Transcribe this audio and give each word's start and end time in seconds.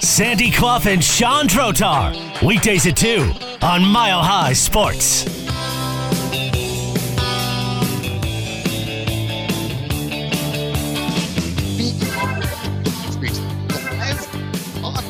Sandy 0.00 0.50
Clough 0.50 0.86
and 0.86 1.04
Sean 1.04 1.46
Drotar. 1.46 2.42
Weekdays 2.42 2.84
at 2.88 2.96
2 2.96 3.32
on 3.62 3.84
Mile 3.84 4.20
High 4.20 4.54
Sports. 4.54 5.24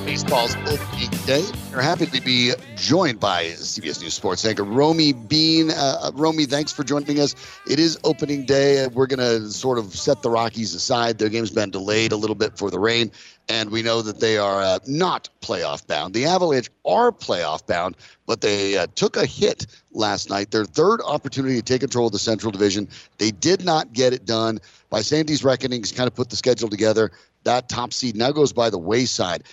Baseball's 0.05 0.55
opening 0.67 0.98
day. 1.29 1.45
We're 1.75 1.83
happy 1.83 2.07
to 2.07 2.23
be 2.23 2.55
joined 2.75 3.21
by 3.21 3.49
CBS 3.49 4.01
News 4.01 4.15
Sports 4.15 4.47
anchor 4.47 4.65
Romi 4.65 5.13
Bean. 5.13 5.71
Uh, 5.71 5.99
uh, 6.05 6.11
Romi, 6.15 6.47
thanks 6.47 6.73
for 6.73 6.85
joining 6.85 7.21
us. 7.21 7.35
It 7.69 7.79
is 7.79 7.99
opening 8.03 8.47
day. 8.47 8.87
We're 8.87 9.07
going 9.07 9.19
to 9.19 9.51
sort 9.51 9.77
of 9.77 9.95
set 9.95 10.23
the 10.23 10.31
Rockies 10.31 10.73
aside. 10.73 11.19
Their 11.19 11.29
game's 11.29 11.51
been 11.51 11.69
delayed 11.69 12.13
a 12.13 12.17
little 12.17 12.35
bit 12.35 12.57
for 12.57 12.71
the 12.71 12.79
rain, 12.79 13.13
and 13.47 13.69
we 13.69 13.83
know 13.83 14.01
that 14.01 14.21
they 14.21 14.39
are 14.39 14.63
uh, 14.63 14.79
not 14.87 15.29
playoff 15.43 15.87
bound. 15.87 16.15
The 16.15 16.25
Avalanche 16.25 16.71
are 16.87 17.13
playoff 17.13 17.67
bound, 17.67 17.97
but 18.25 18.41
they 18.41 18.79
uh, 18.79 18.87
took 18.95 19.19
a 19.19 19.27
hit 19.27 19.67
last 19.93 20.31
night. 20.31 20.51
Their 20.51 20.65
third 20.65 21.03
opportunity 21.05 21.57
to 21.57 21.63
take 21.63 21.83
control 21.83 22.07
of 22.07 22.13
the 22.13 22.19
Central 22.19 22.53
Division. 22.53 22.89
They 23.19 23.33
did 23.33 23.67
not 23.67 23.93
get 23.93 24.15
it 24.15 24.25
done. 24.25 24.61
By 24.89 25.03
Sandy's 25.03 25.45
reckonings, 25.45 25.93
kind 25.93 26.07
of 26.07 26.15
put 26.15 26.31
the 26.31 26.37
schedule 26.37 26.71
together. 26.71 27.13
That 27.45 27.69
top 27.69 27.93
seed 27.93 28.17
now 28.17 28.33
goes 28.33 28.55
by 28.55 28.71
the 28.71 28.79
wayside. 28.79 29.45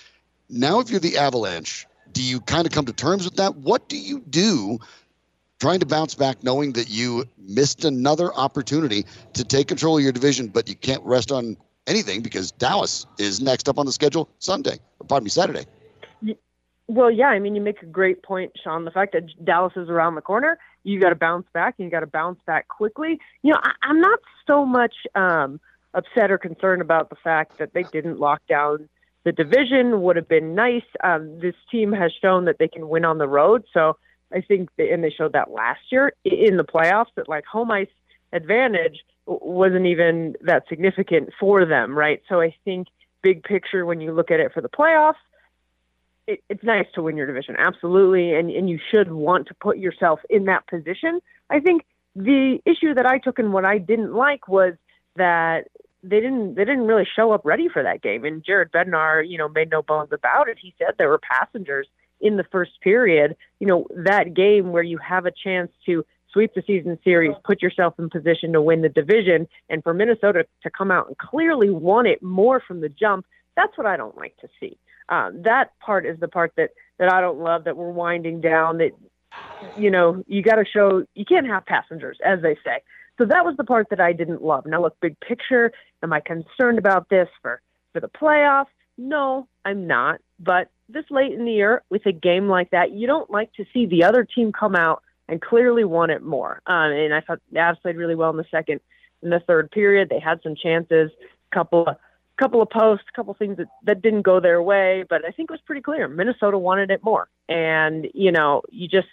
Now, 0.50 0.80
if 0.80 0.90
you're 0.90 1.00
the 1.00 1.18
Avalanche, 1.18 1.88
do 2.12 2.22
you 2.24 2.40
kind 2.42 2.66
of 2.66 2.72
come 2.72 2.86
to 2.86 2.94
terms 2.94 3.26
with 3.26 3.36
that? 3.36 3.56
What 3.56 3.90
do 3.90 3.98
you 3.98 4.20
do 4.20 4.80
trying 5.60 5.80
to 5.80 5.86
bounce 5.86 6.16
back 6.16 6.44
knowing 6.44 6.74
that 6.74 6.90
you 6.90 7.26
missed 7.38 7.86
another 7.86 8.34
opportunity 8.34 9.06
to 9.34 9.44
take 9.44 9.68
control 9.68 9.98
of 9.98 10.04
your 10.04 10.12
division, 10.12 10.48
but 10.48 10.68
you 10.68 10.76
can't 10.76 11.04
rest 11.04 11.32
on 11.32 11.58
anything 11.88 12.22
because 12.22 12.52
Dallas 12.52 13.06
is 13.18 13.42
next 13.42 13.70
up 13.70 13.80
on 13.80 13.86
the 13.86 13.92
schedule 13.92 14.30
Sunday, 14.40 14.80
or 15.00 15.08
pardon 15.08 15.24
me, 15.24 15.30
Saturday. 15.30 15.66
Well, 16.88 17.10
yeah, 17.10 17.28
I 17.28 17.40
mean, 17.40 17.56
you 17.56 17.62
make 17.62 17.82
a 17.82 17.88
great 17.88 18.22
point, 18.22 18.52
Sean. 18.64 18.86
The 18.86 18.92
fact 18.92 19.14
that 19.14 19.24
Dallas 19.44 19.74
is 19.76 19.90
around 19.90 20.16
the 20.16 20.22
corner, 20.22 20.60
you 20.84 21.00
got 21.00 21.10
to 21.10 21.16
bounce 21.16 21.48
back, 21.52 21.76
and 21.80 21.86
you 21.86 21.92
got 21.92 22.02
to 22.02 22.08
bounce 22.08 22.40
back 22.46 22.68
quickly. 22.68 23.20
You 23.42 23.54
know, 23.54 23.60
I, 23.64 23.90
am 23.90 24.00
not 24.00 24.20
so 24.46 24.66
much 24.66 24.94
um, 25.16 25.60
upset 25.96 26.30
or 26.30 26.38
concerned 26.38 26.84
about 26.84 27.10
the 27.10 27.16
fact 27.16 27.58
that 27.58 27.74
they 27.74 27.84
didn't 27.84 28.20
lock 28.20 28.42
down 28.48 28.88
the 29.26 29.32
division 29.32 30.02
would 30.04 30.16
have 30.16 30.30
been 30.30 30.56
nice. 30.56 30.86
Um, 31.04 31.40
this 31.40 31.56
team 31.72 31.92
has 31.92 32.12
shown 32.22 32.46
that 32.46 32.58
they 32.60 32.70
can 32.70 32.88
win 32.88 33.04
on 33.04 33.18
the 33.18 33.28
road. 33.28 33.66
So 33.74 33.98
I 34.34 34.42
think, 34.42 34.70
they, 34.78 34.92
and 34.92 35.04
they 35.04 35.10
showed 35.10 35.34
that 35.34 35.52
last 35.52 35.82
year 35.92 36.14
in 36.24 36.58
the 36.58 36.64
playoffs, 36.64 37.14
that 37.16 37.28
like 37.28 37.46
home 37.46 37.72
ice 37.72 37.90
advantage 38.32 39.04
wasn't 39.26 39.88
even 39.88 40.36
that 40.42 40.64
significant 40.70 41.30
for 41.40 41.66
them, 41.66 41.98
right? 41.98 42.22
So 42.30 42.40
I 42.40 42.56
think 42.64 42.88
big 43.24 43.44
picture, 43.44 43.86
when 43.86 44.00
you 44.00 44.14
look 44.14 44.30
at 44.30 44.40
it 44.40 44.54
for 44.54 44.62
the 44.62 44.70
playoffs, 44.70 45.16
it, 46.28 46.44
it's 46.50 46.64
nice 46.64 46.86
to 46.94 47.02
win 47.02 47.18
your 47.18 47.28
division, 47.28 47.56
absolutely, 47.58 48.34
and 48.34 48.50
and 48.50 48.70
you 48.70 48.80
should 48.92 49.12
want 49.12 49.48
to 49.48 49.54
put 49.54 49.78
yourself 49.78 50.20
in 50.30 50.46
that 50.46 50.68
position. 50.68 51.20
I 51.50 51.60
think 51.60 51.84
the 52.16 52.60
issue 52.66 52.94
that 52.94 53.06
I 53.06 53.20
took 53.20 53.40
and 53.40 53.54
what 53.54 53.66
I 53.66 53.78
didn't 53.78 54.14
like 54.14 54.48
was 54.48 54.74
that 55.16 55.68
they 56.10 56.20
didn't 56.20 56.56
they 56.56 56.66
didn't 56.66 56.88
really 56.88 57.08
show 57.16 57.32
up 57.32 57.42
ready 57.44 57.68
for 57.68 57.84
that 57.84 58.02
game. 58.02 58.26
And 58.26 58.44
Jared 58.44 58.72
Bednar, 58.72 59.28
you 59.28 59.38
know, 59.38 59.50
made 59.50 59.70
no 59.70 59.82
bones 59.82 60.10
about 60.12 60.48
it. 60.48 60.58
He 60.62 60.74
said 60.78 60.96
there 60.98 61.10
were 61.10 61.20
passengers 61.20 61.88
in 62.22 62.38
the 62.38 62.46
first 62.52 62.72
period. 62.82 63.36
You 63.60 63.68
know, 63.68 63.88
that 63.96 64.34
game 64.34 64.72
where 64.72 64.84
you 64.84 64.98
have 64.98 65.26
a 65.26 65.32
chance 65.32 65.72
to 65.86 66.06
sweep 66.32 66.54
the 66.54 66.64
season 66.68 67.00
series, 67.04 67.34
put 67.44 67.62
yourself 67.62 67.96
in 67.98 68.10
position 68.10 68.54
to 68.54 68.62
win 68.62 68.82
the 68.82 68.90
division, 68.90 69.48
and 69.70 69.82
for 69.84 69.94
Minnesota 69.94 70.46
to 70.64 70.70
come 70.70 70.92
out 70.92 71.08
and 71.08 71.18
clearly 71.18 71.70
want 71.70 72.08
it 72.08 72.22
more 72.22 72.62
from 72.66 72.82
the 72.82 72.90
jump. 72.90 73.26
That's 73.56 73.78
what 73.78 73.88
I 73.88 73.98
don't 73.98 74.18
like 74.18 74.36
to 74.38 74.50
see. 74.60 74.78
Um, 75.10 75.42
that 75.44 75.78
part 75.80 76.06
is 76.06 76.20
the 76.20 76.28
part 76.28 76.54
that 76.58 76.72
that 77.00 77.12
I 77.12 77.22
don't 77.22 77.40
love. 77.40 77.64
That 77.64 77.78
we're 77.78 77.92
winding 77.92 78.42
down. 78.42 78.78
That 78.78 78.92
you 79.78 79.90
know 79.90 80.24
you 80.28 80.42
got 80.42 80.56
to 80.56 80.66
show 80.66 81.06
you 81.16 81.26
can't 81.26 81.48
have 81.48 81.66
passengers, 81.66 82.18
as 82.24 82.42
they 82.42 82.56
say. 82.64 82.82
So 83.18 83.26
that 83.26 83.46
was 83.46 83.56
the 83.58 83.64
part 83.64 83.90
that 83.90 84.00
I 84.00 84.14
didn't 84.14 84.44
love. 84.44 84.66
Now, 84.66 84.82
look, 84.82 85.00
big 85.00 85.20
picture, 85.20 85.72
am 86.04 86.12
I 86.12 86.20
concerned 86.20 86.78
about 86.78 87.10
this 87.10 87.30
for, 87.42 87.62
for 87.94 88.00
the 88.00 88.10
playoffs? 88.10 88.68
No, 88.98 89.48
I'm 89.64 89.88
not. 89.88 90.20
But 90.40 90.70
this 90.90 91.06
late 91.10 91.34
in 91.34 91.46
the 91.46 91.52
year, 91.52 91.84
with 91.90 92.06
a 92.06 92.12
game 92.12 92.48
like 92.48 92.72
that, 92.72 92.92
you 92.92 93.08
don't 93.08 93.30
like 93.30 93.54
to 93.54 93.66
see 93.74 93.86
the 93.86 94.04
other 94.04 94.24
team 94.24 94.52
come 94.52 94.76
out 94.76 95.02
and 95.28 95.42
clearly 95.42 95.84
want 95.84 96.12
it 96.12 96.22
more. 96.22 96.62
Um, 96.68 96.92
and 96.92 97.14
I 97.14 97.22
thought 97.22 97.40
the 97.52 97.60
Avs 97.60 97.82
played 97.82 97.96
really 97.96 98.16
well 98.16 98.30
in 98.30 98.38
the 98.38 98.46
second 98.52 98.80
in 99.24 99.30
the 99.30 99.40
third 99.40 99.72
period. 99.72 100.10
They 100.10 100.20
had 100.20 100.42
some 100.44 100.56
chances, 100.56 101.10
couple 101.52 101.88
of 101.88 101.98
couple 102.38 102.62
of 102.62 102.70
posts, 102.70 103.06
a 103.12 103.16
couple 103.16 103.32
of 103.32 103.38
things 103.38 103.56
that, 103.58 103.68
that 103.84 104.02
didn't 104.02 104.24
go 104.24 104.42
their 104.42 104.62
way, 104.62 105.06
but 105.10 105.24
I 105.24 105.32
think 105.32 105.50
it 105.50 105.54
was 105.54 105.62
pretty 105.66 105.82
clear. 105.82 106.06
Minnesota 106.10 106.58
wanted 106.58 106.92
it 106.92 107.02
more. 107.02 107.30
And, 107.48 108.08
you 108.14 108.30
know, 108.32 108.62
you 108.70 108.90
just 108.90 109.08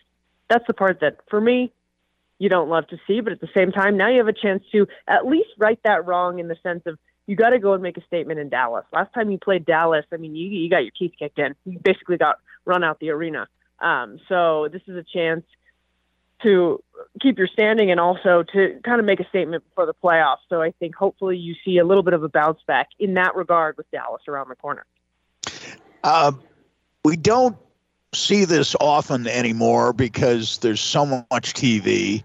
that's 0.50 0.66
the 0.66 0.74
part 0.74 1.00
that 1.00 1.18
for 1.30 1.40
me 1.40 1.72
you 2.42 2.48
don't 2.48 2.68
love 2.68 2.88
to 2.88 2.98
see. 3.06 3.20
But 3.20 3.32
at 3.32 3.40
the 3.40 3.48
same 3.54 3.70
time, 3.70 3.96
now 3.96 4.08
you 4.08 4.18
have 4.18 4.26
a 4.26 4.32
chance 4.32 4.64
to 4.72 4.88
at 5.06 5.24
least 5.24 5.50
right 5.58 5.78
that 5.84 6.06
wrong 6.06 6.40
in 6.40 6.48
the 6.48 6.56
sense 6.60 6.82
of 6.86 6.98
you 7.28 7.36
got 7.36 7.50
to 7.50 7.60
go 7.60 7.72
and 7.72 7.80
make 7.80 7.96
a 7.96 8.04
statement 8.06 8.40
in 8.40 8.48
Dallas. 8.48 8.84
Last 8.92 9.14
time 9.14 9.30
you 9.30 9.38
played 9.38 9.64
Dallas, 9.64 10.04
I 10.12 10.16
mean, 10.16 10.34
you, 10.34 10.48
you 10.48 10.68
got 10.68 10.78
your 10.78 10.90
teeth 10.98 11.12
kicked 11.16 11.38
in. 11.38 11.54
You 11.64 11.78
basically 11.78 12.16
got 12.16 12.40
run 12.64 12.82
out 12.82 12.98
the 12.98 13.10
arena. 13.10 13.46
Um, 13.78 14.18
so 14.28 14.68
this 14.72 14.82
is 14.88 14.96
a 14.96 15.04
chance 15.04 15.44
to 16.42 16.82
keep 17.20 17.38
your 17.38 17.46
standing 17.46 17.92
and 17.92 18.00
also 18.00 18.42
to 18.52 18.80
kind 18.84 18.98
of 18.98 19.06
make 19.06 19.20
a 19.20 19.28
statement 19.28 19.62
for 19.76 19.86
the 19.86 19.94
playoffs. 19.94 20.42
So 20.48 20.60
I 20.60 20.72
think 20.80 20.96
hopefully 20.96 21.36
you 21.36 21.54
see 21.64 21.78
a 21.78 21.84
little 21.84 22.02
bit 22.02 22.12
of 22.12 22.24
a 22.24 22.28
bounce 22.28 22.58
back 22.66 22.88
in 22.98 23.14
that 23.14 23.36
regard 23.36 23.76
with 23.76 23.88
Dallas 23.92 24.22
around 24.26 24.48
the 24.48 24.56
corner. 24.56 24.84
Uh, 26.02 26.32
we 27.04 27.16
don't 27.16 27.56
see 28.14 28.44
this 28.44 28.76
often 28.80 29.26
anymore 29.26 29.92
because 29.92 30.58
there's 30.58 30.80
so 30.80 31.06
much 31.06 31.54
TV. 31.54 32.22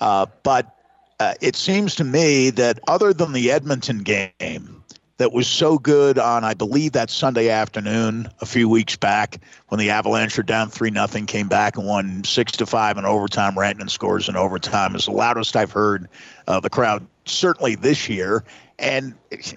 Uh, 0.00 0.26
but 0.42 0.74
uh, 1.20 1.34
it 1.40 1.56
seems 1.56 1.94
to 1.96 2.04
me 2.04 2.50
that 2.50 2.78
other 2.88 3.12
than 3.12 3.32
the 3.32 3.50
Edmonton 3.50 3.98
game 3.98 4.82
that 5.18 5.32
was 5.32 5.48
so 5.48 5.78
good 5.78 6.18
on, 6.18 6.44
I 6.44 6.54
believe 6.54 6.92
that 6.92 7.10
Sunday 7.10 7.50
afternoon 7.50 8.28
a 8.40 8.46
few 8.46 8.68
weeks 8.68 8.96
back 8.96 9.40
when 9.66 9.80
the 9.80 9.90
Avalanche 9.90 10.36
were 10.36 10.44
down 10.44 10.70
three 10.70 10.90
nothing, 10.90 11.26
came 11.26 11.48
back 11.48 11.76
and 11.76 11.86
won 11.86 12.22
six 12.24 12.52
to 12.52 12.66
five 12.66 12.96
in 12.96 13.04
overtime. 13.04 13.54
Rantanen 13.54 13.90
scores 13.90 14.28
in 14.28 14.36
overtime 14.36 14.94
is 14.94 15.06
the 15.06 15.10
loudest 15.10 15.56
I've 15.56 15.72
heard 15.72 16.08
uh, 16.46 16.60
the 16.60 16.70
crowd 16.70 17.04
certainly 17.24 17.74
this 17.74 18.08
year 18.08 18.44
and 18.78 19.14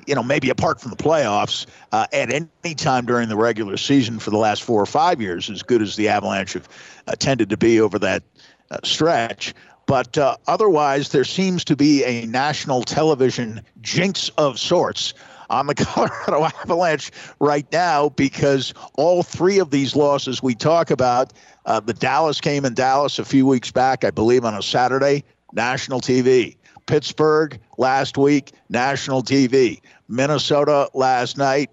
you 0.08 0.16
know 0.16 0.24
maybe 0.24 0.50
apart 0.50 0.82
from 0.82 0.92
the 0.92 0.98
playoffs 0.98 1.66
uh, 1.92 2.08
at 2.12 2.32
any 2.32 2.76
time 2.76 3.06
during 3.06 3.30
the 3.30 3.36
regular 3.36 3.78
season 3.78 4.20
for 4.20 4.32
the 4.32 4.38
last 4.38 4.64
four 4.64 4.82
or 4.82 4.86
five 4.86 5.22
years 5.22 5.50
as 5.50 5.62
good 5.62 5.82
as 5.82 5.96
the 5.96 6.08
avalanche 6.08 6.54
have 6.54 6.68
uh, 7.08 7.14
tended 7.14 7.50
to 7.50 7.58
be 7.58 7.80
over 7.80 8.00
that 8.00 8.24
uh, 8.72 8.78
stretch 8.84 9.54
but 9.86 10.18
uh, 10.18 10.36
otherwise 10.48 11.09
there 11.09 11.24
seems 11.24 11.64
to 11.64 11.76
be 11.76 12.04
a 12.04 12.26
national 12.26 12.82
television 12.84 13.62
jinx 13.82 14.30
of 14.38 14.59
sorts 14.59 15.14
on 15.52 15.68
the 15.68 15.76
Colorado 15.86 16.46
Avalanche 16.46 17.12
right 17.40 17.70
now 17.72 18.09
because 18.09 18.74
all 18.96 19.22
three 19.22 19.59
of 19.59 19.70
these 19.70 19.96
losses 19.96 20.42
we 20.42 20.56
talk 20.56 20.90
about, 20.90 21.34
uh, 21.66 21.80
the 21.80 21.94
Dallas 21.94 22.40
came 22.40 22.66
in 22.66 22.74
Dallas 22.74 23.20
a 23.20 23.26
few 23.26 23.46
weeks 23.46 23.70
back, 23.70 24.03
I 24.03 24.12
believe 24.12 24.46
on 24.46 24.56
a 24.56 24.62
Saturday, 24.62 25.24
national 25.53 26.00
TV. 26.00 26.56
Pittsburgh 26.86 27.59
last 27.81 28.16
week, 28.16 28.52
national 28.69 29.24
TV. 29.24 29.81
Minnesota 30.08 30.88
last 30.94 31.36
night, 31.36 31.72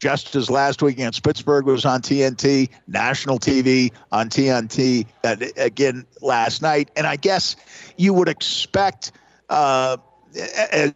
just 0.00 0.34
as 0.34 0.50
last 0.50 0.82
week 0.82 0.94
against 0.94 1.22
Pittsburgh 1.22 1.66
was 1.66 1.84
on 1.84 2.00
TNT, 2.00 2.70
national 2.88 3.38
TV 3.38 3.92
on 4.10 4.30
TNT 4.30 5.06
again 5.56 6.06
last 6.22 6.62
night. 6.62 6.90
And 6.96 7.06
I 7.06 7.16
guess 7.16 7.54
you 7.98 8.14
would 8.14 8.30
expect, 8.30 9.12
uh, 9.50 9.98
as 10.72 10.94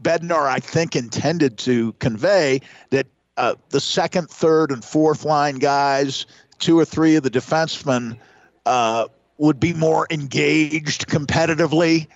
Bednar, 0.00 0.46
I 0.46 0.60
think, 0.60 0.94
intended 0.94 1.58
to 1.58 1.92
convey, 1.94 2.60
that 2.90 3.08
uh, 3.36 3.56
the 3.70 3.80
second, 3.80 4.30
third, 4.30 4.70
and 4.70 4.84
fourth 4.84 5.24
line 5.24 5.56
guys, 5.56 6.24
two 6.60 6.78
or 6.78 6.84
three 6.84 7.16
of 7.16 7.24
the 7.24 7.30
defensemen, 7.30 8.16
uh, 8.64 9.08
would 9.38 9.58
be 9.58 9.74
more 9.74 10.06
engaged 10.10 11.08
competitively 11.08 12.06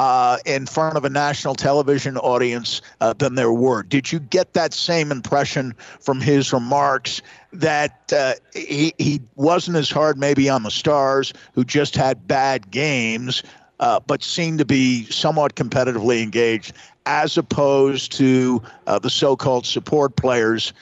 uh, 0.00 0.38
in 0.46 0.64
front 0.64 0.96
of 0.96 1.04
a 1.04 1.10
national 1.10 1.54
television 1.54 2.16
audience 2.16 2.80
uh, 3.02 3.12
than 3.12 3.34
there 3.34 3.52
were. 3.52 3.82
Did 3.82 4.10
you 4.10 4.18
get 4.18 4.54
that 4.54 4.72
same 4.72 5.12
impression 5.12 5.74
from 6.00 6.22
his 6.22 6.54
remarks 6.54 7.20
that 7.52 8.10
uh, 8.10 8.32
he, 8.54 8.94
he 8.96 9.20
wasn't 9.36 9.76
as 9.76 9.90
hard 9.90 10.16
maybe 10.16 10.48
on 10.48 10.62
the 10.62 10.70
stars 10.70 11.34
who 11.52 11.64
just 11.64 11.94
had 11.94 12.26
bad 12.26 12.70
games, 12.70 13.42
uh, 13.80 14.00
but 14.00 14.24
seemed 14.24 14.58
to 14.60 14.64
be 14.64 15.04
somewhat 15.10 15.54
competitively 15.54 16.22
engaged, 16.22 16.72
as 17.04 17.36
opposed 17.36 18.10
to 18.12 18.62
uh, 18.86 18.98
the 18.98 19.10
so 19.10 19.36
called 19.36 19.66
support 19.66 20.16
players? 20.16 20.72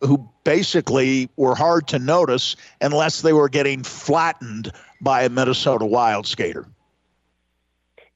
Who 0.00 0.28
basically 0.44 1.30
were 1.36 1.54
hard 1.56 1.88
to 1.88 1.98
notice 1.98 2.54
unless 2.80 3.22
they 3.22 3.32
were 3.32 3.48
getting 3.48 3.82
flattened 3.82 4.70
by 5.00 5.22
a 5.22 5.30
Minnesota 5.30 5.86
Wild 5.86 6.26
skater. 6.26 6.66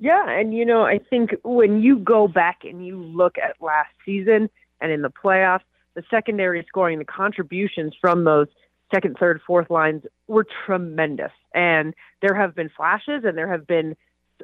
Yeah, 0.00 0.28
and 0.28 0.54
you 0.54 0.64
know, 0.64 0.82
I 0.82 0.98
think 0.98 1.34
when 1.42 1.82
you 1.82 1.98
go 1.98 2.28
back 2.28 2.60
and 2.64 2.86
you 2.86 3.02
look 3.02 3.36
at 3.38 3.60
last 3.60 3.90
season 4.04 4.48
and 4.80 4.92
in 4.92 5.02
the 5.02 5.10
playoffs, 5.10 5.62
the 5.94 6.04
secondary 6.08 6.64
scoring, 6.68 6.98
the 6.98 7.04
contributions 7.04 7.94
from 8.00 8.24
those 8.24 8.46
second, 8.94 9.16
third, 9.18 9.40
fourth 9.46 9.70
lines 9.70 10.04
were 10.28 10.46
tremendous. 10.66 11.32
And 11.54 11.94
there 12.22 12.34
have 12.34 12.54
been 12.54 12.70
flashes 12.74 13.24
and 13.24 13.36
there 13.36 13.50
have 13.50 13.66
been 13.66 13.96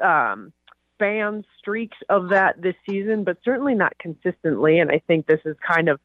um, 0.02 0.52
fan 0.98 1.44
streaks 1.58 1.96
of 2.08 2.30
that 2.30 2.60
this 2.60 2.74
season, 2.88 3.24
but 3.24 3.38
certainly 3.44 3.74
not 3.74 3.96
consistently. 3.98 4.78
And 4.80 4.90
I 4.90 5.00
think 5.06 5.26
this 5.26 5.40
is 5.44 5.56
kind 5.66 5.88
of 5.88 6.00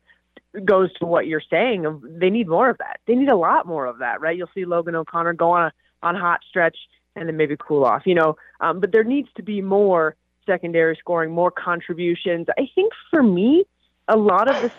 goes 0.66 0.92
to 0.96 1.06
what 1.06 1.28
you're 1.28 1.44
saying 1.50 1.86
of 1.86 2.02
they 2.04 2.30
need 2.30 2.48
more 2.48 2.70
of 2.70 2.78
that. 2.80 3.00
They 3.08 3.16
need 3.16 3.30
a 3.30 3.36
lot 3.36 3.68
more 3.68 3.86
of 3.86 4.00
that, 4.00 4.22
right? 4.22 4.38
You'll 4.38 4.50
see 4.54 4.66
Logan 4.66 4.96
O'Connor 4.96 5.34
go 5.34 5.52
on 5.52 5.66
a 5.68 5.74
on 6.02 6.16
hot 6.16 6.40
stretch 6.48 6.78
and 7.20 7.28
then 7.28 7.38
maybe 7.38 7.56
cool 7.60 7.86
off, 7.86 8.04
you 8.06 8.16
know. 8.16 8.38
Um, 8.62 8.80
but 8.80 8.92
there 8.92 9.04
needs 9.04 9.30
to 9.36 9.44
be 9.44 9.62
more 9.62 10.16
secondary 10.46 10.96
scoring, 10.96 11.32
more 11.32 11.52
contributions. 11.52 12.48
I 12.58 12.68
think 12.74 12.94
for 13.12 13.22
me, 13.22 13.66
a 14.08 14.18
lot 14.18 14.50
of 14.50 14.62
this 14.62 14.72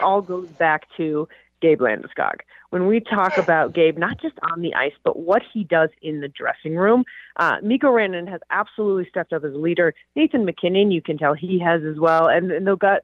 all 0.00 0.22
goes 0.22 0.48
back 0.48 0.86
to 0.96 1.28
Gabe 1.60 1.80
Landeskog. 1.80 2.36
When 2.70 2.86
we 2.86 3.00
talk 3.00 3.36
about 3.36 3.74
Gabe, 3.74 3.98
not 3.98 4.20
just 4.20 4.36
on 4.52 4.62
the 4.62 4.74
ice, 4.74 4.92
but 5.04 5.18
what 5.18 5.42
he 5.52 5.64
does 5.64 5.90
in 6.00 6.20
the 6.20 6.28
dressing 6.28 6.76
room, 6.76 7.04
uh, 7.36 7.56
Mikko 7.62 7.88
Rantanen 7.88 8.28
has 8.28 8.40
absolutely 8.50 9.08
stepped 9.10 9.32
up 9.32 9.44
as 9.44 9.52
a 9.52 9.58
leader. 9.58 9.92
Nathan 10.14 10.44
MacKinnon, 10.44 10.92
you 10.92 11.02
can 11.02 11.18
tell 11.18 11.34
he 11.34 11.58
has 11.58 11.82
as 11.82 11.98
well, 11.98 12.28
and, 12.28 12.50
and 12.52 12.66
they've 12.66 12.78
got 12.78 13.00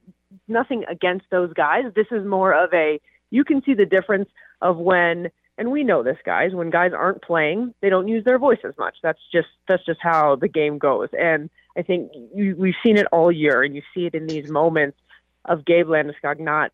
nothing 0.46 0.84
against 0.88 1.26
those 1.30 1.52
guys. 1.52 1.84
This 1.94 2.06
is 2.12 2.24
more 2.24 2.54
of 2.54 2.72
a 2.72 3.00
you 3.30 3.44
can 3.44 3.60
see 3.64 3.74
the 3.74 3.84
difference 3.84 4.28
of 4.62 4.76
when 4.76 5.30
and 5.58 5.70
we 5.70 5.84
know 5.84 6.02
this 6.02 6.18
guys. 6.24 6.52
When 6.52 6.70
guys 6.70 6.92
aren't 6.92 7.22
playing 7.22 7.74
they 7.80 7.88
don't 7.88 8.08
use 8.08 8.24
their 8.24 8.38
voice 8.38 8.58
as 8.64 8.74
much. 8.78 8.96
That's 9.02 9.20
just 9.32 9.48
that's 9.68 9.84
just 9.84 10.00
how 10.02 10.36
the 10.36 10.48
game 10.48 10.78
goes. 10.78 11.08
And 11.18 11.50
i 11.76 11.82
think 11.82 12.10
you, 12.34 12.56
we've 12.56 12.74
seen 12.82 12.96
it 12.96 13.06
all 13.12 13.30
year 13.30 13.62
and 13.62 13.74
you 13.74 13.82
see 13.94 14.06
it 14.06 14.14
in 14.14 14.26
these 14.26 14.48
moments 14.48 14.98
of 15.44 15.64
gabe 15.64 15.86
landeskog 15.86 16.40
not 16.40 16.72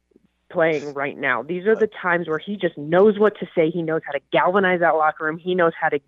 playing 0.50 0.93
right 0.94 1.17
now. 1.17 1.43
These 1.43 1.67
are 1.67 1.75
the 1.75 1.88
times 2.00 2.29
where 2.29 2.38
he 2.38 2.56
just 2.56 2.76
knows 2.76 3.19
what 3.19 3.38
to 3.40 3.46
say. 3.55 3.70
He 3.70 3.82
knows 3.82 4.02
how 4.05 4.12
to 4.12 4.20
galvanize 4.32 4.81
that 4.81 4.96
locker 4.96 5.25
room. 5.25 5.38
He 5.38 5.55
knows 5.55 5.73
how 5.81 5.88
to 5.88 5.99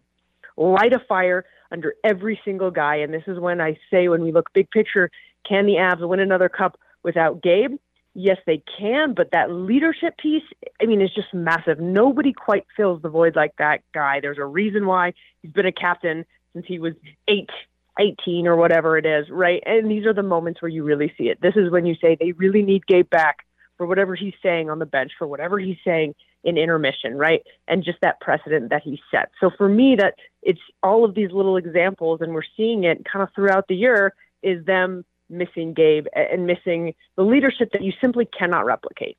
light 0.57 0.93
a 0.93 0.99
fire 0.99 1.45
under 1.73 1.95
every 2.05 2.39
single 2.45 2.71
guy. 2.71 2.97
And 2.97 3.13
this 3.13 3.25
is 3.27 3.39
when 3.39 3.61
i 3.61 3.77
say 3.91 4.09
when 4.09 4.23
we 4.23 4.33
look 4.33 4.53
big 4.53 4.71
picture 4.71 5.11
can 5.49 5.67
the 5.67 5.75
avs 5.75 6.07
win 6.07 6.21
another 6.21 6.49
cup 6.49 6.79
without 7.03 7.43
gabe 7.43 7.77
yes, 8.15 8.39
they 8.47 8.63
can, 8.79 9.13
but 9.13 9.33
that 9.33 9.51
leadership 9.51 10.17
piece, 10.19 10.45
I 10.81 10.87
mean, 10.87 11.01
is 11.01 11.13
just 11.15 11.35
massive. 11.35 11.81
Nobody 11.81 12.33
quite 12.33 12.65
fills 12.77 13.03
the 13.03 13.09
void 13.09 13.37
like 13.37 13.55
that 13.59 13.83
guy. 13.93 14.21
There's 14.21 14.39
a 14.39 14.45
reason 14.45 14.87
why 14.87 15.15
he's 15.43 15.53
been 15.53 15.67
a 15.67 15.73
captain 15.73 16.25
since 16.53 16.65
he 16.67 16.79
was 16.79 16.95
eight, 17.29 17.51
18 17.99 18.47
or 18.47 18.57
whatever 18.57 18.97
it 18.97 19.05
is, 19.05 19.29
right? 19.31 19.63
And 19.67 19.91
these 19.91 20.07
are 20.07 20.15
the 20.15 20.23
moments 20.23 20.63
where 20.63 20.69
you 20.69 20.85
really 20.85 21.13
see 21.19 21.25
it. 21.25 21.41
This 21.41 21.57
is 21.57 21.71
when 21.71 21.87
you 21.87 21.97
say 22.01 22.17
they 22.19 22.33
really 22.33 22.63
need 22.63 22.87
Gabe 22.87 23.11
back 23.11 23.45
for 23.77 23.87
whatever 23.87 24.15
he's 24.15 24.35
saying 24.43 24.71
on 24.71 24.79
the 24.79 24.87
bench, 24.87 25.13
for 25.19 25.27
whatever 25.27 25.59
he's 25.59 25.79
saying 25.85 26.15
in 26.45 26.57
intermission, 26.57 27.17
right? 27.17 27.43
And 27.67 27.83
just 27.83 27.99
that 28.03 28.21
precedent 28.21 28.71
that 28.71 28.83
he 28.83 29.01
set. 29.11 29.31
So 29.41 29.51
for 29.57 29.69
me, 29.69 29.97
that 29.97 30.15
it's 30.43 30.61
all 30.83 31.05
of 31.05 31.15
these 31.15 31.33
little 31.33 31.57
examples, 31.57 32.21
and 32.21 32.35
we're 32.35 32.43
seeing 32.57 32.85
it 32.85 33.05
kind 33.11 33.23
of 33.23 33.31
throughout 33.35 33.67
the 33.67 33.75
year, 33.75 34.15
is 34.43 34.65
them 34.65 35.05
missing 35.35 35.75
Gabe 35.75 36.07
and 36.15 36.47
missing 36.47 36.95
the 37.17 37.23
leadership 37.23 37.71
that 37.73 37.83
you 37.83 37.93
simply 38.01 38.27
cannot 38.27 38.65
replicate. 38.65 39.19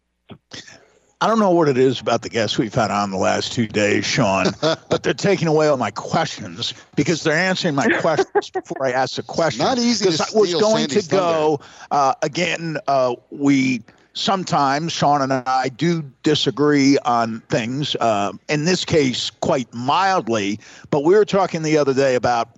I 1.21 1.27
don't 1.27 1.39
know 1.39 1.51
what 1.51 1.69
it 1.69 1.77
is 1.77 2.01
about 2.01 2.23
the 2.23 2.29
guests 2.29 2.57
we've 2.57 2.73
had 2.73 2.91
on 2.91 3.09
the 3.09 3.17
last 3.17 3.53
two 3.53 3.67
days, 3.67 4.05
Sean, 4.05 4.47
but 4.61 5.03
they're 5.03 5.13
taking 5.13 5.47
away 5.47 5.67
all 5.67 5.77
my 5.77 5.91
questions 5.91 6.73
because 6.95 7.23
they're 7.23 7.37
answering 7.37 7.75
my 7.75 7.87
questions 7.99 8.49
before 8.49 8.85
I 8.85 8.91
ask 8.91 9.15
the 9.15 9.23
question. 9.23 9.65
Not 9.65 9.77
easy 9.77 10.05
Because 10.05 10.21
I 10.21 10.37
was 10.37 10.53
going 10.53 10.89
Sandy's 10.89 11.07
to 11.07 11.15
go 11.15 11.61
uh, 11.91 12.15
again. 12.21 12.77
Uh, 12.87 13.15
we 13.31 13.81
sometimes 14.13 14.91
Sean 14.91 15.21
and 15.21 15.31
I 15.31 15.69
do 15.69 16.03
disagree 16.23 16.97
on 16.99 17.41
things. 17.49 17.95
Uh, 17.95 18.33
in 18.49 18.65
this 18.65 18.83
case, 18.83 19.29
quite 19.29 19.71
mildly. 19.73 20.59
But 20.89 21.03
we 21.05 21.15
were 21.15 21.25
talking 21.25 21.61
the 21.61 21.77
other 21.77 21.93
day 21.93 22.15
about 22.15 22.49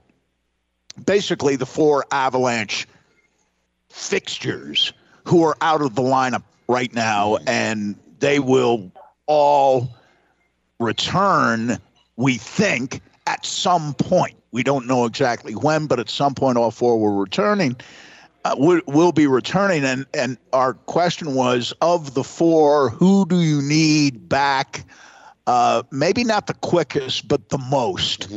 basically 1.05 1.57
the 1.57 1.65
four 1.65 2.05
Avalanche 2.11 2.87
fixtures 3.89 4.93
who 5.25 5.43
are 5.43 5.57
out 5.61 5.81
of 5.81 5.95
the 5.95 6.01
lineup 6.01 6.43
right 6.67 6.93
now, 6.93 7.37
and 7.47 7.95
they 8.19 8.39
will 8.39 8.91
all 9.25 9.89
return, 10.79 11.77
we 12.15 12.37
think, 12.37 13.01
at 13.25 13.45
some 13.45 13.93
point. 13.95 14.35
We 14.51 14.63
don't 14.63 14.87
know 14.87 15.05
exactly 15.05 15.53
when, 15.53 15.87
but 15.87 15.99
at 15.99 16.09
some 16.09 16.33
point, 16.33 16.57
all 16.57 16.71
four 16.71 16.99
were 16.99 17.13
returning. 17.13 17.75
Uh, 18.45 18.55
will, 18.57 18.81
will 18.87 19.11
be 19.11 19.27
returning, 19.27 19.83
and 19.83 20.05
and 20.13 20.37
our 20.53 20.73
question 20.73 21.33
was: 21.33 21.73
of 21.81 22.13
the 22.13 22.23
four, 22.23 22.89
who 22.89 23.25
do 23.25 23.41
you 23.41 23.61
need 23.61 24.29
back? 24.29 24.85
Uh, 25.47 25.83
maybe 25.91 26.23
not 26.23 26.47
the 26.47 26.53
quickest, 26.53 27.27
but 27.27 27.49
the 27.49 27.57
most. 27.57 28.29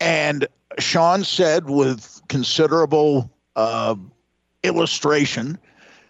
And 0.00 0.46
Sean 0.78 1.24
said, 1.24 1.68
with 1.68 2.20
considerable 2.28 3.30
uh, 3.56 3.96
illustration 4.62 5.58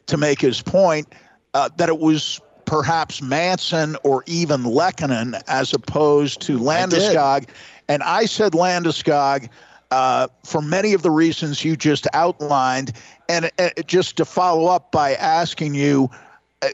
to 0.06 0.16
make 0.16 0.40
his 0.40 0.62
point 0.62 1.12
uh, 1.54 1.68
that 1.76 1.88
it 1.88 1.98
was 1.98 2.40
perhaps 2.64 3.20
Manson 3.20 3.96
or 4.04 4.24
even 4.26 4.62
Lehkonen 4.62 5.40
as 5.48 5.72
opposed 5.74 6.40
to 6.42 6.58
Landeskog. 6.58 7.48
And 7.88 8.02
I 8.02 8.24
said 8.26 8.52
Landeskog 8.52 9.48
uh, 9.90 10.28
for 10.44 10.62
many 10.62 10.94
of 10.94 11.02
the 11.02 11.10
reasons 11.10 11.64
you 11.64 11.76
just 11.76 12.06
outlined. 12.14 12.92
And 13.28 13.50
uh, 13.58 13.70
just 13.86 14.16
to 14.16 14.24
follow 14.24 14.66
up 14.66 14.90
by 14.90 15.14
asking 15.14 15.74
you, 15.74 16.08
uh, 16.62 16.68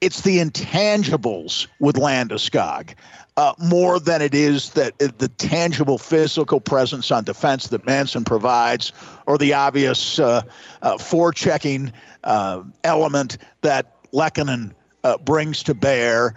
it's 0.00 0.22
the 0.22 0.38
intangibles 0.38 1.68
with 1.78 1.96
Landeskog. 1.96 2.94
Uh, 3.40 3.54
more 3.56 3.98
than 3.98 4.20
it 4.20 4.34
is 4.34 4.68
that 4.72 4.98
the 4.98 5.28
tangible 5.38 5.96
physical 5.96 6.60
presence 6.60 7.10
on 7.10 7.24
defense 7.24 7.68
that 7.68 7.86
Manson 7.86 8.22
provides, 8.22 8.92
or 9.24 9.38
the 9.38 9.54
obvious 9.54 10.18
uh, 10.18 10.42
uh, 10.82 10.98
forechecking 10.98 11.90
uh, 12.24 12.62
element 12.84 13.38
that 13.62 13.96
Lehkonen 14.12 14.74
uh, 15.04 15.16
brings 15.16 15.62
to 15.62 15.72
bear. 15.72 16.34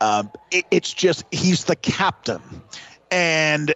Um, 0.00 0.30
it, 0.50 0.64
it's 0.70 0.94
just 0.94 1.24
he's 1.30 1.64
the 1.64 1.76
captain, 1.76 2.40
and 3.10 3.74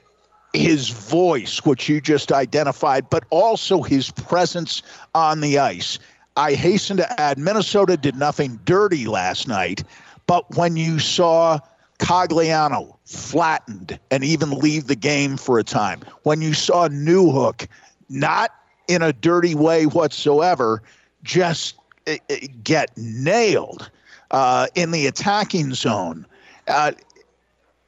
his 0.54 0.88
voice, 0.88 1.62
which 1.66 1.86
you 1.86 2.00
just 2.00 2.32
identified, 2.32 3.10
but 3.10 3.24
also 3.28 3.82
his 3.82 4.10
presence 4.10 4.82
on 5.14 5.42
the 5.42 5.58
ice. 5.58 5.98
I 6.38 6.54
hasten 6.54 6.96
to 6.96 7.20
add, 7.20 7.36
Minnesota 7.36 7.98
did 7.98 8.16
nothing 8.16 8.58
dirty 8.64 9.04
last 9.06 9.46
night, 9.48 9.84
but 10.26 10.56
when 10.56 10.78
you 10.78 10.98
saw 10.98 11.58
Cogliano 12.00 12.96
flattened 13.04 13.98
and 14.10 14.24
even 14.24 14.50
leave 14.50 14.86
the 14.86 14.96
game 14.96 15.36
for 15.36 15.58
a 15.58 15.64
time, 15.64 16.00
when 16.22 16.40
you 16.40 16.54
saw 16.54 16.88
Newhook 16.88 17.68
not 18.08 18.50
in 18.88 19.02
a 19.02 19.12
dirty 19.12 19.54
way 19.54 19.84
whatsoever, 19.86 20.82
just 21.22 21.76
uh, 22.08 22.16
uh, 22.28 22.36
get 22.64 22.90
nailed 22.96 23.90
uh, 24.30 24.66
in 24.74 24.90
the 24.90 25.06
attacking 25.06 25.74
zone. 25.74 26.26
Uh, 26.66 26.92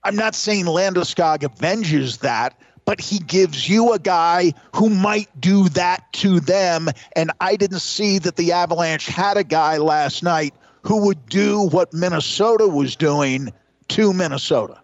I'm 0.04 0.14
not 0.14 0.35
saying 0.35 0.66
Landeskog 0.66 1.42
avenges 1.42 2.19
that, 2.19 2.57
but 2.85 3.00
he 3.00 3.19
gives 3.19 3.69
you 3.69 3.92
a 3.92 3.99
guy 3.99 4.52
who 4.75 4.90
might 4.90 5.28
do 5.40 5.69
that 5.71 6.12
to 6.14 6.38
them. 6.38 6.88
And 7.16 7.31
I 7.40 7.57
didn't 7.57 7.81
see 7.81 8.19
that 8.19 8.37
the 8.37 8.52
Avalanche 8.52 9.07
had 9.07 9.37
a 9.37 9.45
guy 9.45 9.78
last 9.78 10.23
night 10.23 10.54
who 10.83 11.04
would 11.07 11.26
do 11.26 11.62
what 11.69 11.95
Minnesota 11.95 12.69
was 12.69 12.95
doing 12.95 13.52
to 13.93 14.13
Minnesota. 14.13 14.81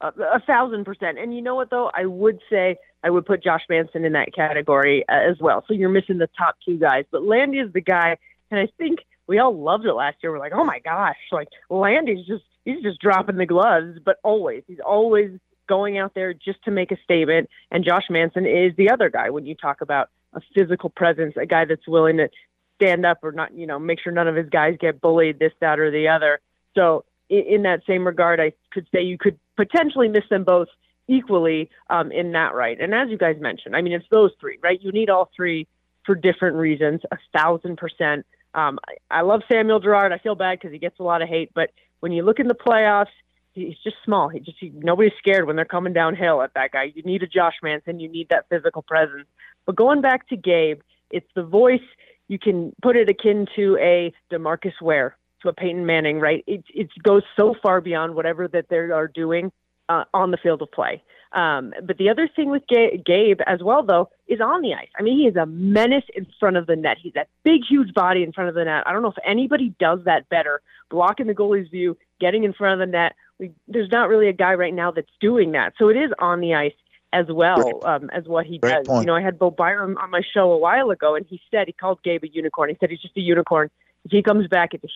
A, 0.00 0.40
thousand 0.40 0.84
percent. 0.84 1.18
And 1.18 1.34
you 1.34 1.40
know 1.40 1.54
what, 1.54 1.70
though? 1.70 1.90
I 1.94 2.04
would 2.04 2.40
say 2.50 2.76
I 3.02 3.08
would 3.10 3.24
put 3.24 3.42
Josh 3.42 3.62
Manson 3.68 4.04
in 4.04 4.12
that 4.12 4.34
category 4.34 5.04
uh, 5.08 5.30
as 5.30 5.38
well. 5.40 5.64
So 5.66 5.74
you're 5.74 5.88
missing 5.88 6.18
the 6.18 6.28
top 6.36 6.56
two 6.64 6.76
guys. 6.76 7.06
But 7.10 7.24
Landy 7.24 7.58
is 7.58 7.72
the 7.72 7.80
guy, 7.80 8.18
and 8.50 8.60
I 8.60 8.68
think 8.76 9.00
we 9.26 9.38
all 9.38 9.56
loved 9.56 9.86
it 9.86 9.94
last 9.94 10.18
year. 10.22 10.32
We're 10.32 10.38
like, 10.38 10.52
oh 10.54 10.64
my 10.64 10.80
gosh, 10.80 11.16
like 11.32 11.48
Landy's 11.70 12.26
just 12.26 12.44
he's 12.64 12.82
just 12.82 13.00
dropping 13.00 13.36
the 13.36 13.46
gloves, 13.46 13.98
but 14.04 14.18
always 14.22 14.62
he's 14.66 14.80
always 14.84 15.30
going 15.66 15.98
out 15.98 16.14
there 16.14 16.32
just 16.34 16.62
to 16.64 16.70
make 16.70 16.92
a 16.92 16.96
statement. 17.02 17.48
And 17.70 17.84
Josh 17.84 18.04
Manson 18.10 18.46
is 18.46 18.76
the 18.76 18.90
other 18.90 19.08
guy 19.08 19.30
when 19.30 19.46
you 19.46 19.54
talk 19.54 19.80
about 19.80 20.10
a 20.34 20.40
physical 20.54 20.90
presence, 20.90 21.34
a 21.36 21.46
guy 21.46 21.64
that's 21.64 21.88
willing 21.88 22.18
to 22.18 22.28
stand 22.76 23.06
up 23.06 23.18
or 23.22 23.32
not, 23.32 23.54
you 23.54 23.66
know, 23.66 23.78
make 23.78 24.00
sure 24.00 24.12
none 24.12 24.28
of 24.28 24.36
his 24.36 24.48
guys 24.48 24.76
get 24.78 25.00
bullied, 25.00 25.38
this, 25.38 25.52
that, 25.60 25.80
or 25.80 25.90
the 25.90 26.08
other. 26.08 26.40
So 26.74 27.04
in, 27.28 27.62
that 27.62 27.82
same 27.86 28.06
regard, 28.06 28.40
I 28.40 28.52
could 28.72 28.86
say 28.94 29.02
you 29.02 29.18
could 29.18 29.38
potentially 29.56 30.08
miss 30.08 30.24
them 30.30 30.44
both 30.44 30.68
equally 31.08 31.70
um, 31.90 32.10
in 32.12 32.32
that 32.32 32.54
right. 32.54 32.80
And 32.80 32.94
as 32.94 33.08
you 33.08 33.18
guys 33.18 33.36
mentioned, 33.40 33.76
I 33.76 33.82
mean, 33.82 33.92
it's 33.92 34.06
those 34.10 34.32
three, 34.40 34.58
right? 34.62 34.80
You 34.80 34.92
need 34.92 35.10
all 35.10 35.30
three 35.34 35.66
for 36.04 36.14
different 36.14 36.56
reasons, 36.56 37.00
a 37.10 37.16
thousand 37.36 37.76
percent. 37.78 38.26
Um, 38.54 38.78
I, 38.88 39.18
I 39.18 39.20
love 39.22 39.42
Samuel 39.50 39.80
Girard. 39.80 40.12
I 40.12 40.18
feel 40.18 40.34
bad 40.34 40.58
because 40.58 40.72
he 40.72 40.78
gets 40.78 40.98
a 40.98 41.02
lot 41.02 41.22
of 41.22 41.28
hate, 41.28 41.50
but 41.54 41.70
when 42.00 42.12
you 42.12 42.22
look 42.22 42.38
in 42.38 42.48
the 42.48 42.54
playoffs, 42.54 43.06
he's 43.52 43.76
just 43.82 43.96
small. 44.04 44.28
He 44.28 44.40
just 44.40 44.58
he, 44.60 44.70
nobody's 44.74 45.12
scared 45.18 45.46
when 45.46 45.56
they're 45.56 45.64
coming 45.64 45.92
downhill 45.92 46.42
at 46.42 46.54
that 46.54 46.72
guy. 46.72 46.92
You 46.94 47.02
need 47.02 47.22
a 47.22 47.26
Josh 47.26 47.54
Manson. 47.62 48.00
You 48.00 48.08
need 48.08 48.28
that 48.30 48.46
physical 48.48 48.82
presence. 48.82 49.26
But 49.64 49.76
going 49.76 50.00
back 50.00 50.28
to 50.28 50.36
Gabe, 50.36 50.80
it's 51.10 51.26
the 51.34 51.42
voice. 51.42 51.80
You 52.28 52.38
can 52.38 52.72
put 52.82 52.96
it 52.96 53.08
akin 53.08 53.46
to 53.56 53.76
a 53.80 54.12
Demarcus 54.32 54.80
Ware, 54.80 55.16
a 55.46 55.52
Peyton 55.52 55.86
Manning, 55.86 56.20
right? 56.20 56.44
It, 56.46 56.64
it 56.68 56.88
goes 57.02 57.22
so 57.36 57.54
far 57.62 57.80
beyond 57.80 58.14
whatever 58.14 58.48
that 58.48 58.68
they 58.68 58.76
are 58.76 59.08
doing 59.08 59.52
uh, 59.88 60.04
on 60.14 60.30
the 60.30 60.36
field 60.36 60.62
of 60.62 60.70
play. 60.70 61.02
Um, 61.32 61.74
but 61.82 61.98
the 61.98 62.08
other 62.08 62.28
thing 62.34 62.50
with 62.50 62.62
Gabe 62.68 63.40
as 63.46 63.62
well, 63.62 63.82
though, 63.82 64.08
is 64.26 64.40
on 64.40 64.62
the 64.62 64.74
ice. 64.74 64.88
I 64.98 65.02
mean, 65.02 65.18
he 65.18 65.26
is 65.26 65.36
a 65.36 65.44
menace 65.46 66.04
in 66.14 66.26
front 66.40 66.56
of 66.56 66.66
the 66.66 66.76
net. 66.76 66.96
He's 67.02 67.12
that 67.14 67.28
big, 67.42 67.60
huge 67.68 67.92
body 67.94 68.22
in 68.22 68.32
front 68.32 68.48
of 68.48 68.54
the 68.54 68.64
net. 68.64 68.84
I 68.86 68.92
don't 68.92 69.02
know 69.02 69.10
if 69.10 69.18
anybody 69.24 69.74
does 69.78 70.00
that 70.04 70.28
better, 70.28 70.62
blocking 70.88 71.26
the 71.26 71.34
goalie's 71.34 71.68
view, 71.68 71.96
getting 72.20 72.44
in 72.44 72.52
front 72.52 72.80
of 72.80 72.86
the 72.88 72.90
net. 72.90 73.14
We, 73.38 73.52
there's 73.68 73.90
not 73.90 74.08
really 74.08 74.28
a 74.28 74.32
guy 74.32 74.54
right 74.54 74.72
now 74.72 74.92
that's 74.92 75.10
doing 75.20 75.52
that. 75.52 75.74
So 75.78 75.88
it 75.88 75.96
is 75.96 76.10
on 76.18 76.40
the 76.40 76.54
ice 76.54 76.72
as 77.12 77.26
well 77.28 77.84
um, 77.84 78.08
as 78.10 78.24
what 78.24 78.46
he 78.46 78.58
does. 78.58 78.86
You 79.00 79.06
know, 79.06 79.14
I 79.14 79.22
had 79.22 79.38
Bo 79.38 79.50
Byram 79.50 79.96
on 79.98 80.10
my 80.10 80.22
show 80.32 80.52
a 80.52 80.58
while 80.58 80.90
ago, 80.90 81.14
and 81.16 81.26
he 81.28 81.40
said 81.50 81.66
he 81.66 81.72
called 81.72 82.02
Gabe 82.02 82.24
a 82.24 82.28
unicorn. 82.28 82.70
He 82.70 82.76
said 82.80 82.90
he's 82.90 83.00
just 83.00 83.16
a 83.16 83.20
unicorn. 83.20 83.70
If 84.04 84.10
he 84.10 84.22
comes 84.22 84.48
back, 84.48 84.74
it's 84.74 84.84
a, 84.84 84.88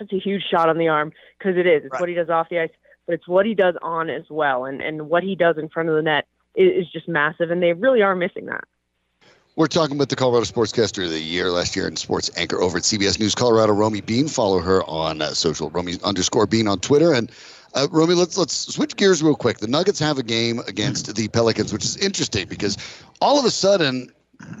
it's 0.00 0.12
a 0.12 0.18
huge 0.18 0.42
shot 0.50 0.68
on 0.68 0.78
the 0.78 0.88
arm 0.88 1.12
because 1.38 1.56
it 1.56 1.66
is. 1.66 1.84
It's 1.84 1.92
right. 1.92 2.00
what 2.00 2.08
he 2.08 2.14
does 2.14 2.28
off 2.28 2.48
the 2.48 2.60
ice 2.60 2.70
but 3.08 3.14
it's 3.14 3.26
what 3.26 3.46
he 3.46 3.54
does 3.54 3.74
on 3.80 4.10
as 4.10 4.24
well. 4.28 4.66
And, 4.66 4.82
and 4.82 5.08
what 5.08 5.22
he 5.22 5.34
does 5.34 5.56
in 5.56 5.70
front 5.70 5.88
of 5.88 5.94
the 5.96 6.02
net 6.02 6.26
is, 6.54 6.84
is 6.84 6.92
just 6.92 7.08
massive. 7.08 7.50
And 7.50 7.62
they 7.62 7.72
really 7.72 8.02
are 8.02 8.14
missing 8.14 8.46
that. 8.46 8.64
We're 9.56 9.66
talking 9.66 9.96
with 9.96 10.10
the 10.10 10.14
Colorado 10.14 10.44
Sportscaster 10.44 11.04
of 11.04 11.10
the 11.10 11.18
Year 11.18 11.50
last 11.50 11.74
year 11.74 11.88
and 11.88 11.98
sports 11.98 12.30
anchor 12.36 12.60
over 12.60 12.76
at 12.76 12.84
CBS 12.84 13.18
News 13.18 13.34
Colorado, 13.34 13.72
Romi 13.72 14.02
Bean. 14.02 14.28
Follow 14.28 14.60
her 14.60 14.84
on 14.84 15.22
uh, 15.22 15.30
social, 15.30 15.70
Romi 15.70 15.94
underscore 16.04 16.46
Bean 16.46 16.68
on 16.68 16.78
Twitter. 16.80 17.14
And 17.14 17.32
uh, 17.74 17.88
Romi, 17.90 18.14
let's 18.14 18.36
let's 18.38 18.54
switch 18.54 18.94
gears 18.94 19.22
real 19.22 19.34
quick. 19.34 19.58
The 19.58 19.66
Nuggets 19.66 19.98
have 19.98 20.18
a 20.18 20.22
game 20.22 20.60
against 20.68 21.12
the 21.16 21.28
Pelicans, 21.28 21.72
which 21.72 21.84
is 21.84 21.96
interesting 21.96 22.46
because 22.46 22.76
all 23.20 23.38
of 23.38 23.46
a 23.46 23.50
sudden 23.50 24.12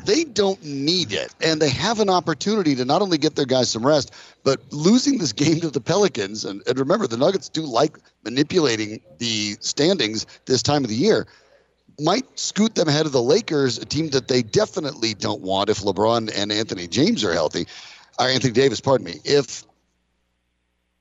they 0.04 0.24
don't 0.24 0.62
need 0.64 1.12
it. 1.12 1.34
And 1.40 1.60
they 1.60 1.70
have 1.70 2.00
an 2.00 2.10
opportunity 2.10 2.74
to 2.76 2.84
not 2.84 3.02
only 3.02 3.18
get 3.18 3.36
their 3.36 3.46
guys 3.46 3.70
some 3.70 3.86
rest, 3.86 4.12
but 4.42 4.60
losing 4.72 5.18
this 5.18 5.32
game 5.32 5.60
to 5.60 5.70
the 5.70 5.80
Pelicans. 5.80 6.44
And, 6.44 6.62
and 6.66 6.78
remember, 6.78 7.06
the 7.06 7.16
Nuggets 7.16 7.48
do 7.48 7.62
like 7.62 7.96
manipulating 8.24 9.00
the 9.18 9.56
standings 9.60 10.26
this 10.46 10.62
time 10.62 10.84
of 10.84 10.90
the 10.90 10.96
year. 10.96 11.26
Might 12.00 12.38
scoot 12.38 12.74
them 12.74 12.88
ahead 12.88 13.06
of 13.06 13.12
the 13.12 13.22
Lakers, 13.22 13.78
a 13.78 13.84
team 13.84 14.10
that 14.10 14.28
they 14.28 14.42
definitely 14.42 15.14
don't 15.14 15.42
want 15.42 15.68
if 15.68 15.80
LeBron 15.80 16.30
and 16.34 16.52
Anthony 16.52 16.86
James 16.86 17.24
are 17.24 17.32
healthy. 17.32 17.66
Or 18.18 18.26
uh, 18.26 18.30
Anthony 18.30 18.52
Davis, 18.52 18.80
pardon 18.80 19.04
me. 19.04 19.20
If 19.24 19.64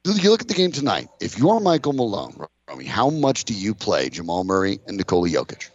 you 0.05 0.29
look 0.29 0.41
at 0.41 0.47
the 0.47 0.53
game 0.53 0.71
tonight, 0.71 1.07
if 1.19 1.37
you're 1.37 1.59
Michael 1.59 1.93
Malone, 1.93 2.35
Romi, 2.67 2.85
how 2.85 3.09
much 3.09 3.45
do 3.45 3.53
you 3.53 3.73
play 3.73 4.09
Jamal 4.09 4.43
Murray 4.43 4.79
and 4.87 4.97
Nikola 4.97 5.29
Jokic? 5.29 5.69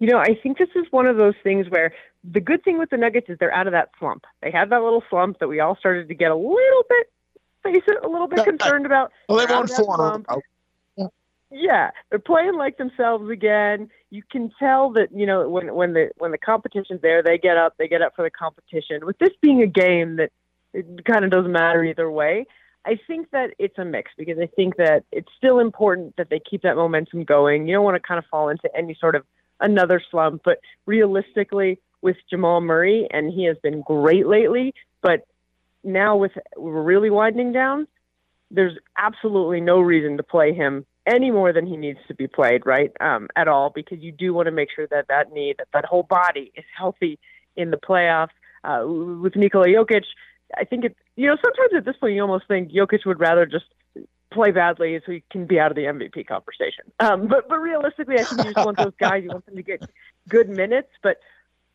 You 0.00 0.08
know, 0.08 0.18
I 0.18 0.34
think 0.42 0.58
this 0.58 0.70
is 0.74 0.86
one 0.90 1.06
of 1.06 1.18
those 1.18 1.34
things 1.42 1.68
where 1.68 1.92
the 2.24 2.40
good 2.40 2.64
thing 2.64 2.78
with 2.78 2.88
the 2.90 2.96
Nuggets 2.96 3.28
is 3.28 3.38
they're 3.38 3.54
out 3.54 3.66
of 3.66 3.72
that 3.72 3.90
slump. 3.98 4.24
They 4.42 4.50
had 4.50 4.70
that 4.70 4.82
little 4.82 5.04
slump 5.10 5.38
that 5.38 5.48
we 5.48 5.60
all 5.60 5.76
started 5.76 6.08
to 6.08 6.14
get 6.14 6.30
a 6.30 6.36
little 6.36 6.84
bit, 6.88 7.12
face 7.62 7.82
it, 7.86 8.02
a 8.02 8.08
little 8.08 8.26
bit 8.26 8.44
concerned 8.44 8.86
about. 8.86 9.12
Well, 9.28 9.46
they 9.46 9.52
won 9.52 9.68
four. 9.68 10.22
Yeah, 11.52 11.90
they're 12.08 12.20
playing 12.20 12.54
like 12.54 12.78
themselves 12.78 13.28
again. 13.28 13.90
You 14.10 14.22
can 14.30 14.52
tell 14.58 14.90
that 14.92 15.08
you 15.12 15.26
know 15.26 15.48
when 15.48 15.74
when 15.74 15.92
the 15.92 16.10
when 16.16 16.30
the 16.30 16.38
competition's 16.38 17.02
there, 17.02 17.22
they 17.22 17.38
get 17.38 17.56
up, 17.56 17.74
they 17.76 17.88
get 17.88 18.02
up 18.02 18.14
for 18.14 18.22
the 18.22 18.30
competition. 18.30 19.04
With 19.04 19.18
this 19.18 19.30
being 19.42 19.60
a 19.60 19.66
game 19.66 20.16
that 20.16 20.30
it 20.72 21.04
kind 21.04 21.24
of 21.24 21.30
doesn't 21.30 21.52
matter 21.52 21.84
either 21.84 22.10
way. 22.10 22.46
I 22.86 22.98
think 23.06 23.30
that 23.32 23.50
it's 23.58 23.76
a 23.76 23.84
mix 23.84 24.12
because 24.16 24.38
I 24.38 24.46
think 24.46 24.76
that 24.76 25.04
it's 25.12 25.28
still 25.36 25.58
important 25.58 26.16
that 26.16 26.30
they 26.30 26.40
keep 26.40 26.62
that 26.62 26.76
momentum 26.76 27.24
going. 27.24 27.66
You 27.66 27.74
don't 27.74 27.84
want 27.84 27.96
to 27.96 28.00
kind 28.00 28.18
of 28.18 28.24
fall 28.30 28.48
into 28.48 28.74
any 28.74 28.96
sort 28.98 29.16
of 29.16 29.24
another 29.60 30.02
slump. 30.10 30.42
But 30.44 30.58
realistically, 30.86 31.78
with 32.02 32.16
Jamal 32.28 32.60
Murray, 32.60 33.06
and 33.10 33.32
he 33.32 33.44
has 33.44 33.56
been 33.62 33.82
great 33.82 34.26
lately, 34.26 34.74
but 35.02 35.26
now 35.84 36.16
with 36.16 36.32
really 36.56 37.10
winding 37.10 37.52
down, 37.52 37.86
there's 38.50 38.76
absolutely 38.96 39.60
no 39.60 39.80
reason 39.80 40.16
to 40.16 40.22
play 40.22 40.52
him 40.52 40.84
any 41.06 41.30
more 41.30 41.52
than 41.52 41.66
he 41.66 41.76
needs 41.76 41.98
to 42.08 42.14
be 42.14 42.26
played, 42.26 42.66
right? 42.66 42.92
Um, 43.00 43.28
at 43.36 43.48
all, 43.48 43.70
because 43.70 44.00
you 44.00 44.12
do 44.12 44.34
want 44.34 44.46
to 44.46 44.52
make 44.52 44.68
sure 44.74 44.86
that 44.88 45.08
that 45.08 45.32
knee, 45.32 45.54
that 45.58 45.68
that 45.72 45.84
whole 45.84 46.02
body 46.02 46.52
is 46.54 46.64
healthy 46.76 47.18
in 47.56 47.70
the 47.70 47.76
playoffs. 47.76 48.28
Uh, 48.62 48.84
with 48.86 49.36
Nikola 49.36 49.66
Jokic, 49.68 50.04
I 50.56 50.64
think 50.64 50.84
it. 50.84 50.96
You 51.16 51.28
know, 51.28 51.36
sometimes 51.42 51.72
at 51.76 51.84
this 51.84 51.96
point, 51.96 52.14
you 52.14 52.22
almost 52.22 52.46
think 52.48 52.70
Jokic 52.70 53.06
would 53.06 53.20
rather 53.20 53.46
just 53.46 53.64
play 54.30 54.50
badly 54.50 55.00
so 55.04 55.12
he 55.12 55.22
can 55.30 55.46
be 55.46 55.58
out 55.58 55.70
of 55.70 55.76
the 55.76 55.84
MVP 55.84 56.26
conversation. 56.26 56.84
Um, 57.00 57.26
but 57.26 57.48
but 57.48 57.58
realistically, 57.58 58.16
I 58.18 58.24
think 58.24 58.38
you 58.38 58.52
just 58.52 58.64
want 58.64 58.78
those 58.78 58.94
guys. 59.00 59.22
You 59.22 59.30
want 59.30 59.46
them 59.46 59.56
to 59.56 59.62
get 59.62 59.82
good 60.28 60.48
minutes. 60.48 60.88
But 61.02 61.18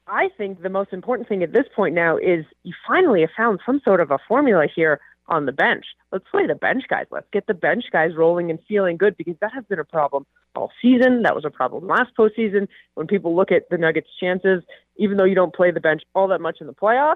I 0.07 0.29
think 0.37 0.61
the 0.61 0.69
most 0.69 0.93
important 0.93 1.27
thing 1.27 1.43
at 1.43 1.51
this 1.51 1.65
point 1.75 1.95
now 1.95 2.17
is 2.17 2.45
you 2.63 2.73
finally 2.87 3.21
have 3.21 3.31
found 3.35 3.59
some 3.65 3.81
sort 3.83 4.01
of 4.01 4.11
a 4.11 4.19
formula 4.27 4.67
here 4.73 4.99
on 5.27 5.45
the 5.45 5.51
bench. 5.51 5.85
Let's 6.11 6.25
play 6.29 6.45
the 6.45 6.55
bench 6.55 6.83
guys. 6.87 7.05
Let's 7.09 7.27
get 7.33 7.47
the 7.47 7.53
bench 7.53 7.85
guys 7.91 8.15
rolling 8.15 8.51
and 8.51 8.59
feeling 8.67 8.97
good 8.97 9.17
because 9.17 9.35
that 9.41 9.51
has 9.53 9.65
been 9.65 9.79
a 9.79 9.85
problem 9.85 10.25
all 10.55 10.71
season. 10.81 11.23
That 11.23 11.35
was 11.35 11.45
a 11.45 11.49
problem 11.49 11.87
last 11.87 12.11
postseason. 12.17 12.67
When 12.93 13.07
people 13.07 13.35
look 13.35 13.51
at 13.51 13.69
the 13.69 13.77
Nuggets' 13.77 14.07
chances, 14.19 14.63
even 14.97 15.17
though 15.17 15.23
you 15.23 15.35
don't 15.35 15.53
play 15.53 15.71
the 15.71 15.79
bench 15.79 16.03
all 16.13 16.27
that 16.27 16.41
much 16.41 16.57
in 16.61 16.67
the 16.67 16.73
playoffs, 16.73 17.15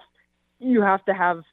you 0.60 0.82
have 0.82 1.06
to 1.06 1.14
have 1.14 1.44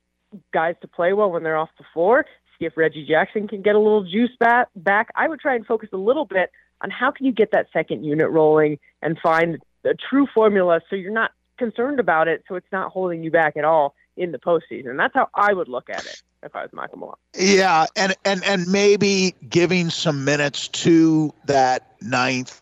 guys 0.52 0.74
to 0.80 0.88
play 0.88 1.12
well 1.12 1.30
when 1.30 1.42
they're 1.42 1.56
off 1.56 1.70
the 1.78 1.84
floor 1.92 2.24
see 2.58 2.66
if 2.66 2.76
Reggie 2.76 3.06
Jackson 3.06 3.48
can 3.48 3.62
get 3.62 3.74
a 3.74 3.78
little 3.78 4.04
juice 4.04 4.34
back. 4.38 4.68
Back, 4.76 5.08
I 5.14 5.28
would 5.28 5.40
try 5.40 5.54
and 5.54 5.66
focus 5.66 5.90
a 5.92 5.96
little 5.96 6.24
bit 6.24 6.50
on 6.80 6.90
how 6.90 7.10
can 7.10 7.26
you 7.26 7.32
get 7.32 7.52
that 7.52 7.66
second 7.72 8.04
unit 8.04 8.30
rolling 8.30 8.78
and 9.02 9.18
find 9.18 9.58
a 9.84 9.94
true 9.94 10.26
formula 10.34 10.80
so 10.90 10.96
you're 10.96 11.12
not 11.12 11.32
concerned 11.58 12.00
about 12.00 12.28
it, 12.28 12.44
so 12.48 12.54
it's 12.54 12.70
not 12.72 12.92
holding 12.92 13.22
you 13.22 13.30
back 13.30 13.56
at 13.56 13.64
all 13.64 13.94
in 14.16 14.32
the 14.32 14.38
postseason. 14.38 14.96
That's 14.96 15.14
how 15.14 15.28
I 15.34 15.52
would 15.52 15.68
look 15.68 15.88
at 15.90 16.04
it 16.04 16.22
if 16.42 16.54
I 16.54 16.62
was 16.62 16.70
Michael 16.72 16.98
Malone. 16.98 17.14
Yeah, 17.34 17.86
and 17.96 18.14
and 18.24 18.44
and 18.44 18.66
maybe 18.66 19.34
giving 19.48 19.90
some 19.90 20.24
minutes 20.24 20.68
to 20.68 21.32
that 21.46 21.92
ninth, 22.00 22.60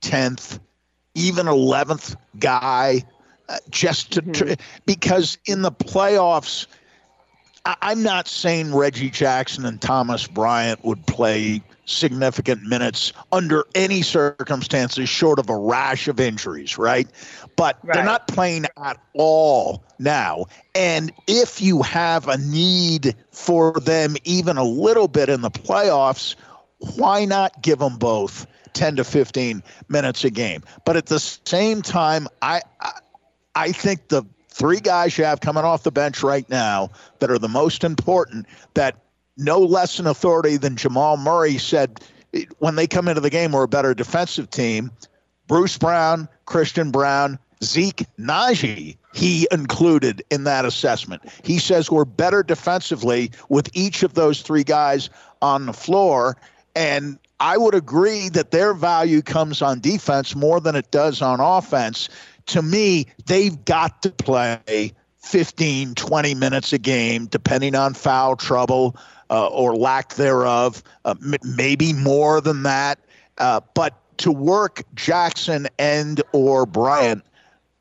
tenth, 0.00 0.58
even 1.14 1.48
eleventh 1.48 2.16
guy, 2.38 3.02
uh, 3.48 3.58
just 3.70 4.12
to 4.12 4.22
mm-hmm. 4.22 4.54
because 4.86 5.38
in 5.46 5.62
the 5.62 5.72
playoffs 5.72 6.66
I'm 7.66 8.02
not 8.02 8.28
saying 8.28 8.74
Reggie 8.74 9.08
Jackson 9.08 9.64
and 9.64 9.80
Thomas 9.80 10.26
Bryant 10.26 10.84
would 10.84 11.06
play 11.06 11.62
significant 11.86 12.62
minutes 12.62 13.12
under 13.32 13.64
any 13.74 14.02
circumstances 14.02 15.08
short 15.08 15.38
of 15.38 15.48
a 15.48 15.56
rash 15.56 16.06
of 16.08 16.20
injuries, 16.20 16.76
right? 16.76 17.08
But 17.56 17.78
right. 17.82 17.94
they're 17.94 18.04
not 18.04 18.28
playing 18.28 18.66
at 18.82 18.98
all 19.14 19.82
now. 19.98 20.46
And 20.74 21.12
if 21.26 21.62
you 21.62 21.80
have 21.82 22.28
a 22.28 22.36
need 22.36 23.14
for 23.30 23.72
them 23.80 24.16
even 24.24 24.58
a 24.58 24.64
little 24.64 25.08
bit 25.08 25.30
in 25.30 25.40
the 25.40 25.50
playoffs, 25.50 26.34
why 26.96 27.24
not 27.24 27.62
give 27.62 27.78
them 27.78 27.96
both 27.96 28.46
10 28.74 28.96
to 28.96 29.04
15 29.04 29.62
minutes 29.88 30.24
a 30.24 30.30
game? 30.30 30.62
But 30.84 30.96
at 30.96 31.06
the 31.06 31.18
same 31.20 31.80
time, 31.80 32.28
I 32.42 32.60
I, 32.80 32.92
I 33.54 33.72
think 33.72 34.08
the 34.08 34.24
three 34.54 34.78
guys 34.78 35.18
you 35.18 35.24
have 35.24 35.40
coming 35.40 35.64
off 35.64 35.82
the 35.82 35.90
bench 35.90 36.22
right 36.22 36.48
now 36.48 36.90
that 37.18 37.30
are 37.30 37.38
the 37.38 37.48
most 37.48 37.82
important 37.82 38.46
that 38.74 38.96
no 39.36 39.58
less 39.58 39.98
an 39.98 40.06
authority 40.06 40.56
than 40.56 40.76
Jamal 40.76 41.16
Murray 41.16 41.58
said 41.58 42.00
when 42.58 42.76
they 42.76 42.86
come 42.86 43.08
into 43.08 43.20
the 43.20 43.30
game, 43.30 43.52
we're 43.52 43.64
a 43.64 43.68
better 43.68 43.94
defensive 43.94 44.50
team. 44.50 44.90
Bruce 45.48 45.76
Brown, 45.76 46.28
Christian 46.46 46.90
Braun, 46.90 47.38
Zeke 47.62 48.06
Nnaji, 48.18 48.96
he 49.12 49.46
included 49.50 50.22
in 50.30 50.44
that 50.44 50.64
assessment. 50.64 51.22
He 51.42 51.58
says 51.58 51.90
we're 51.90 52.04
better 52.04 52.42
defensively 52.42 53.32
with 53.48 53.68
each 53.74 54.02
of 54.02 54.14
those 54.14 54.42
three 54.42 54.64
guys 54.64 55.10
on 55.42 55.66
the 55.66 55.72
floor. 55.72 56.36
And 56.76 57.18
I 57.40 57.56
would 57.58 57.74
agree 57.74 58.28
that 58.30 58.52
their 58.52 58.72
value 58.72 59.20
comes 59.20 59.62
on 59.62 59.80
defense 59.80 60.34
more 60.34 60.60
than 60.60 60.76
it 60.76 60.90
does 60.90 61.22
on 61.22 61.40
offense 61.40 62.08
to 62.46 62.62
me, 62.62 63.06
they've 63.26 63.64
got 63.64 64.02
to 64.02 64.10
play 64.10 64.92
15, 65.18 65.94
20 65.94 66.34
minutes 66.34 66.72
a 66.72 66.78
game, 66.78 67.26
depending 67.26 67.74
on 67.74 67.94
foul 67.94 68.36
trouble 68.36 68.96
uh, 69.30 69.46
or 69.48 69.74
lack 69.74 70.14
thereof, 70.14 70.82
uh, 71.04 71.14
m- 71.22 71.34
maybe 71.42 71.92
more 71.92 72.40
than 72.40 72.62
that. 72.64 72.98
Uh, 73.38 73.60
but 73.74 73.94
to 74.18 74.30
work 74.30 74.82
Jackson 74.94 75.66
and 75.78 76.22
or 76.32 76.66
Bryant 76.66 77.24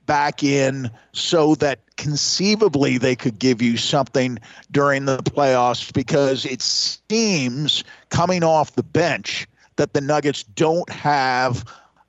back 0.06 0.44
in 0.44 0.90
so 1.14 1.56
that 1.56 1.80
conceivably 1.96 2.98
they 2.98 3.16
could 3.16 3.40
give 3.40 3.62
you 3.62 3.78
something 3.78 4.38
during 4.72 5.06
the 5.06 5.18
playoffs 5.18 5.94
because 5.94 6.46
it 6.46 6.62
seems 6.62 7.84
coming 8.10 8.44
off 8.44 8.76
the 8.76 8.84
bench 8.84 9.48
that 9.76 9.94
the 9.94 10.02
Nuggets 10.02 10.44
don't 10.44 10.90
have 10.90 11.66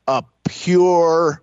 a 0.08 0.25
pure 0.49 1.42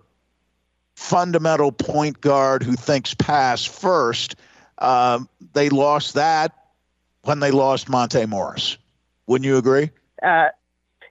fundamental 1.02 1.72
point 1.72 2.20
guard 2.20 2.62
who 2.62 2.74
thinks 2.74 3.12
pass 3.14 3.64
first. 3.64 4.36
Uh, 4.78 5.20
they 5.52 5.68
lost 5.68 6.14
that 6.14 6.52
when 7.22 7.40
they 7.40 7.50
lost 7.50 7.88
Monte 7.88 8.24
Morris. 8.26 8.78
Wouldn't 9.26 9.46
you 9.46 9.56
agree? 9.56 9.90
Uh, 10.22 10.48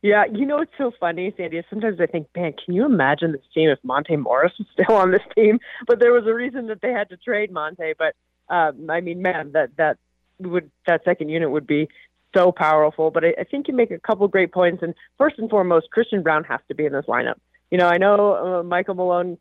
Yeah, 0.02 0.26
you 0.26 0.46
know 0.48 0.60
it's 0.60 0.72
so 0.78 0.92
funny, 1.00 1.32
Sandy. 1.38 1.62
Sometimes 1.70 2.00
I 2.00 2.08
think, 2.08 2.28
man, 2.36 2.54
can 2.54 2.74
you 2.74 2.86
imagine 2.86 3.34
this 3.34 3.42
team 3.54 3.70
if 3.70 3.78
Monte 3.84 4.16
Morris 4.16 4.54
was 4.58 4.68
still 4.74 4.96
on 4.96 5.12
this 5.12 5.22
team? 5.36 5.60
But 5.86 6.00
there 6.00 6.12
was 6.12 6.26
a 6.26 6.34
reason 6.34 6.68
that 6.68 6.82
they 6.82 6.92
had 6.92 7.10
to 7.10 7.18
trade 7.18 7.52
Monte. 7.52 7.94
But 8.00 8.16
um, 8.50 8.90
I 8.90 9.02
mean, 9.02 9.22
man, 9.22 9.52
that 9.52 9.76
that 9.78 9.98
would 10.40 10.72
that 10.88 11.04
second 11.04 11.30
unit 11.30 11.52
would 11.52 11.68
be 11.68 11.88
so 12.34 12.52
powerful. 12.52 13.12
But 13.12 13.26
I, 13.26 13.34
I 13.42 13.44
think 13.44 13.68
you 13.68 13.76
make 13.76 13.92
a 13.92 14.00
couple 14.00 14.28
great 14.28 14.52
points. 14.52 14.82
And 14.82 14.96
first 15.18 15.38
and 15.38 15.50
foremost, 15.50 15.92
Christian 15.92 16.24
Braun 16.24 16.44
has 16.46 16.62
to 16.70 16.76
be 16.76 16.86
in 16.86 16.94
this 16.94 17.06
lineup. 17.06 17.36
You 17.70 17.78
know, 17.78 17.88
I 17.88 17.98
know 17.98 18.16
uh, 18.36 18.64
Michael 18.64 18.96
Malone 18.96 19.38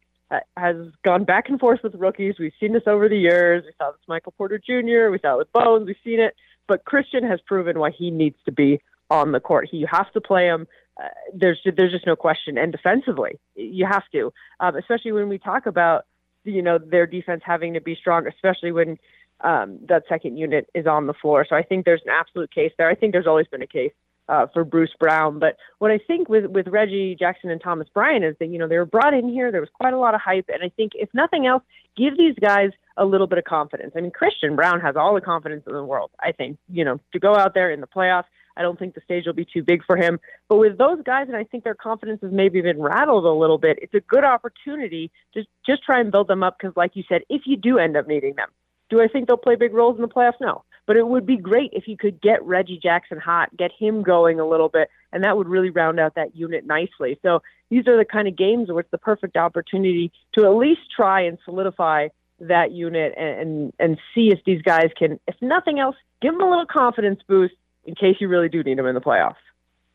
has 0.57 0.77
gone 1.05 1.25
back 1.25 1.49
and 1.49 1.59
forth 1.59 1.81
with 1.83 1.95
rookies. 1.95 2.35
We've 2.39 2.53
seen 2.61 2.73
this 2.73 2.85
over 2.87 3.09
the 3.09 3.19
years. 3.19 3.65
We 3.67 3.73
saw 3.79 3.91
this 3.91 4.01
Michael 4.09 4.33
Porter 4.33 4.59
Jr. 4.59 5.11
We 5.11 5.19
saw 5.21 5.35
it 5.35 5.39
with 5.39 5.53
Bones. 5.53 5.87
We've 5.87 5.97
seen 6.05 6.21
it. 6.21 6.35
But 6.69 6.85
Christian 6.85 7.25
has 7.25 7.41
proven 7.41 7.79
why 7.79 7.91
he 7.91 8.11
needs 8.11 8.37
to 8.45 8.53
be 8.53 8.81
on 9.11 9.33
the 9.33 9.41
court. 9.41 9.69
He, 9.71 9.79
you 9.79 9.89
have 9.91 10.11
to 10.13 10.21
play 10.21 10.47
him. 10.47 10.69
Uh, 11.03 11.09
there's 11.35 11.61
there's 11.65 11.93
just 11.93 12.07
no 12.07 12.17
question. 12.17 12.59
And 12.59 12.71
defensively, 12.73 13.41
you 13.57 13.87
have 13.87 14.05
to, 14.13 14.33
um, 14.61 14.77
especially 14.77 15.13
when 15.13 15.29
we 15.29 15.39
talk 15.39 15.67
about 15.67 16.05
you 16.45 16.63
know 16.63 16.79
their 16.79 17.07
defense 17.07 17.43
having 17.45 17.75
to 17.75 17.81
be 17.81 17.97
strong, 17.97 18.27
especially 18.27 18.73
when 18.73 18.99
um, 19.41 19.79
that 19.89 20.05
second 20.09 20.37
unit 20.37 20.69
is 20.75 20.87
on 20.87 21.07
the 21.07 21.15
floor. 21.15 21.47
So 21.49 21.57
I 21.57 21.63
think 21.63 21.85
there's 21.85 22.03
an 22.05 22.13
absolute 22.13 22.53
case 22.53 22.73
there. 22.79 22.89
I 22.89 22.95
think 22.95 23.13
there's 23.13 23.27
always 23.27 23.47
been 23.47 23.63
a 23.63 23.67
case 23.67 23.93
uh, 24.31 24.47
for 24.55 24.65
Bruce 24.65 24.95
Brown. 24.99 25.39
But 25.39 25.57
what 25.79 25.91
I 25.91 25.99
think 25.99 26.29
with 26.29 26.47
with 26.47 26.69
Reggie 26.69 27.17
Jackson 27.19 27.51
and 27.51 27.61
Thomas 27.61 27.89
Bryan 27.93 28.23
is 28.23 28.37
that 28.39 28.47
you 28.47 28.59
know 28.59 28.69
they 28.69 28.79
were 28.79 28.87
brought 28.87 29.13
in 29.13 29.29
here. 29.29 29.51
There 29.51 29.61
was 29.61 29.71
quite 29.75 29.93
a 29.93 29.99
lot 29.99 30.15
of 30.15 30.21
hype, 30.21 30.49
and 30.49 30.63
I 30.63 30.71
think 30.71 30.93
if 30.95 31.09
nothing 31.13 31.47
else, 31.47 31.63
give 31.97 32.17
these 32.17 32.37
guys 32.41 32.71
a 32.97 33.05
little 33.05 33.27
bit 33.27 33.39
of 33.39 33.45
confidence. 33.45 33.93
I 33.97 34.01
mean, 34.01 34.13
Christian 34.13 34.55
Braun 34.55 34.81
has 34.81 34.95
all 34.97 35.15
the 35.15 35.21
confidence 35.21 35.65
in 35.67 35.75
the 35.75 35.85
world. 35.85 36.13
I 36.21 36.33
think 36.33 36.59
you 36.69 36.85
know 36.85 37.01
to 37.13 37.19
go 37.19 37.35
out 37.35 37.55
there 37.55 37.71
in 37.71 37.81
the 37.81 37.89
playoffs. 37.89 38.25
I 38.57 38.63
don't 38.63 38.79
think 38.79 38.95
the 38.95 39.01
stage 39.03 39.27
will 39.27 39.33
be 39.33 39.47
too 39.47 39.63
big 39.63 39.85
for 39.85 39.97
him. 39.97 40.21
But 40.49 40.57
with 40.57 40.77
those 40.77 40.99
guys, 41.05 41.29
and 41.29 41.37
I 41.37 41.45
think 41.45 41.65
their 41.65 41.75
confidence 41.75 42.21
has 42.23 42.33
maybe 42.33 42.61
been 42.61 42.81
rattled 42.81 43.25
a 43.25 43.31
little 43.31 43.59
bit, 43.59 43.79
it's 43.81 43.95
a 43.95 44.01
good 44.01 44.25
opportunity 44.25 45.11
to 45.35 45.45
just 45.65 45.83
try 45.83 46.01
and 46.01 46.13
build 46.13 46.29
them 46.29 46.43
up 46.43 46.57
because, 46.59 46.77
like 46.77 46.95
you 46.95 47.05
said, 47.09 47.23
if 47.31 47.43
you 47.47 47.57
do 47.57 47.79
end 47.79 47.97
up 47.97 48.07
needing 48.07 48.35
them, 48.35 48.49
do 48.91 49.01
I 49.01 49.09
think 49.09 49.29
they'll 49.29 49.37
play 49.37 49.55
big 49.55 49.73
roles 49.73 49.97
in 49.97 50.03
the 50.03 50.09
playoffs? 50.09 50.41
No. 50.41 50.65
But 50.87 50.97
it 50.97 51.07
would 51.07 51.27
be 51.27 51.37
great 51.37 51.71
if 51.73 51.87
you 51.87 51.97
could 51.97 52.21
get 52.21 52.43
Reggie 52.45 52.79
Jackson 52.83 53.19
hot, 53.19 53.57
get 53.57 53.71
him 53.79 54.03
going 54.03 54.41
a 54.41 54.47
little 54.47 54.69
bit, 54.69 54.91
and 55.13 55.23
that 55.25 55.37
would 55.37 55.49
really 55.49 55.71
round 55.71 56.01
out 56.01 56.15
that 56.17 56.35
unit 56.35 56.67
nicely. 56.67 57.19
So 57.23 57.43
these 57.69 57.87
are 57.87 57.97
the 57.97 58.05
kind 58.05 58.27
of 58.27 58.37
games 58.37 58.69
where 58.69 58.81
it's 58.81 58.91
the 58.91 58.99
perfect 58.99 59.37
opportunity 59.37 60.13
to 60.35 60.45
at 60.45 60.51
least 60.51 60.81
try 60.95 61.21
and 61.21 61.39
solidify 61.45 62.09
that 62.41 62.73
unit 62.73 63.15
and, 63.17 63.41
and, 63.41 63.73
and 63.79 63.99
see 64.15 64.31
if 64.33 64.43
these 64.45 64.63
guys 64.63 64.91
can, 64.97 65.21
if 65.29 65.37
nothing 65.41 65.79
else, 65.79 65.97
give 66.21 66.33
them 66.33 66.43
a 66.43 66.49
little 66.49 66.67
confidence 66.67 67.21
boost 67.27 67.55
in 67.85 67.95
case 67.95 68.17
you 68.21 68.29
really 68.29 68.49
do 68.49 68.63
need 68.63 68.79
them 68.79 68.87
in 68.87 68.95
the 68.95 69.01
playoffs. 69.01 69.37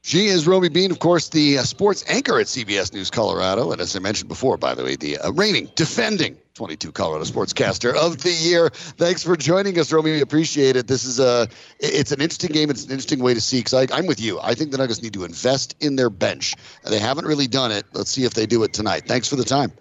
She 0.03 0.27
is 0.27 0.45
Romi 0.45 0.69
Bean, 0.69 0.91
of 0.91 0.99
course, 0.99 1.29
the 1.29 1.57
uh, 1.57 1.63
sports 1.63 2.05
anchor 2.07 2.39
at 2.39 2.45
CBS 2.45 2.93
News 2.93 3.09
Colorado. 3.09 3.71
And 3.71 3.81
as 3.81 3.95
I 3.95 3.99
mentioned 3.99 4.29
before, 4.29 4.55
by 4.55 4.75
the 4.75 4.83
way, 4.83 4.95
the 4.95 5.17
uh, 5.17 5.31
reigning, 5.31 5.71
defending 5.75 6.37
22 6.55 6.91
Colorado 6.91 7.25
Sportscaster 7.25 7.93
of 7.93 8.23
the 8.23 8.31
Year. 8.31 8.69
Thanks 8.69 9.23
for 9.23 9.35
joining 9.35 9.77
us, 9.79 9.91
Romi. 9.91 10.11
We 10.11 10.21
appreciate 10.21 10.75
it. 10.75 10.87
This 10.87 11.05
is 11.05 11.19
a, 11.19 11.47
it's 11.79 12.11
an 12.11 12.21
interesting 12.21 12.51
game. 12.51 12.69
It's 12.69 12.85
an 12.85 12.91
interesting 12.91 13.19
way 13.19 13.33
to 13.33 13.41
see. 13.41 13.59
Because 13.59 13.91
I'm 13.91 14.07
with 14.07 14.19
you. 14.19 14.39
I 14.41 14.55
think 14.55 14.71
the 14.71 14.77
Nuggets 14.77 15.01
need 15.03 15.13
to 15.13 15.25
invest 15.25 15.75
in 15.79 15.95
their 15.95 16.09
bench. 16.09 16.55
They 16.83 16.99
haven't 16.99 17.25
really 17.25 17.47
done 17.47 17.71
it. 17.71 17.85
Let's 17.93 18.09
see 18.09 18.23
if 18.23 18.33
they 18.33 18.45
do 18.45 18.63
it 18.63 18.73
tonight. 18.73 19.03
Thanks 19.05 19.27
for 19.27 19.35
the 19.35 19.43
time. 19.43 19.71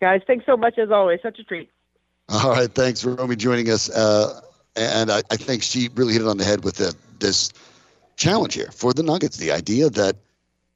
Guys, 0.00 0.22
thanks 0.26 0.46
so 0.46 0.56
much 0.56 0.78
as 0.78 0.90
always. 0.90 1.20
Such 1.22 1.38
a 1.38 1.44
treat. 1.44 1.68
All 2.28 2.50
right. 2.50 2.72
Thanks 2.72 3.02
for 3.02 3.14
Romi 3.14 3.36
joining 3.36 3.68
us. 3.70 3.90
Uh, 3.90 4.40
and 4.76 5.10
I, 5.10 5.22
I, 5.30 5.36
think 5.36 5.62
she 5.62 5.90
really 5.94 6.12
hit 6.12 6.22
it 6.22 6.28
on 6.28 6.38
the 6.38 6.44
head 6.44 6.64
with 6.64 6.76
the, 6.76 6.94
this– 7.18 7.52
challenge 8.20 8.54
here 8.54 8.70
for 8.72 8.92
the 8.92 9.02
Nuggets. 9.02 9.38
The 9.38 9.50
idea 9.50 9.90
that, 9.90 10.16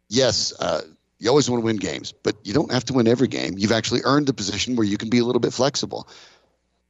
yes, 0.09 0.53
uh, 0.59 0.81
you 1.19 1.29
always 1.29 1.49
want 1.49 1.63
to 1.63 1.65
win 1.65 1.77
games, 1.77 2.13
but 2.13 2.37
you 2.45 2.53
don't 2.53 2.73
have 2.73 2.85
to 2.87 2.93
win 2.93 3.07
every 3.07 3.29
game. 3.29 3.55
You've 3.57 3.73
actually 3.73 4.03
earned 4.05 4.27
the 4.27 4.35
position 4.35 4.77
where 4.77 4.87
you 4.87 4.99
can 4.99 5.11
be 5.11 5.19
a 5.19 5.25
little 5.25 5.41
bit 5.41 5.53
flexible. 5.53 6.09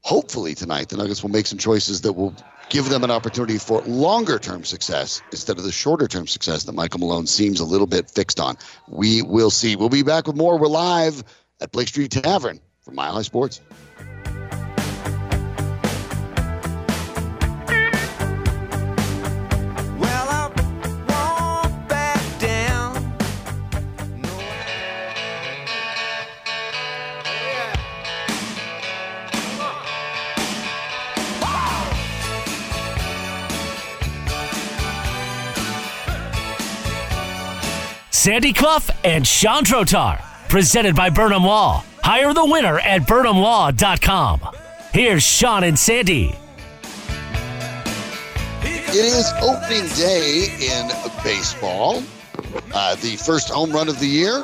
Hopefully, 0.01 0.55
tonight, 0.55 0.89
the 0.89 0.97
Nuggets 0.97 1.23
will 1.23 1.31
make 1.31 1.47
some 1.47 1.59
choices 1.59 2.03
that 2.03 2.13
will 2.13 2.35
give 2.69 2.89
them 2.89 3.05
an 3.05 3.11
opportunity 3.11 3.59
for 3.59 3.81
longer 3.83 4.39
term 4.39 4.65
success 4.65 5.23
instead 5.31 5.57
of 5.57 5.65
the 5.65 5.73
shorter 5.73 6.09
term 6.09 6.27
success 6.27 6.65
that 6.65 6.75
Michael 6.75 7.01
Malone 7.01 7.27
seems 7.27 7.61
a 7.61 7.65
little 7.65 7.87
bit 7.87 8.11
fixed 8.11 8.41
on. 8.41 8.57
We 8.89 9.23
will 9.23 9.51
see. 9.51 9.77
We'll 9.77 9.89
be 9.89 10.03
back 10.03 10.27
with 10.27 10.37
more. 10.37 10.59
We're 10.59 10.69
live 10.69 11.25
at 11.61 11.73
Blake 11.73 11.89
Street 11.89 12.11
Tavern 12.11 12.61
for 12.83 12.91
Mile 12.91 13.15
High 13.15 13.23
Sports. 13.23 13.61
Sandy 38.25 38.55
Clough 38.55 38.89
and 39.05 39.27
Sean 39.27 39.65
Drotar. 39.65 40.19
Presented 40.49 40.97
by 40.97 41.11
Burnham 41.11 41.45
Law. 41.45 41.85
Hire 42.03 42.33
the 42.33 42.47
winner 42.47 42.79
at 42.79 43.03
burnhamlaw.com. 43.03 44.41
Here's 44.95 45.23
Sean 45.23 45.63
and 45.63 45.79
Sandy. 45.79 46.35
It 48.63 48.95
is 48.95 49.31
opening 49.43 49.87
day 49.95 50.47
in 50.59 50.91
baseball. 51.23 52.03
Uh, 52.73 52.95
the 52.95 53.17
first 53.17 53.51
home 53.51 53.73
run 53.73 53.91
of 53.91 54.01
the 54.01 54.09
year. 54.09 54.43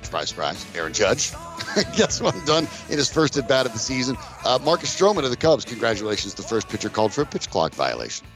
Surprise, 0.00 0.30
surprise. 0.30 0.64
Aaron 0.74 0.94
Judge 0.94 1.32
gets 1.98 2.18
one 2.22 2.42
done 2.46 2.66
in 2.88 2.96
his 2.96 3.12
first 3.12 3.36
at 3.36 3.46
bat 3.46 3.66
of 3.66 3.74
the 3.74 3.78
season. 3.78 4.16
Uh, 4.42 4.58
Marcus 4.64 4.98
Stroman 4.98 5.24
of 5.24 5.28
the 5.28 5.36
Cubs, 5.36 5.66
congratulations, 5.66 6.32
the 6.32 6.42
first 6.42 6.70
pitcher 6.70 6.88
called 6.88 7.12
for 7.12 7.20
a 7.20 7.26
pitch 7.26 7.50
clock 7.50 7.74
violation. 7.74 8.26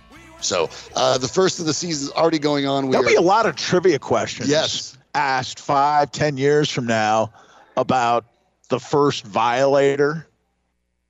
So 0.44 0.70
uh, 0.94 1.18
the 1.18 1.28
first 1.28 1.60
of 1.60 1.66
the 1.66 1.74
season 1.74 2.08
is 2.08 2.12
already 2.12 2.38
going 2.38 2.66
on. 2.66 2.86
We 2.86 2.92
There'll 2.92 3.06
are, 3.06 3.10
be 3.10 3.16
a 3.16 3.20
lot 3.20 3.46
of 3.46 3.56
trivia 3.56 3.98
questions. 3.98 4.48
Yes. 4.48 4.96
Asked 5.14 5.60
five, 5.60 6.10
ten 6.10 6.36
years 6.36 6.70
from 6.70 6.86
now 6.86 7.32
about 7.76 8.24
the 8.68 8.80
first 8.80 9.24
violator. 9.24 10.26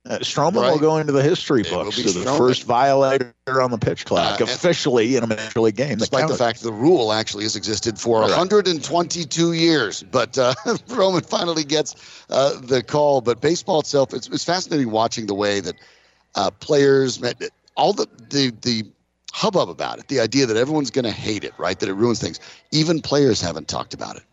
Uh, 0.07 0.19
Stroman 0.19 0.61
right. 0.61 0.71
will 0.71 0.79
go 0.79 0.97
into 0.97 1.11
the 1.11 1.23
history 1.23 1.63
books 1.63 1.97
as 1.97 2.13
the 2.13 2.25
first 2.37 2.65
violator 2.65 3.33
on 3.47 3.71
the 3.71 3.77
pitch 3.79 4.05
clock, 4.05 4.39
uh, 4.39 4.43
officially 4.43 5.15
in 5.15 5.23
a 5.23 5.27
major 5.27 5.61
league 5.61 5.75
game. 5.75 5.97
Despite 5.97 6.27
the 6.27 6.35
fact 6.35 6.61
the 6.61 6.71
rule 6.71 7.11
actually 7.11 7.43
has 7.43 7.55
existed 7.55 7.97
for 7.97 8.19
right. 8.19 8.29
122 8.29 9.53
years, 9.53 10.03
but 10.03 10.37
uh, 10.37 10.53
Roman 10.89 11.23
finally 11.23 11.63
gets 11.63 12.23
uh, 12.29 12.59
the 12.61 12.83
call. 12.83 13.21
But 13.21 13.41
baseball 13.41 13.79
itself, 13.79 14.13
it's, 14.13 14.27
it's 14.27 14.43
fascinating 14.43 14.91
watching 14.91 15.25
the 15.25 15.33
way 15.33 15.59
that 15.59 15.75
uh, 16.35 16.51
players, 16.51 17.19
met 17.19 17.41
all 17.75 17.93
the 17.93 18.07
the 18.29 18.51
the 18.61 18.83
hubbub 19.35 19.67
about 19.67 19.99
it. 19.99 20.07
The 20.07 20.21
idea 20.21 20.45
that 20.45 20.55
everyone's 20.55 20.91
going 20.91 21.03
to 21.03 21.11
hate 21.11 21.43
it, 21.43 21.53
right? 21.57 21.77
That 21.77 21.89
it 21.89 21.93
ruins 21.93 22.21
things. 22.21 22.39
Even 22.71 23.01
players 23.01 23.41
haven't 23.41 23.67
talked 23.67 23.93
about 23.93 24.15
it. 24.15 24.23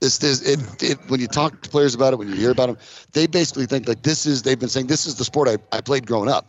This, 0.00 0.18
this, 0.18 0.42
it, 0.42 0.82
it, 0.82 0.98
when 1.08 1.20
you 1.20 1.28
talk 1.28 1.62
to 1.62 1.70
players 1.70 1.94
about 1.94 2.12
it, 2.12 2.16
when 2.18 2.28
you 2.28 2.34
hear 2.34 2.50
about 2.50 2.66
them, 2.66 2.78
they 3.12 3.28
basically 3.28 3.66
think 3.66 3.86
like 3.86 4.02
this 4.02 4.26
is. 4.26 4.42
They've 4.42 4.58
been 4.58 4.68
saying 4.68 4.88
this 4.88 5.06
is 5.06 5.14
the 5.14 5.24
sport 5.24 5.48
I, 5.48 5.76
I 5.76 5.80
played 5.80 6.08
growing 6.08 6.28
up. 6.28 6.46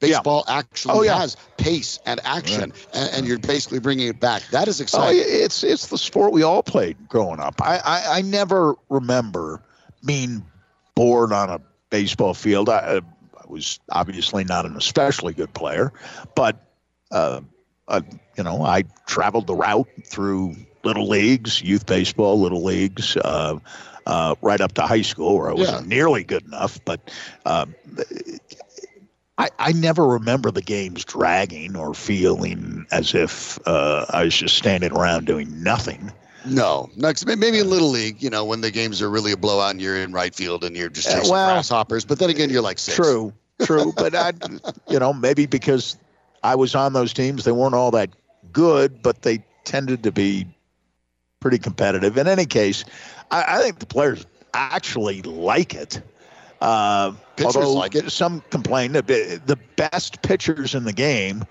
Baseball 0.00 0.44
yeah. 0.48 0.56
actually 0.56 0.94
oh, 0.94 1.02
yeah. 1.02 1.18
has 1.18 1.36
pace 1.58 1.98
and 2.06 2.20
action, 2.24 2.70
right. 2.70 2.88
and, 2.94 3.10
and, 3.14 3.26
you're 3.26 3.38
basically 3.38 3.78
bringing 3.78 4.08
it 4.08 4.18
back. 4.18 4.42
That 4.50 4.66
is 4.66 4.80
oh, 4.80 4.84
exciting. 4.84 5.20
Oh, 5.20 5.44
it's 5.44 5.62
it's 5.62 5.86
the 5.88 5.98
sport 5.98 6.32
we 6.32 6.42
all 6.42 6.62
played 6.62 6.96
growing 7.08 7.38
up. 7.38 7.60
I, 7.62 7.78
I, 7.84 8.18
I 8.18 8.22
never 8.22 8.74
remember 8.88 9.62
being 10.04 10.44
bored 10.94 11.32
on 11.32 11.50
a 11.50 11.60
baseball 11.90 12.34
field. 12.34 12.68
I, 12.68 12.96
I 12.96 13.00
was 13.46 13.78
obviously 13.90 14.42
not 14.42 14.66
an 14.66 14.76
especially 14.76 15.34
good 15.34 15.54
player, 15.54 15.92
but 16.34 16.71
uh, 17.12 17.40
uh, 17.88 18.00
you 18.36 18.44
know, 18.44 18.62
I 18.64 18.84
traveled 19.06 19.46
the 19.46 19.54
route 19.54 19.88
through 20.04 20.56
little 20.84 21.08
leagues, 21.08 21.62
youth 21.62 21.86
baseball, 21.86 22.40
little 22.40 22.64
leagues, 22.64 23.16
uh, 23.16 23.58
uh, 24.06 24.34
right 24.42 24.60
up 24.60 24.72
to 24.72 24.82
high 24.82 25.02
school 25.02 25.38
where 25.38 25.50
I 25.50 25.52
wasn't 25.52 25.82
yeah. 25.82 25.96
nearly 25.96 26.24
good 26.24 26.44
enough. 26.44 26.78
But 26.84 27.10
um, 27.46 27.74
I, 29.38 29.50
I 29.58 29.72
never 29.72 30.06
remember 30.06 30.50
the 30.50 30.62
games 30.62 31.04
dragging 31.04 31.76
or 31.76 31.94
feeling 31.94 32.86
as 32.90 33.14
if 33.14 33.58
uh, 33.66 34.06
I 34.10 34.24
was 34.24 34.36
just 34.36 34.56
standing 34.56 34.92
around 34.92 35.26
doing 35.26 35.62
nothing. 35.62 36.12
No, 36.44 36.90
next 36.96 37.24
maybe 37.24 37.60
in 37.60 37.70
little 37.70 37.90
league, 37.90 38.20
you 38.20 38.28
know, 38.28 38.44
when 38.44 38.62
the 38.62 38.70
games 38.72 39.00
are 39.00 39.08
really 39.08 39.30
a 39.30 39.36
blowout 39.36 39.70
and 39.70 39.80
you're 39.80 39.96
in 39.96 40.12
right 40.12 40.34
field 40.34 40.64
and 40.64 40.76
you're 40.76 40.88
just 40.88 41.08
chasing 41.08 41.30
well, 41.30 41.54
grasshoppers. 41.54 42.04
But 42.04 42.18
then 42.18 42.30
again, 42.30 42.50
you're 42.50 42.62
like 42.62 42.80
six. 42.80 42.96
True, 42.96 43.32
true. 43.62 43.92
but 43.96 44.14
I, 44.14 44.32
you 44.88 44.98
know, 44.98 45.12
maybe 45.12 45.46
because 45.46 45.96
I 46.42 46.54
was 46.54 46.74
on 46.74 46.92
those 46.92 47.12
teams. 47.12 47.44
They 47.44 47.52
weren't 47.52 47.74
all 47.74 47.90
that 47.92 48.10
good, 48.52 49.02
but 49.02 49.22
they 49.22 49.44
tended 49.64 50.02
to 50.02 50.12
be 50.12 50.46
pretty 51.40 51.58
competitive. 51.58 52.16
In 52.18 52.26
any 52.26 52.46
case, 52.46 52.84
I, 53.30 53.44
I 53.58 53.62
think 53.62 53.78
the 53.78 53.86
players 53.86 54.26
actually 54.54 55.22
like 55.22 55.74
it. 55.74 56.00
Uh, 56.60 57.12
pitchers 57.36 57.56
although 57.56 57.72
like 57.72 57.94
it. 57.94 58.10
Some 58.12 58.42
complain 58.50 58.92
that 58.92 59.06
the 59.08 59.58
best 59.76 60.22
pitchers 60.22 60.74
in 60.74 60.84
the 60.84 60.92
game 60.92 61.44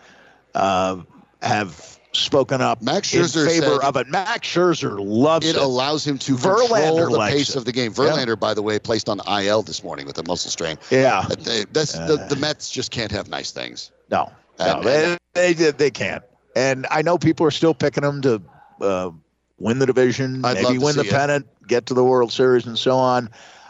uh, 0.55 0.97
have 1.41 1.97
spoken 2.13 2.61
up 2.61 2.81
Max 2.81 3.13
in 3.13 3.21
Scherzer 3.23 3.45
favor 3.47 3.79
said- 3.81 3.87
of 3.87 3.95
it. 3.97 4.07
Max 4.09 4.47
Scherzer 4.47 4.97
loves 4.99 5.47
It 5.47 5.55
it. 5.55 5.61
allows 5.61 6.05
him 6.05 6.17
to 6.19 6.35
Verlander 6.35 6.67
control 7.07 7.09
the 7.11 7.19
pace 7.29 7.49
it. 7.51 7.55
of 7.57 7.65
the 7.65 7.71
game. 7.71 7.93
Verlander, 7.93 8.37
by 8.39 8.53
the 8.53 8.61
way, 8.61 8.77
placed 8.79 9.07
on 9.09 9.19
IL 9.27 9.63
this 9.63 9.83
morning 9.83 10.05
with 10.05 10.17
a 10.17 10.23
muscle 10.23 10.51
strain. 10.51 10.77
yeah, 10.89 11.19
Uh, 11.29 11.35
That's, 11.71 11.93
the, 11.93 12.25
the 12.29 12.35
Mets 12.37 12.69
just 12.69 12.91
can't 12.91 13.11
have 13.11 13.27
nice 13.29 13.51
things. 13.51 13.91
no, 14.09 14.29
no, 14.65 14.83
they, 14.83 15.17
they 15.33 15.53
they 15.53 15.71
they 15.71 15.91
can't. 15.91 16.23
And 16.55 16.85
I 16.91 17.01
know 17.01 17.17
people 17.17 17.45
are 17.45 17.51
still 17.51 17.73
picking 17.73 18.03
them 18.03 18.21
to 18.21 18.41
uh, 18.81 19.11
win 19.57 19.79
the 19.79 19.85
division, 19.85 20.43
I'd 20.43 20.55
maybe 20.55 20.77
win 20.77 20.95
the 20.95 21.05
it. 21.05 21.11
pennant, 21.11 21.47
get 21.67 21.87
to 21.87 21.93
the 21.93 22.03
World 22.03 22.31
Series, 22.31 22.65
and 22.65 22.77
so 22.77 22.97
on. 22.97 23.25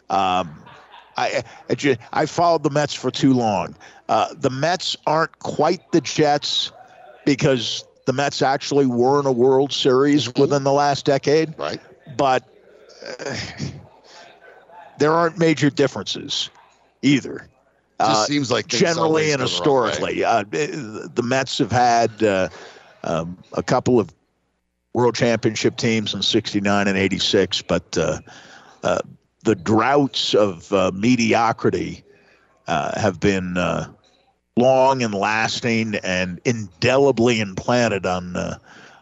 Um, 0.09 0.63
I 1.17 1.43
I, 1.69 1.97
I 2.13 2.25
followed 2.25 2.63
the 2.63 2.69
Mets 2.69 2.93
for 2.93 3.11
too 3.11 3.33
long. 3.33 3.75
Uh, 4.09 4.33
the 4.35 4.49
Mets 4.49 4.97
aren't 5.05 5.37
quite 5.39 5.91
the 5.91 6.01
Jets 6.01 6.71
because 7.25 7.83
the 8.05 8.13
Mets 8.13 8.41
actually 8.41 8.85
were 8.87 9.19
in 9.19 9.25
a 9.25 9.31
World 9.31 9.71
Series 9.71 10.27
Mhm. 10.27 10.39
within 10.39 10.63
the 10.63 10.71
last 10.73 11.05
decade, 11.05 11.57
Right. 11.57 11.79
but 12.17 12.43
uh, 13.19 13.35
there 14.97 15.13
aren't 15.13 15.37
major 15.37 15.69
differences 15.69 16.49
either. 17.01 17.47
Just 18.07 18.21
Uh, 18.21 18.25
seems 18.25 18.51
like 18.51 18.67
generally 18.67 19.31
and 19.31 19.41
the 19.41 19.45
historically. 19.45 20.23
Uh, 20.23 20.43
the 20.43 21.21
Mets 21.23 21.57
have 21.59 21.71
had 21.71 22.23
uh, 22.23 22.49
um, 23.03 23.37
a 23.53 23.63
couple 23.63 23.99
of 23.99 24.09
world 24.93 25.15
championship 25.15 25.77
teams 25.77 26.13
in 26.13 26.21
69 26.21 26.87
and 26.87 26.97
86, 26.97 27.61
but 27.61 27.97
uh, 27.97 28.19
uh, 28.83 28.99
the 29.43 29.55
droughts 29.55 30.33
of 30.33 30.71
uh, 30.73 30.91
mediocrity 30.93 32.03
uh, 32.67 32.99
have 32.99 33.19
been 33.19 33.57
uh, 33.57 33.87
long 34.57 35.01
and 35.03 35.13
lasting 35.13 35.95
and 36.03 36.39
indelibly 36.45 37.39
implanted 37.39 38.05
on 38.05 38.35
uh, 38.35 38.57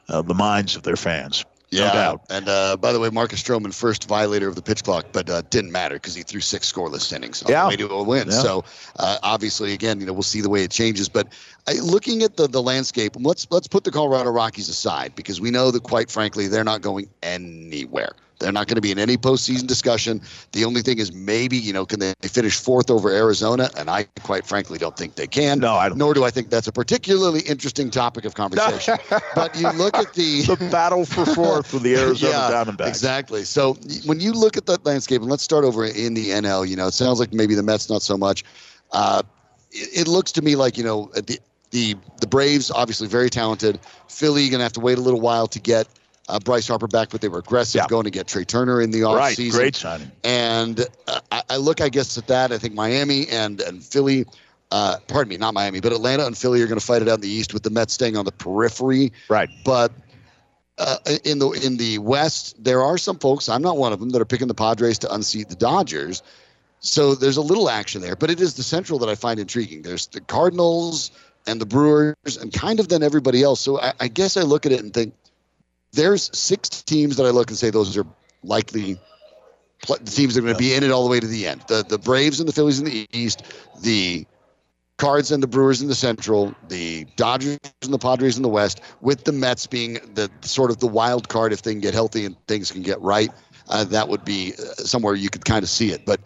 uh, 0.10 0.22
the 0.22 0.34
minds 0.34 0.76
of 0.76 0.84
their 0.84 0.96
fans. 0.96 1.46
No 1.72 1.84
Yeah, 1.86 1.92
doubt. 1.94 2.22
and 2.32 2.50
uh, 2.50 2.78
by 2.78 2.92
the 2.94 3.00
way, 3.00 3.10
Marcus 3.12 3.44
Stroman 3.44 3.72
first 3.74 4.08
violator 4.08 4.48
of 4.48 4.56
the 4.56 4.62
pitch 4.62 4.84
clock, 4.84 5.06
but 5.12 5.30
uh, 5.30 5.44
didn't 5.52 5.72
matter 5.72 5.96
because 5.96 6.16
he 6.16 6.24
threw 6.24 6.40
six 6.40 6.72
scoreless 6.72 7.14
innings 7.14 7.44
on 7.44 7.52
Yeah. 7.52 7.64
the 7.64 7.70
way 7.70 7.76
to 7.76 7.88
a 7.90 8.04
win. 8.04 8.28
Yeah. 8.30 8.34
So 8.42 8.64
uh, 8.98 9.18
obviously, 9.22 9.74
again, 9.74 10.00
you 10.00 10.08
know, 10.08 10.14
we'll 10.14 10.24
see 10.24 10.42
the 10.42 10.50
way 10.50 10.64
it 10.64 10.72
changes. 10.72 11.10
But 11.10 11.28
uh, 11.68 11.74
looking 11.84 12.24
at 12.24 12.38
the 12.38 12.48
the 12.48 12.62
landscape, 12.62 13.16
let's 13.20 13.46
let's 13.52 13.68
put 13.68 13.84
the 13.84 13.92
Colorado 13.92 14.32
Rockies 14.32 14.68
aside 14.68 15.14
because 15.16 15.40
we 15.40 15.52
know 15.52 15.70
that 15.70 15.84
quite 15.84 16.10
frankly 16.10 16.48
they're 16.48 16.64
not 16.64 16.82
going 16.82 17.08
anywhere. 17.22 18.14
They're 18.40 18.52
not 18.52 18.68
going 18.68 18.76
to 18.76 18.82
be 18.82 18.92
in 18.92 19.00
any 19.00 19.18
postseason 19.18 19.68
discussion. 19.68 20.22
The 20.54 20.66
only 20.66 20.82
thing 20.82 20.98
is 20.98 21.14
maybe 21.14 21.58
you 21.58 21.74
know 21.74 21.86
can 21.86 22.00
they 22.00 22.14
finish 22.24 22.58
fourth 22.58 22.90
over 22.90 23.10
Arizona? 23.10 23.70
And 23.78 23.90
I 23.90 24.04
quite 24.24 24.46
frankly 24.46 24.78
don't 24.78 24.96
think 24.98 25.16
they 25.16 25.28
can. 25.28 25.60
No, 25.60 25.76
I 25.76 25.90
don't. 25.90 25.98
Nor 25.98 26.14
do 26.14 26.24
I 26.24 26.32
think 26.32 26.50
that's 26.50 26.68
a 26.68 26.72
particularly 26.72 27.42
interesting 27.42 27.92
topic 27.92 28.26
of 28.26 28.36
conversation. 28.36 28.98
but 29.36 29.60
you 29.60 29.70
look 29.72 29.96
at 29.98 30.14
the 30.14 30.42
the 30.44 30.70
battle 30.72 31.06
for 31.06 31.26
fourth 31.26 31.74
with 31.74 31.84
the 31.84 31.96
Arizona 31.96 32.32
yeah, 32.50 32.64
Diamondbacks. 32.64 32.88
Exactly. 32.88 33.44
So 33.44 33.74
when 34.06 34.20
you 34.20 34.34
look 34.34 34.58
at 34.58 34.66
that 34.68 34.86
landscape, 34.86 35.22
and 35.22 35.30
let's 35.30 35.44
start 35.44 35.66
over 35.66 35.86
in 35.86 36.14
the 36.14 36.30
NL, 36.30 36.68
you 36.68 36.76
know, 36.76 36.88
it 36.88 36.94
sounds 36.94 37.20
like 37.20 37.34
maybe 37.34 37.56
the 37.56 37.64
Mets 37.64 37.90
not 37.90 38.02
so 38.02 38.18
much. 38.18 38.44
Uh, 38.92 39.22
it, 39.72 40.02
it 40.02 40.08
looks 40.08 40.32
to 40.34 40.42
me 40.42 40.56
like 40.56 40.78
you 40.78 40.84
know 40.84 41.12
the 41.14 41.40
the 41.72 41.96
the 42.22 42.28
Braves 42.28 42.72
obviously 42.72 43.08
very 43.08 43.30
talented. 43.30 43.80
Philly 44.08 44.50
going 44.50 44.60
to 44.60 44.64
have 44.64 44.74
to 44.74 44.80
wait 44.80 44.98
a 44.98 45.02
little 45.02 45.22
while 45.22 45.48
to 45.48 45.60
get 45.60 45.88
uh, 46.30 46.40
Bryce 46.40 46.68
Harper 46.68 46.88
back, 46.88 47.10
but 47.10 47.22
they 47.22 47.28
were 47.28 47.40
aggressive 47.40 47.80
Yeah. 47.80 47.88
going 47.88 48.06
to 48.06 48.12
get 48.12 48.28
Trea 48.28 48.46
Turner 48.46 48.82
in 48.82 48.92
the 48.92 49.02
offseason. 49.02 49.18
Right, 49.18 49.52
great 49.52 49.76
signing. 49.76 50.12
And 50.24 50.80
uh, 51.08 51.20
I, 51.32 51.44
I 51.50 51.58
look, 51.58 51.82
I 51.82 51.90
guess, 51.90 52.18
at 52.18 52.28
that. 52.28 52.52
I 52.52 52.58
think 52.58 52.74
Miami 52.74 53.28
and 53.28 53.60
and 53.62 53.84
Philly, 53.84 54.26
uh, 54.72 54.98
pardon 55.08 55.30
me, 55.30 55.38
not 55.38 55.54
Miami, 55.54 55.80
but 55.80 55.92
Atlanta 55.92 56.26
and 56.26 56.38
Philly 56.38 56.62
are 56.62 56.68
going 56.68 56.80
to 56.80 56.86
fight 56.86 57.02
it 57.02 57.10
out 57.10 57.16
in 57.16 57.22
the 57.22 57.30
East 57.30 57.54
with 57.54 57.64
the 57.64 57.70
Mets 57.72 57.94
staying 57.94 58.16
on 58.16 58.26
the 58.26 58.32
periphery. 58.32 59.12
Right. 59.28 59.50
But 59.66 59.92
uh, 60.78 60.98
in 61.26 61.40
the 61.40 61.50
in 61.52 61.78
the 61.78 61.98
West, 61.98 62.64
there 62.64 62.82
are 62.82 62.98
some 62.98 63.18
folks. 63.20 63.50
I'm 63.50 63.62
not 63.62 63.78
one 63.78 63.92
of 63.92 64.00
them 64.00 64.10
that 64.12 64.22
are 64.22 64.26
picking 64.26 64.48
the 64.48 64.54
Padres 64.54 65.00
to 65.00 65.14
unseat 65.14 65.50
the 65.50 65.56
Dodgers. 65.56 66.24
So 66.82 67.14
there's 67.16 67.36
a 67.36 67.42
little 67.42 67.70
action 67.70 68.02
there, 68.02 68.16
but 68.16 68.30
it 68.30 68.40
is 68.40 68.54
the 68.54 68.64
Central 68.64 69.00
that 69.00 69.10
I 69.10 69.16
find 69.16 69.38
intriguing. 69.40 69.82
There's 69.82 70.08
the 70.08 70.22
Cardinals 70.22 71.12
and 71.46 71.60
the 71.60 71.66
Brewers, 71.66 72.38
and 72.40 72.54
kind 72.54 72.80
of 72.80 72.88
then 72.88 73.04
everybody 73.04 73.44
else. 73.44 73.60
So 73.60 73.82
I, 73.82 73.92
I 74.00 74.08
guess 74.08 74.38
I 74.38 74.44
look 74.44 74.66
at 74.66 74.72
it 74.72 74.80
and 74.82 74.94
think 74.94 75.14
there's 75.92 76.30
six 76.38 76.70
teams 76.70 77.18
that 77.18 77.26
I 77.26 77.30
look 77.30 77.50
and 77.50 77.58
say 77.58 77.70
those 77.70 77.98
are 77.98 78.06
likely 78.44 79.00
pl- 79.84 79.98
the 79.98 80.12
teams 80.12 80.36
that 80.36 80.42
are 80.42 80.44
going 80.44 80.56
to 80.56 80.60
be 80.60 80.74
in 80.74 80.84
it 80.84 80.92
all 80.92 81.04
the 81.04 81.10
way 81.10 81.20
to 81.20 81.28
the 81.28 81.48
end. 81.48 81.64
The 81.68 81.84
the 81.88 81.98
Braves 81.98 82.40
and 82.40 82.48
the 82.48 82.54
Phillies 82.54 82.80
in 82.80 82.86
the 82.86 83.08
East, 83.12 83.44
the 83.82 84.26
Cards 84.98 85.32
and 85.32 85.42
the 85.42 85.48
Brewers 85.48 85.82
in 85.82 85.88
the 85.88 85.96
Central, 85.96 86.54
the 86.68 87.06
Dodgers 87.16 87.58
and 87.82 87.94
the 87.94 87.98
Padres 87.98 88.38
in 88.38 88.44
the 88.44 88.50
West, 88.50 88.82
with 89.02 89.24
the 89.24 89.32
Mets 89.32 89.66
being 89.66 89.94
the 90.14 90.30
sort 90.42 90.72
of 90.72 90.80
the 90.80 90.88
wild 90.88 91.30
card 91.30 91.54
if 91.54 91.62
they 91.62 91.72
can 91.72 91.80
get 91.80 91.94
healthy 91.94 92.26
and 92.26 92.36
things 92.48 92.72
can 92.72 92.82
get 92.82 93.00
right. 93.02 93.30
Uh, 93.70 93.84
that 93.86 94.10
would 94.10 94.26
be 94.26 94.54
uh, 94.54 94.64
somewhere 94.84 95.14
you 95.16 95.30
could 95.30 95.46
kind 95.46 95.64
of 95.64 95.70
see 95.70 95.92
it. 95.92 96.06
But 96.06 96.20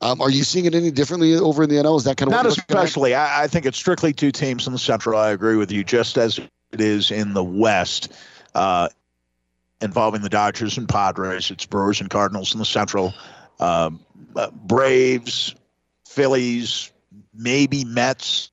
um, 0.00 0.20
are 0.20 0.30
you 0.30 0.44
seeing 0.44 0.66
it 0.66 0.74
any 0.74 0.90
differently 0.90 1.34
over 1.34 1.62
in 1.62 1.70
the 1.70 1.76
NL? 1.76 1.96
Is 1.96 2.04
that 2.04 2.16
kind 2.18 2.28
of 2.28 2.32
Not 2.32 2.44
what 2.44 2.56
you're 2.56 2.62
looking 2.68 2.76
at? 2.76 2.84
especially. 2.84 3.14
I, 3.14 3.44
I 3.44 3.48
think 3.48 3.64
it's 3.66 3.78
strictly 3.78 4.12
two 4.12 4.30
teams 4.30 4.66
in 4.66 4.72
the 4.74 4.78
Central. 4.78 5.18
I 5.18 5.30
agree 5.30 5.56
with 5.56 5.72
you, 5.72 5.82
just 5.82 6.18
as 6.18 6.38
it 6.38 6.80
is 6.80 7.10
in 7.10 7.32
the 7.32 7.42
West, 7.42 8.12
uh, 8.54 8.88
involving 9.80 10.22
the 10.22 10.28
Dodgers 10.28 10.78
and 10.78 10.88
Padres. 10.88 11.50
It's 11.50 11.66
Brewers 11.66 12.00
and 12.00 12.10
Cardinals 12.10 12.52
in 12.52 12.58
the 12.58 12.64
Central. 12.64 13.14
Um, 13.60 14.00
uh, 14.36 14.50
Braves, 14.50 15.54
Phillies, 16.06 16.92
maybe 17.34 17.84
Mets. 17.84 18.50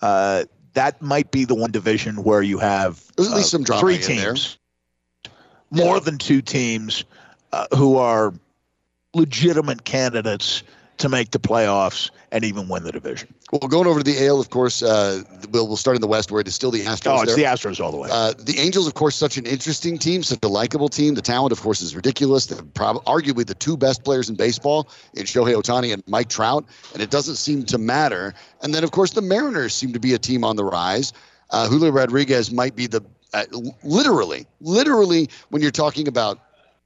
Uh, 0.00 0.44
that 0.74 1.00
might 1.00 1.30
be 1.30 1.44
the 1.44 1.54
one 1.54 1.70
division 1.70 2.24
where 2.24 2.42
you 2.42 2.58
have 2.58 3.04
There's 3.16 3.28
at 3.28 3.36
least 3.36 3.54
uh, 3.54 3.58
some 3.58 3.64
drama 3.64 3.80
three 3.80 3.98
teams, 3.98 4.58
more 5.70 6.00
than 6.00 6.18
two 6.18 6.42
teams, 6.42 7.04
uh, 7.52 7.66
who 7.76 7.96
are 7.98 8.32
legitimate 9.14 9.84
candidates 9.84 10.62
to 10.98 11.08
make 11.08 11.30
the 11.30 11.38
playoffs 11.38 12.10
and 12.30 12.44
even 12.44 12.68
win 12.68 12.84
the 12.84 12.92
division. 12.92 13.34
Well, 13.50 13.68
going 13.68 13.86
over 13.86 14.00
to 14.00 14.04
the 14.04 14.26
AL, 14.26 14.40
of 14.40 14.50
course, 14.50 14.82
uh, 14.82 15.22
we'll, 15.50 15.66
we'll 15.66 15.76
start 15.76 15.96
in 15.96 16.00
the 16.00 16.06
West 16.06 16.30
where 16.30 16.40
it 16.40 16.48
is 16.48 16.54
still 16.54 16.70
the 16.70 16.80
Astros. 16.80 17.18
Oh, 17.18 17.22
it's 17.22 17.34
there. 17.34 17.36
the 17.36 17.44
Astros 17.44 17.82
all 17.82 17.90
the 17.90 17.98
way. 17.98 18.08
Uh, 18.10 18.32
the 18.38 18.58
Angels, 18.58 18.86
of 18.86 18.94
course, 18.94 19.16
such 19.16 19.36
an 19.36 19.44
interesting 19.44 19.98
team, 19.98 20.22
such 20.22 20.38
a 20.42 20.48
likable 20.48 20.88
team. 20.88 21.14
The 21.14 21.22
talent, 21.22 21.52
of 21.52 21.60
course, 21.60 21.80
is 21.80 21.94
ridiculous. 21.94 22.46
They're 22.46 22.62
prob- 22.62 23.04
arguably 23.04 23.46
the 23.46 23.54
two 23.54 23.76
best 23.76 24.04
players 24.04 24.30
in 24.30 24.36
baseball 24.36 24.88
in 25.14 25.24
Shohei 25.24 25.54
Ohtani 25.54 25.92
and 25.92 26.02
Mike 26.06 26.28
Trout, 26.28 26.64
and 26.92 27.02
it 27.02 27.10
doesn't 27.10 27.36
seem 27.36 27.64
to 27.64 27.78
matter. 27.78 28.34
And 28.62 28.74
then, 28.74 28.84
of 28.84 28.92
course, 28.92 29.12
the 29.12 29.22
Mariners 29.22 29.74
seem 29.74 29.92
to 29.92 30.00
be 30.00 30.14
a 30.14 30.18
team 30.18 30.44
on 30.44 30.56
the 30.56 30.64
rise. 30.64 31.12
Uh, 31.50 31.68
Julio 31.68 31.90
Rodriguez 31.90 32.50
might 32.50 32.74
be 32.74 32.86
the 32.86 33.02
uh, 33.34 33.44
literally, 33.82 34.46
literally, 34.60 35.28
when 35.50 35.62
you're 35.62 35.70
talking 35.70 36.06
about 36.06 36.38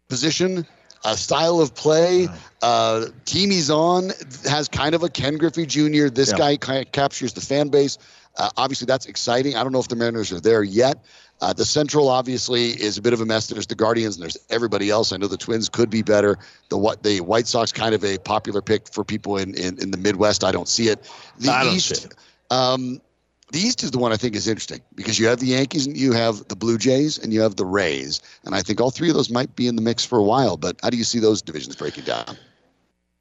position, 0.08 0.66
uh, 1.06 1.14
style 1.14 1.60
of 1.60 1.72
play, 1.74 2.28
uh, 2.62 3.06
team 3.24 3.50
he's 3.50 3.70
on 3.70 4.10
has 4.48 4.68
kind 4.68 4.94
of 4.94 5.02
a 5.04 5.08
Ken 5.08 5.36
Griffey 5.38 5.64
Jr. 5.64 6.08
This 6.08 6.30
Yeah. 6.30 6.36
guy 6.38 6.56
kind 6.56 6.84
of 6.84 6.92
captures 6.92 7.32
the 7.32 7.40
fan 7.40 7.68
base. 7.68 7.96
Uh, 8.36 8.50
obviously, 8.56 8.86
that's 8.86 9.06
exciting. 9.06 9.56
I 9.56 9.62
don't 9.62 9.72
know 9.72 9.78
if 9.78 9.88
the 9.88 9.96
Mariners 9.96 10.32
are 10.32 10.40
there 10.40 10.62
yet. 10.62 11.04
Uh, 11.40 11.52
the 11.52 11.64
Central 11.64 12.08
obviously 12.08 12.70
is 12.70 12.98
a 12.98 13.02
bit 13.02 13.12
of 13.12 13.20
a 13.20 13.26
mess. 13.26 13.46
There's 13.46 13.66
the 13.66 13.74
Guardians 13.74 14.16
and 14.16 14.22
there's 14.22 14.36
everybody 14.50 14.90
else. 14.90 15.12
I 15.12 15.16
know 15.16 15.26
the 15.28 15.36
Twins 15.36 15.68
could 15.68 15.90
be 15.90 16.02
better. 16.02 16.38
The 16.70 16.76
what 16.78 17.02
the 17.02 17.20
White 17.20 17.46
Sox 17.46 17.72
kind 17.72 17.94
of 17.94 18.04
a 18.04 18.18
popular 18.18 18.60
pick 18.60 18.88
for 18.88 19.04
people 19.04 19.36
in 19.36 19.54
in, 19.54 19.78
in 19.80 19.90
the 19.90 19.98
Midwest. 19.98 20.42
I 20.44 20.50
don't 20.50 20.68
see 20.68 20.88
it. 20.88 21.08
The 21.38 21.50
I 21.50 21.64
don't 21.64 21.74
East, 21.74 21.96
see 21.96 22.06
it. 22.06 22.14
Um, 22.50 23.00
the 23.52 23.60
East 23.60 23.82
is 23.82 23.90
the 23.92 23.98
one 23.98 24.12
I 24.12 24.16
think 24.16 24.34
is 24.34 24.48
interesting 24.48 24.80
because 24.94 25.18
you 25.18 25.26
have 25.28 25.38
the 25.38 25.46
Yankees 25.46 25.86
and 25.86 25.96
you 25.96 26.12
have 26.12 26.48
the 26.48 26.56
Blue 26.56 26.78
Jays 26.78 27.18
and 27.18 27.32
you 27.32 27.40
have 27.42 27.56
the 27.56 27.64
Rays, 27.64 28.20
and 28.44 28.54
I 28.54 28.62
think 28.62 28.80
all 28.80 28.90
three 28.90 29.08
of 29.08 29.14
those 29.14 29.30
might 29.30 29.54
be 29.54 29.68
in 29.68 29.76
the 29.76 29.82
mix 29.82 30.04
for 30.04 30.18
a 30.18 30.22
while. 30.22 30.56
But 30.56 30.76
how 30.82 30.90
do 30.90 30.96
you 30.96 31.04
see 31.04 31.20
those 31.20 31.42
divisions 31.42 31.76
breaking 31.76 32.04
down? 32.04 32.36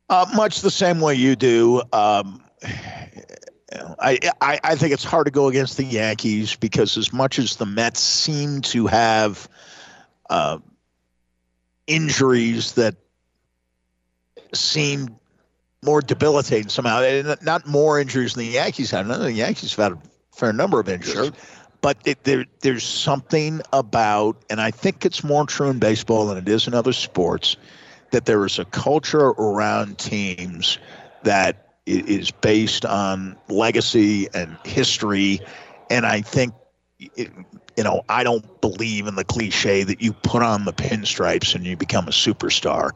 Uh, 0.09 0.25
much 0.35 0.61
the 0.61 0.71
same 0.71 0.99
way 0.99 1.15
you 1.15 1.35
do. 1.35 1.81
Um, 1.93 2.43
I, 3.99 4.19
I 4.41 4.59
I 4.63 4.75
think 4.75 4.93
it's 4.93 5.03
hard 5.03 5.25
to 5.25 5.31
go 5.31 5.47
against 5.47 5.77
the 5.77 5.83
Yankees 5.83 6.55
because 6.55 6.97
as 6.97 7.11
much 7.13 7.39
as 7.39 7.57
the 7.57 7.65
Mets 7.65 7.99
seem 7.99 8.61
to 8.61 8.87
have 8.87 9.47
uh, 10.29 10.59
injuries 11.87 12.73
that 12.73 12.95
seem 14.53 15.15
more 15.83 16.01
debilitating 16.01 16.69
somehow, 16.69 17.35
not 17.43 17.67
more 17.67 17.99
injuries 17.99 18.33
than 18.33 18.45
the 18.45 18.51
Yankees 18.51 18.91
have. 18.91 19.05
None 19.07 19.19
of 19.19 19.25
the 19.25 19.33
Yankees 19.33 19.75
have 19.75 19.91
had 19.93 20.09
a 20.35 20.39
fair 20.39 20.53
number 20.53 20.79
of 20.79 20.89
injuries. 20.89 21.13
Sure. 21.13 21.31
But 21.81 21.97
it, 22.05 22.23
there, 22.23 22.45
there's 22.61 22.83
something 22.83 23.61
about, 23.71 24.43
and 24.49 24.59
I 24.59 24.71
think 24.71 25.05
it's 25.05 25.23
more 25.23 25.45
true 25.45 25.69
in 25.69 25.79
baseball 25.79 26.25
than 26.27 26.37
it 26.37 26.49
is 26.49 26.67
in 26.67 26.73
other 26.73 26.93
sports, 26.93 27.57
that 28.11 28.25
there 28.25 28.43
is 28.45 28.57
a 28.57 28.65
culture 28.65 29.27
around 29.27 29.99
teams 29.99 30.79
that 31.23 31.75
is 31.85 32.31
based 32.31 32.85
on 32.85 33.35
legacy 33.49 34.27
and 34.33 34.57
history. 34.63 35.39
And 35.91 36.05
I 36.05 36.21
think, 36.21 36.53
it, 36.99 37.31
you 37.77 37.83
know, 37.83 38.01
I 38.09 38.23
don't 38.23 38.61
believe 38.61 39.05
in 39.05 39.15
the 39.15 39.25
cliche 39.25 39.83
that 39.83 40.01
you 40.01 40.13
put 40.13 40.41
on 40.41 40.65
the 40.65 40.73
pinstripes 40.73 41.53
and 41.53 41.65
you 41.65 41.77
become 41.77 42.07
a 42.07 42.11
superstar. 42.11 42.91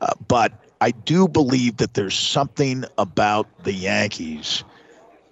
Uh, 0.00 0.12
but 0.28 0.52
I 0.82 0.90
do 0.90 1.28
believe 1.28 1.78
that 1.78 1.94
there's 1.94 2.18
something 2.18 2.84
about 2.98 3.64
the 3.64 3.72
Yankees 3.72 4.64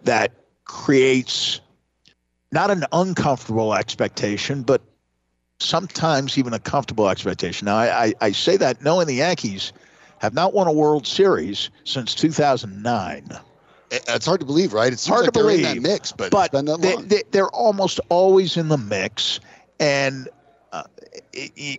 that 0.04 0.32
creates 0.72 1.60
not 2.50 2.70
an 2.70 2.86
uncomfortable 2.92 3.74
expectation, 3.74 4.62
but 4.62 4.80
sometimes 5.60 6.38
even 6.38 6.54
a 6.54 6.58
comfortable 6.58 7.10
expectation. 7.10 7.66
Now, 7.66 7.76
I, 7.76 8.04
I, 8.04 8.14
I 8.22 8.32
say 8.32 8.56
that 8.56 8.82
knowing 8.82 9.06
the 9.06 9.14
Yankees 9.14 9.74
have 10.18 10.32
not 10.32 10.54
won 10.54 10.66
a 10.66 10.72
World 10.72 11.06
Series 11.06 11.68
since 11.84 12.14
2009. 12.14 13.38
It's 13.90 14.24
hard 14.24 14.40
to 14.40 14.46
believe, 14.46 14.72
right? 14.72 14.90
It's 14.90 15.06
hard 15.06 15.24
like 15.24 15.32
to 15.34 15.40
believe. 15.40 15.62
that 15.62 15.82
mix, 15.82 16.10
but, 16.10 16.30
but 16.30 16.44
it's 16.44 16.52
been 16.52 16.64
that 16.64 17.08
they, 17.08 17.22
they're 17.30 17.50
almost 17.50 18.00
always 18.08 18.56
in 18.56 18.68
the 18.68 18.78
mix, 18.78 19.40
and 19.78 20.30
uh, 20.72 20.84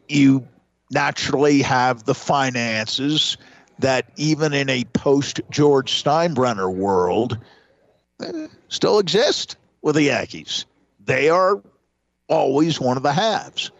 you 0.07 0.47
naturally 0.91 1.63
have 1.63 2.03
the 2.03 2.13
finances 2.13 3.37
that 3.79 4.05
even 4.17 4.53
in 4.53 4.69
a 4.69 4.83
post 4.93 5.41
George 5.49 6.03
Steinbrenner 6.03 6.71
world 6.71 7.33
eh, 7.33 7.37
still 8.67 8.99
exist 8.99 9.55
with 9.81 9.95
the 9.95 10.03
Yankees. 10.03 10.65
They 11.03 11.29
are 11.29 11.61
always 12.27 12.79
one 12.79 12.97
of 12.97 13.03
the 13.03 13.13
halves, 13.13 13.71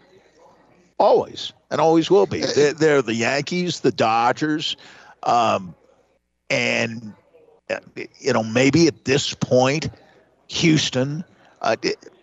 always, 0.98 1.52
and 1.70 1.80
always 1.80 2.10
will 2.10 2.26
be. 2.26 2.40
They're, 2.40 2.72
they're 2.72 3.02
the 3.02 3.14
Yankees, 3.14 3.80
the 3.80 3.92
Dodgers, 3.92 4.76
um, 5.22 5.74
and 6.50 7.12
you 8.20 8.32
know 8.32 8.42
maybe 8.42 8.86
at 8.86 9.04
this 9.04 9.34
point, 9.34 9.88
Houston, 10.48 11.24
uh, 11.60 11.76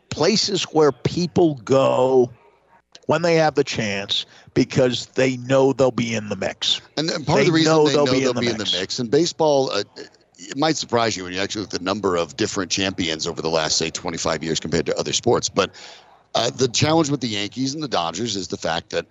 places 0.10 0.64
where 0.64 0.92
people 0.92 1.56
go 1.56 2.32
when 3.08 3.22
they 3.22 3.36
have 3.36 3.56
the 3.56 3.64
chance 3.64 4.26
because 4.54 5.08
they 5.08 5.38
know 5.38 5.74
they'll 5.74 5.92
be 5.92 6.14
in 6.14 6.30
the 6.30 6.36
mix. 6.36 6.82
And, 6.98 7.10
and 7.10 7.26
part 7.26 7.40
They 7.40 7.48
of 7.48 7.48
the 7.48 7.54
reason 7.54 7.74
know 7.74 7.86
they 7.86 7.94
they'll 7.94 8.06
know 8.06 8.14
be 8.14 8.24
in 8.24 8.24
they'll 8.24 8.34
the 8.34 8.42
be 8.42 8.48
in 8.50 8.58
the 8.58 8.64
mix. 8.64 8.80
mix. 8.80 9.00
And 9.00 9.10
baseball, 9.10 9.72
uh, 9.72 9.84
it 10.50 10.58
might 10.58 10.78
surprise 10.78 11.16
you 11.16 11.24
when 11.24 11.34
you 11.34 11.40
actually 11.40 11.62
look 11.62 11.74
at 11.74 11.80
the 11.80 11.86
number 11.86 12.16
of 12.16 12.36
different 12.36 12.72
champions 12.72 13.28
over 13.28 13.42
the 13.42 13.50
last, 13.50 13.78
say, 13.78 13.90
25 13.90 14.44
years 14.44 14.60
compared 14.60 14.86
to 14.88 14.98
other 14.98 15.14
sports. 15.14 15.50
But 15.50 15.72
uh, 16.34 16.50
the 16.50 16.68
challenge 16.68 17.10
with 17.10 17.22
the 17.22 17.28
Yankees 17.28 17.74
and 17.74 17.84
the 17.84 17.88
Dodgers 17.88 18.36
is 18.36 18.48
the 18.48 18.58
fact 18.58 18.90
that 18.92 19.06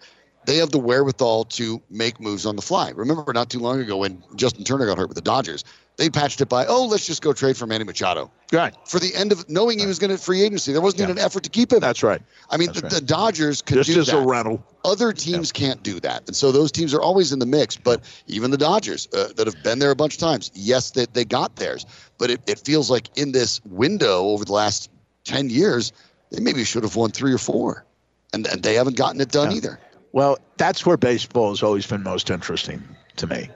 they 0.47 0.57
have 0.57 0.71
the 0.71 0.79
wherewithal 0.79 1.45
to 1.45 1.81
make 1.91 2.21
moves 2.21 2.47
on 2.47 2.57
the 2.57 2.63
fly. 2.63 2.91
Remember, 2.91 3.33
not 3.33 3.51
too 3.51 3.59
long 3.59 3.81
ago 3.81 3.99
when 3.99 4.23
Justin 4.37 4.65
Turner 4.65 4.87
got 4.87 4.97
hurt 4.99 5.09
with 5.09 5.17
the 5.17 5.23
Dodgers, 5.23 5.65
they 5.97 6.09
patched 6.09 6.41
it 6.41 6.49
by, 6.49 6.65
oh, 6.65 6.87
let's 6.87 7.07
just 7.07 7.21
go 7.21 7.35
trade 7.35 7.59
for 7.59 7.67
Manny 7.67 7.85
Machado. 7.85 8.31
Right. 8.51 8.75
For 8.87 8.99
the 8.99 9.15
end 9.15 9.33
of 9.33 9.49
knowing 9.51 9.79
he 9.79 9.85
was 9.85 9.99
going 9.99 10.11
to 10.11 10.17
free 10.17 10.41
agency, 10.43 10.73
there 10.73 10.81
wasn't 10.81 11.03
even 11.03 11.19
an 11.19 11.23
effort 11.23 11.43
to 11.43 11.51
keep 11.51 11.73
him. 11.73 11.81
That's 11.81 12.03
right. 12.03 12.23
I 12.49 12.57
mean, 12.57 12.73
the, 12.73 12.81
right. 12.81 12.91
the 12.91 13.01
Dodgers 13.03 13.61
could 13.61 13.77
Just 13.77 13.91
do 13.91 14.01
as 14.01 14.07
that 14.07 14.17
a 14.17 14.27
rental. 14.27 14.65
other 14.83 15.13
teams 15.13 15.53
can't 15.53 15.83
do 15.83 16.01
that 16.01 16.27
and 16.27 16.35
so 16.35 16.51
those 16.53 16.73
teams 16.73 16.95
are 16.95 17.03
always 17.03 17.33
in 17.33 17.39
the 17.39 17.47
mix 17.47 17.77
but 17.77 18.01
even 18.27 18.51
the 18.51 18.57
dodgers 18.57 19.09
uh, 19.13 19.29
that 19.37 19.47
have 19.47 19.63
been 19.63 19.79
there 19.79 19.91
a 19.91 19.97
bunch 19.97 20.15
of 20.15 20.21
times 20.21 20.51
yes 20.55 20.93
they, 20.93 21.05
they 21.13 21.25
got 21.25 21.55
theirs 21.57 21.85
but 22.17 22.31
it, 22.31 22.41
it 22.49 22.59
feels 22.59 22.91
like 22.91 23.09
in 23.19 23.33
this 23.33 23.61
window 23.67 24.25
over 24.29 24.45
the 24.47 24.53
last 24.53 24.91
10 25.25 25.51
years 25.51 25.93
they 26.31 26.41
maybe 26.41 26.65
should 26.65 26.83
have 26.83 26.97
won 26.97 27.11
three 27.11 27.33
or 27.33 27.39
four 27.39 27.85
and, 28.33 28.47
and 28.47 28.63
they 28.63 28.75
haven't 28.75 28.97
gotten 28.97 29.21
it 29.21 29.31
done 29.31 29.51
Yeah. 29.51 29.57
either 29.59 29.81
Well, 30.13 30.39
that's 30.57 30.85
where 30.85 30.97
baseball 30.97 31.51
has 31.51 31.63
always 31.63 31.87
been 31.87 32.03
most 32.03 32.31
interesting 32.31 32.83
to 33.17 33.27
me 33.27 33.49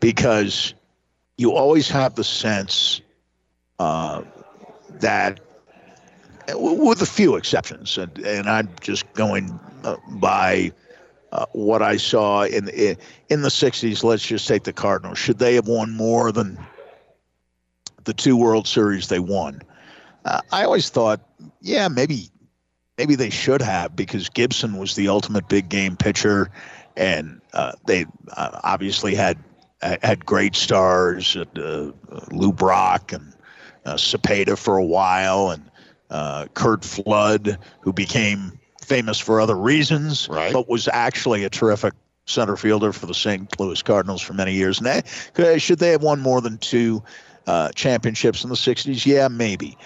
because 0.00 0.74
you 1.36 1.52
always 1.52 1.88
have 1.90 2.14
the 2.14 2.24
sense 2.24 3.00
uh, 3.78 4.22
that, 5.00 5.40
with 6.54 7.02
a 7.02 7.06
few 7.06 7.36
exceptions, 7.36 7.98
and, 7.98 8.16
and 8.18 8.48
I'm 8.48 8.68
just 8.80 9.10
going 9.12 9.58
uh, 9.84 9.96
by 10.08 10.72
uh, 11.32 11.46
what 11.52 11.82
I 11.82 11.96
saw 11.96 12.42
in, 12.42 12.68
in 12.70 12.96
in 13.28 13.42
the 13.42 13.48
'60s. 13.48 14.02
Let's 14.02 14.26
just 14.26 14.48
take 14.48 14.64
the 14.64 14.72
Cardinals. 14.72 15.18
Should 15.18 15.38
they 15.38 15.54
have 15.54 15.68
won 15.68 15.96
more 15.96 16.32
than 16.32 16.58
the 18.04 18.12
two 18.12 18.36
World 18.36 18.66
Series 18.66 19.08
they 19.08 19.20
won? 19.20 19.62
Uh, 20.24 20.40
I 20.50 20.64
always 20.64 20.90
thought, 20.90 21.20
yeah, 21.60 21.88
maybe 21.88 22.29
maybe 23.00 23.14
they 23.14 23.30
should 23.30 23.62
have 23.62 23.96
because 23.96 24.28
Gibson 24.28 24.76
was 24.76 24.94
the 24.94 25.08
ultimate 25.08 25.48
big 25.48 25.70
game 25.70 25.96
pitcher, 25.96 26.50
and 26.98 27.40
uh, 27.54 27.72
they 27.86 28.04
uh, 28.36 28.60
obviously 28.62 29.14
had 29.14 29.38
had 29.80 30.26
great 30.26 30.54
stars, 30.54 31.34
uh, 31.34 31.92
Lou 32.30 32.52
Brock 32.52 33.12
and 33.14 33.32
uh, 33.86 33.94
Cepeda 33.94 34.58
for 34.58 34.76
a 34.76 34.84
while, 34.84 35.48
and 35.48 35.70
uh, 36.10 36.44
Curt 36.52 36.84
Flood, 36.84 37.56
who 37.80 37.90
became 37.90 38.60
famous 38.84 39.18
for 39.18 39.40
other 39.40 39.56
reasons, 39.56 40.28
Right. 40.28 40.52
but 40.52 40.68
was 40.68 40.86
actually 40.92 41.44
a 41.44 41.48
terrific 41.48 41.94
center 42.26 42.58
fielder 42.58 42.92
for 42.92 43.06
the 43.06 43.14
St. 43.14 43.58
Louis 43.58 43.80
Cardinals 43.80 44.20
for 44.20 44.34
many 44.34 44.52
years. 44.52 44.78
And 44.78 45.02
they, 45.34 45.58
should 45.58 45.78
they 45.78 45.92
have 45.92 46.02
won 46.02 46.20
more 46.20 46.42
than 46.42 46.58
two 46.58 47.02
uh, 47.46 47.70
championships 47.74 48.44
in 48.44 48.50
the 48.50 48.56
'60s? 48.56 49.06
Yeah, 49.06 49.28
maybe. 49.28 49.78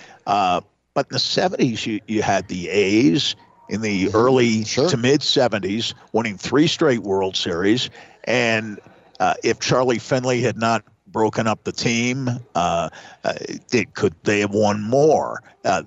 Uh, 0.97 1.03
but 1.03 1.07
in 1.11 1.15
the 1.15 1.19
70s, 1.19 1.87
you, 1.87 2.01
you 2.07 2.23
had 2.23 2.49
the 2.49 2.69
A's 2.69 3.37
in 3.69 3.81
the 3.81 4.09
early 4.15 4.65
Sure. 4.65 4.89
to 4.89 4.97
mid 4.97 5.21
70s, 5.21 5.95
winning 6.13 6.37
three 6.37 6.67
straight 6.67 7.01
World 7.01 7.37
Series. 7.37 7.91
And 8.25 8.81
uh, 9.21 9.35
if 9.43 9.61
Charlie 9.61 9.99
Finley 9.99 10.41
had 10.41 10.57
not 10.57 10.85
broken 11.07 11.47
up 11.47 11.65
the 11.65 11.73
team, 11.73 12.29
uh, 12.55 12.89
uh, 13.25 13.35
they, 13.71 13.85
could 13.85 14.15
they 14.25 14.41
have 14.41 14.53
won 14.53 14.83
more? 14.83 15.43
Uh, 15.65 15.83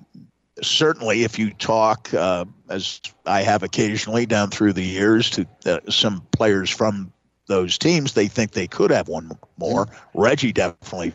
certainly, 0.62 1.24
if 1.24 1.38
you 1.38 1.50
talk, 1.54 2.12
uh, 2.14 2.44
as 2.68 3.00
I 3.26 3.42
have 3.42 3.62
occasionally 3.62 4.26
down 4.26 4.50
through 4.50 4.72
the 4.72 4.84
years, 4.84 5.30
to 5.30 5.46
uh, 5.66 5.80
some 5.88 6.22
players 6.32 6.70
from 6.70 7.12
those 7.46 7.78
teams, 7.78 8.14
they 8.14 8.28
think 8.28 8.52
they 8.52 8.66
could 8.66 8.90
have 8.90 9.08
won 9.08 9.30
more. 9.56 9.88
Reggie 10.14 10.52
definitely 10.52 11.12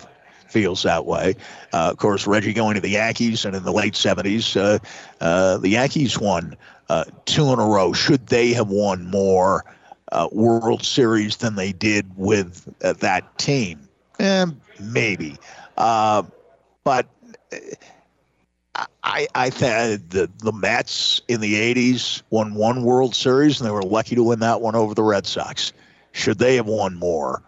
feels 0.54 0.84
that 0.84 1.06
way. 1.06 1.36
Uh, 1.74 1.90
of 1.92 1.98
course, 1.98 2.28
Reggie 2.28 2.54
going 2.54 2.76
to 2.76 2.82
the 2.82 2.90
Yankees, 2.90 3.44
and 3.44 3.56
in 3.56 3.64
the 3.64 3.74
late 3.74 3.96
70s, 3.96 4.56
uh, 4.56 4.78
uh, 5.20 5.58
the 5.58 5.70
Yankees 5.70 6.20
won 6.20 6.56
uh, 6.90 7.06
two 7.26 7.52
in 7.52 7.60
a 7.60 7.66
row. 7.66 7.92
Should 7.92 8.28
they 8.28 8.54
have 8.54 8.70
won 8.70 9.10
more 9.10 9.66
uh, 10.12 10.30
World 10.32 10.86
Series 10.86 11.38
than 11.38 11.56
they 11.56 11.74
did 11.74 12.06
with 12.16 12.70
that 12.80 13.38
team? 13.40 13.90
Eh, 14.20 14.46
maybe. 14.80 15.38
But 15.76 17.08
I, 19.04 19.28
I 19.34 19.50
think 19.50 20.10
the, 20.10 20.30
the 20.38 20.52
Mets 20.52 21.22
in 21.28 21.42
the 21.42 21.56
80s 21.56 22.22
won 22.30 22.54
one 22.54 22.84
World 22.84 23.16
Series, 23.16 23.60
and 23.60 23.68
they 23.68 23.72
were 23.72 23.82
lucky 23.82 24.16
to 24.16 24.24
win 24.24 24.40
that 24.40 24.62
one 24.62 24.76
over 24.76 24.94
the 24.94 25.04
Red 25.04 25.26
Sox. 25.26 25.74
Should 26.12 26.38
they 26.38 26.58
have 26.58 26.68
won 26.68 26.96
more? 26.96 27.42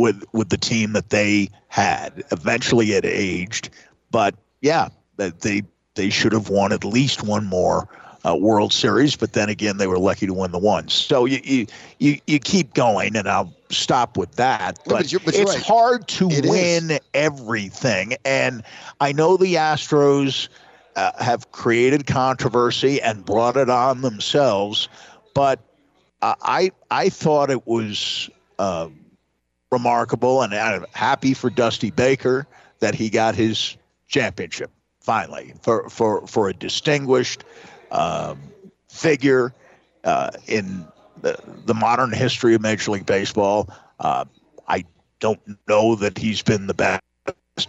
With 0.00 0.24
with 0.32 0.48
the 0.48 0.56
team 0.56 0.92
that 0.94 1.10
they 1.10 1.50
had. 1.68 2.24
Eventually, 2.32 2.92
it 2.92 3.04
aged, 3.04 3.70
but 4.10 4.34
yeah, 4.62 4.88
that 5.16 5.40
they 5.40 5.62
they 5.94 6.10
should 6.10 6.32
have 6.32 6.48
won 6.48 6.72
at 6.72 6.84
least 6.84 7.22
one 7.22 7.46
more 7.46 7.86
uh, 8.26 8.34
World 8.34 8.72
Series. 8.72 9.14
But 9.16 9.34
then 9.34 9.48
again, 9.48 9.76
they 9.76 9.86
were 9.86 9.98
lucky 9.98 10.26
to 10.26 10.34
win 10.34 10.52
the 10.52 10.58
one. 10.58 10.88
So 10.88 11.26
you 11.26 11.40
you 11.44 11.66
you, 11.98 12.18
you 12.26 12.38
keep 12.38 12.74
going, 12.74 13.14
and 13.16 13.28
I'll 13.28 13.52
stop 13.70 14.16
with 14.16 14.32
that. 14.36 14.78
No, 14.86 14.94
but 14.96 14.98
but 14.98 15.12
you're- 15.12 15.22
but 15.24 15.34
you're 15.34 15.42
it's 15.44 15.54
right. 15.56 15.64
hard 15.66 16.08
to 16.08 16.28
It 16.30 16.44
is. 16.46 16.50
win 16.50 16.98
everything, 17.14 18.14
and 18.24 18.62
I 19.00 19.12
know 19.12 19.36
the 19.36 19.54
Astros. 19.54 20.48
Uh, 20.96 21.12
have 21.22 21.52
created 21.52 22.04
controversy 22.04 23.00
and 23.00 23.24
brought 23.24 23.56
it 23.56 23.70
on 23.70 24.00
themselves, 24.02 24.88
but 25.34 25.60
uh, 26.20 26.34
I 26.42 26.72
I 26.90 27.08
thought 27.10 27.48
it 27.48 27.64
was 27.64 28.28
uh, 28.58 28.88
remarkable, 29.70 30.42
and 30.42 30.54
I'm 30.54 30.86
happy 30.92 31.34
for 31.34 31.50
Dusty 31.50 31.90
Baker 31.90 32.46
that 32.80 32.94
he 32.94 33.10
got 33.10 33.34
his 33.34 33.76
championship 34.08 34.70
finally 35.00 35.54
for 35.62 35.88
for 35.88 36.26
for 36.26 36.48
a 36.48 36.52
distinguished 36.52 37.44
um, 37.90 38.40
figure 38.88 39.54
uh, 40.04 40.30
in 40.46 40.86
the, 41.22 41.38
the 41.66 41.74
modern 41.74 42.12
history 42.12 42.54
of 42.54 42.60
Major 42.60 42.92
League 42.92 43.06
Baseball. 43.06 43.68
Uh, 43.98 44.24
I 44.66 44.84
don't 45.18 45.40
know 45.68 45.94
that 45.96 46.18
he's 46.18 46.42
been 46.42 46.66
the 46.66 46.74
best 46.74 47.02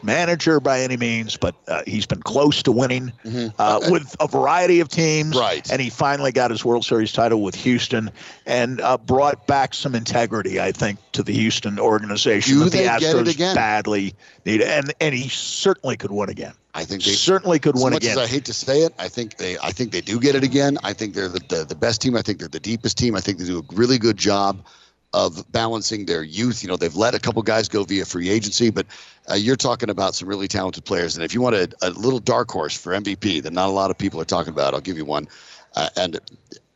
manager 0.03 0.59
by 0.59 0.81
any 0.81 0.97
means, 0.97 1.37
but 1.37 1.55
uh, 1.67 1.81
he's 1.87 2.05
been 2.05 2.21
close 2.21 2.61
to 2.63 2.71
winning 2.71 3.11
uh, 3.57 3.79
with 3.89 4.15
a 4.19 4.27
variety 4.27 4.79
of 4.79 4.89
teams. 4.89 5.35
Right. 5.37 5.69
And 5.71 5.81
he 5.81 5.89
finally 5.89 6.31
got 6.31 6.51
his 6.51 6.63
World 6.65 6.85
Series 6.85 7.11
title 7.11 7.41
with 7.41 7.55
Houston 7.55 8.11
and 8.45 8.81
uh, 8.81 8.97
brought 8.97 9.47
back 9.47 9.73
some 9.73 9.95
integrity, 9.95 10.59
I 10.59 10.71
think, 10.71 10.99
to 11.13 11.23
the 11.23 11.33
Houston 11.33 11.79
organization 11.79 12.53
Do 12.55 12.63
that 12.65 12.71
the 12.71 12.77
they 12.77 12.83
get 12.85 13.01
it 13.03 13.15
Astros 13.15 13.33
again? 13.33 13.55
badly 13.55 14.13
need. 14.45 14.61
And 14.61 14.93
and 14.99 15.13
he 15.15 15.29
certainly 15.29 15.97
could 15.97 16.11
win 16.11 16.29
again. 16.29 16.53
i 16.73 16.83
think 16.85 17.03
they 17.03 17.11
certainly 17.11 17.59
could 17.59 17.75
win 17.75 17.93
again. 17.93 18.11
as 18.11 18.17
I 18.17 18.27
hate 18.27 18.45
to 18.45 18.53
say 18.53 18.79
it, 18.81 18.93
I 18.97 19.07
think 19.09 19.37
they 19.37 19.57
I 19.59 19.71
think 19.71 19.91
they 19.91 20.01
do 20.01 20.19
get 20.19 20.35
it 20.35 20.43
again. 20.43 20.77
I 20.83 20.93
think 20.93 21.13
they're 21.13 21.27
the, 21.27 21.41
the, 21.49 21.65
the 21.65 21.75
best 21.75 22.01
team. 22.01 22.15
I 22.15 22.21
think 22.21 22.39
they're 22.39 22.47
the 22.47 22.59
deepest 22.59 22.97
team. 22.97 23.15
I 23.15 23.21
think 23.21 23.37
they 23.39 23.45
do 23.45 23.59
a 23.59 23.75
really 23.75 23.97
good 23.97 24.17
job 24.17 24.65
of 25.13 25.49
balancing 25.51 26.05
their 26.05 26.23
youth. 26.23 26.63
You 26.63 26.69
know, 26.69 26.77
they've 26.77 26.95
let 26.95 27.13
a 27.15 27.19
couple 27.19 27.41
guys 27.43 27.67
go 27.67 27.83
via 27.83 28.05
free 28.05 28.29
agency, 28.29 28.69
but 28.69 28.85
uh, 29.29 29.35
you're 29.35 29.55
talking 29.55 29.89
about 29.89 30.15
some 30.15 30.27
really 30.27 30.47
talented 30.47 30.85
players. 30.85 31.15
And 31.15 31.25
if 31.25 31.33
you 31.33 31.41
want 31.41 31.55
a, 31.55 31.69
a 31.81 31.89
little 31.91 32.19
dark 32.19 32.49
horse 32.49 32.77
for 32.77 32.93
MVP 32.93 33.43
that 33.43 33.53
not 33.53 33.67
a 33.67 33.71
lot 33.71 33.91
of 33.91 33.97
people 33.97 34.21
are 34.21 34.25
talking 34.25 34.53
about, 34.53 34.73
I'll 34.73 34.81
give 34.81 34.97
you 34.97 35.05
one. 35.05 35.27
Uh, 35.75 35.89
and 35.97 36.19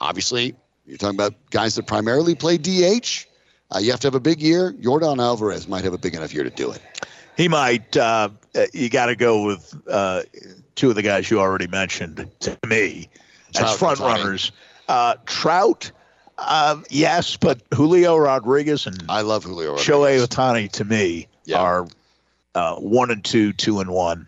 obviously, 0.01 0.55
you're 0.85 0.97
talking 0.97 1.15
about 1.15 1.33
guys 1.49 1.75
that 1.75 1.87
primarily 1.87 2.35
play 2.35 2.57
DH. 2.57 3.25
Uh, 3.73 3.79
you 3.79 3.91
have 3.91 3.99
to 4.01 4.07
have 4.07 4.15
a 4.15 4.19
big 4.19 4.41
year. 4.41 4.73
Yordan 4.73 5.19
Alvarez 5.19 5.67
might 5.67 5.83
have 5.83 5.93
a 5.93 5.97
big 5.97 6.15
enough 6.15 6.33
year 6.33 6.43
to 6.43 6.49
do 6.49 6.71
it. 6.71 6.81
he 7.35 7.47
might. 7.47 7.95
Uh, 7.97 8.29
uh, 8.55 8.65
you 8.73 8.89
got 8.89 9.07
to 9.07 9.15
go 9.15 9.45
with 9.45 9.75
uh, 9.89 10.21
two 10.75 10.89
of 10.89 10.95
the 10.95 11.01
guys 11.01 11.29
you 11.29 11.39
already 11.39 11.67
mentioned 11.67 12.29
to 12.39 12.57
me 12.67 13.09
Trout, 13.53 13.69
as 13.69 13.77
front 13.77 13.99
runners. 13.99 14.51
Uh, 14.87 15.15
Trout, 15.25 15.91
uh, 16.37 16.77
yes, 16.89 17.37
but 17.37 17.61
Julio 17.73 18.17
Rodriguez 18.17 18.85
and 18.87 19.03
I 19.09 19.21
love 19.21 19.43
Julio. 19.43 19.71
Rodriguez. 19.75 19.87
Shohei. 19.87 20.27
Ohtani 20.27 20.71
to 20.73 20.85
me 20.85 21.27
Yeah. 21.45 21.59
are 21.59 21.87
uh, 22.55 22.75
one 22.75 23.11
and 23.11 23.23
two, 23.23 23.53
two 23.53 23.79
and 23.79 23.89
one. 23.89 24.27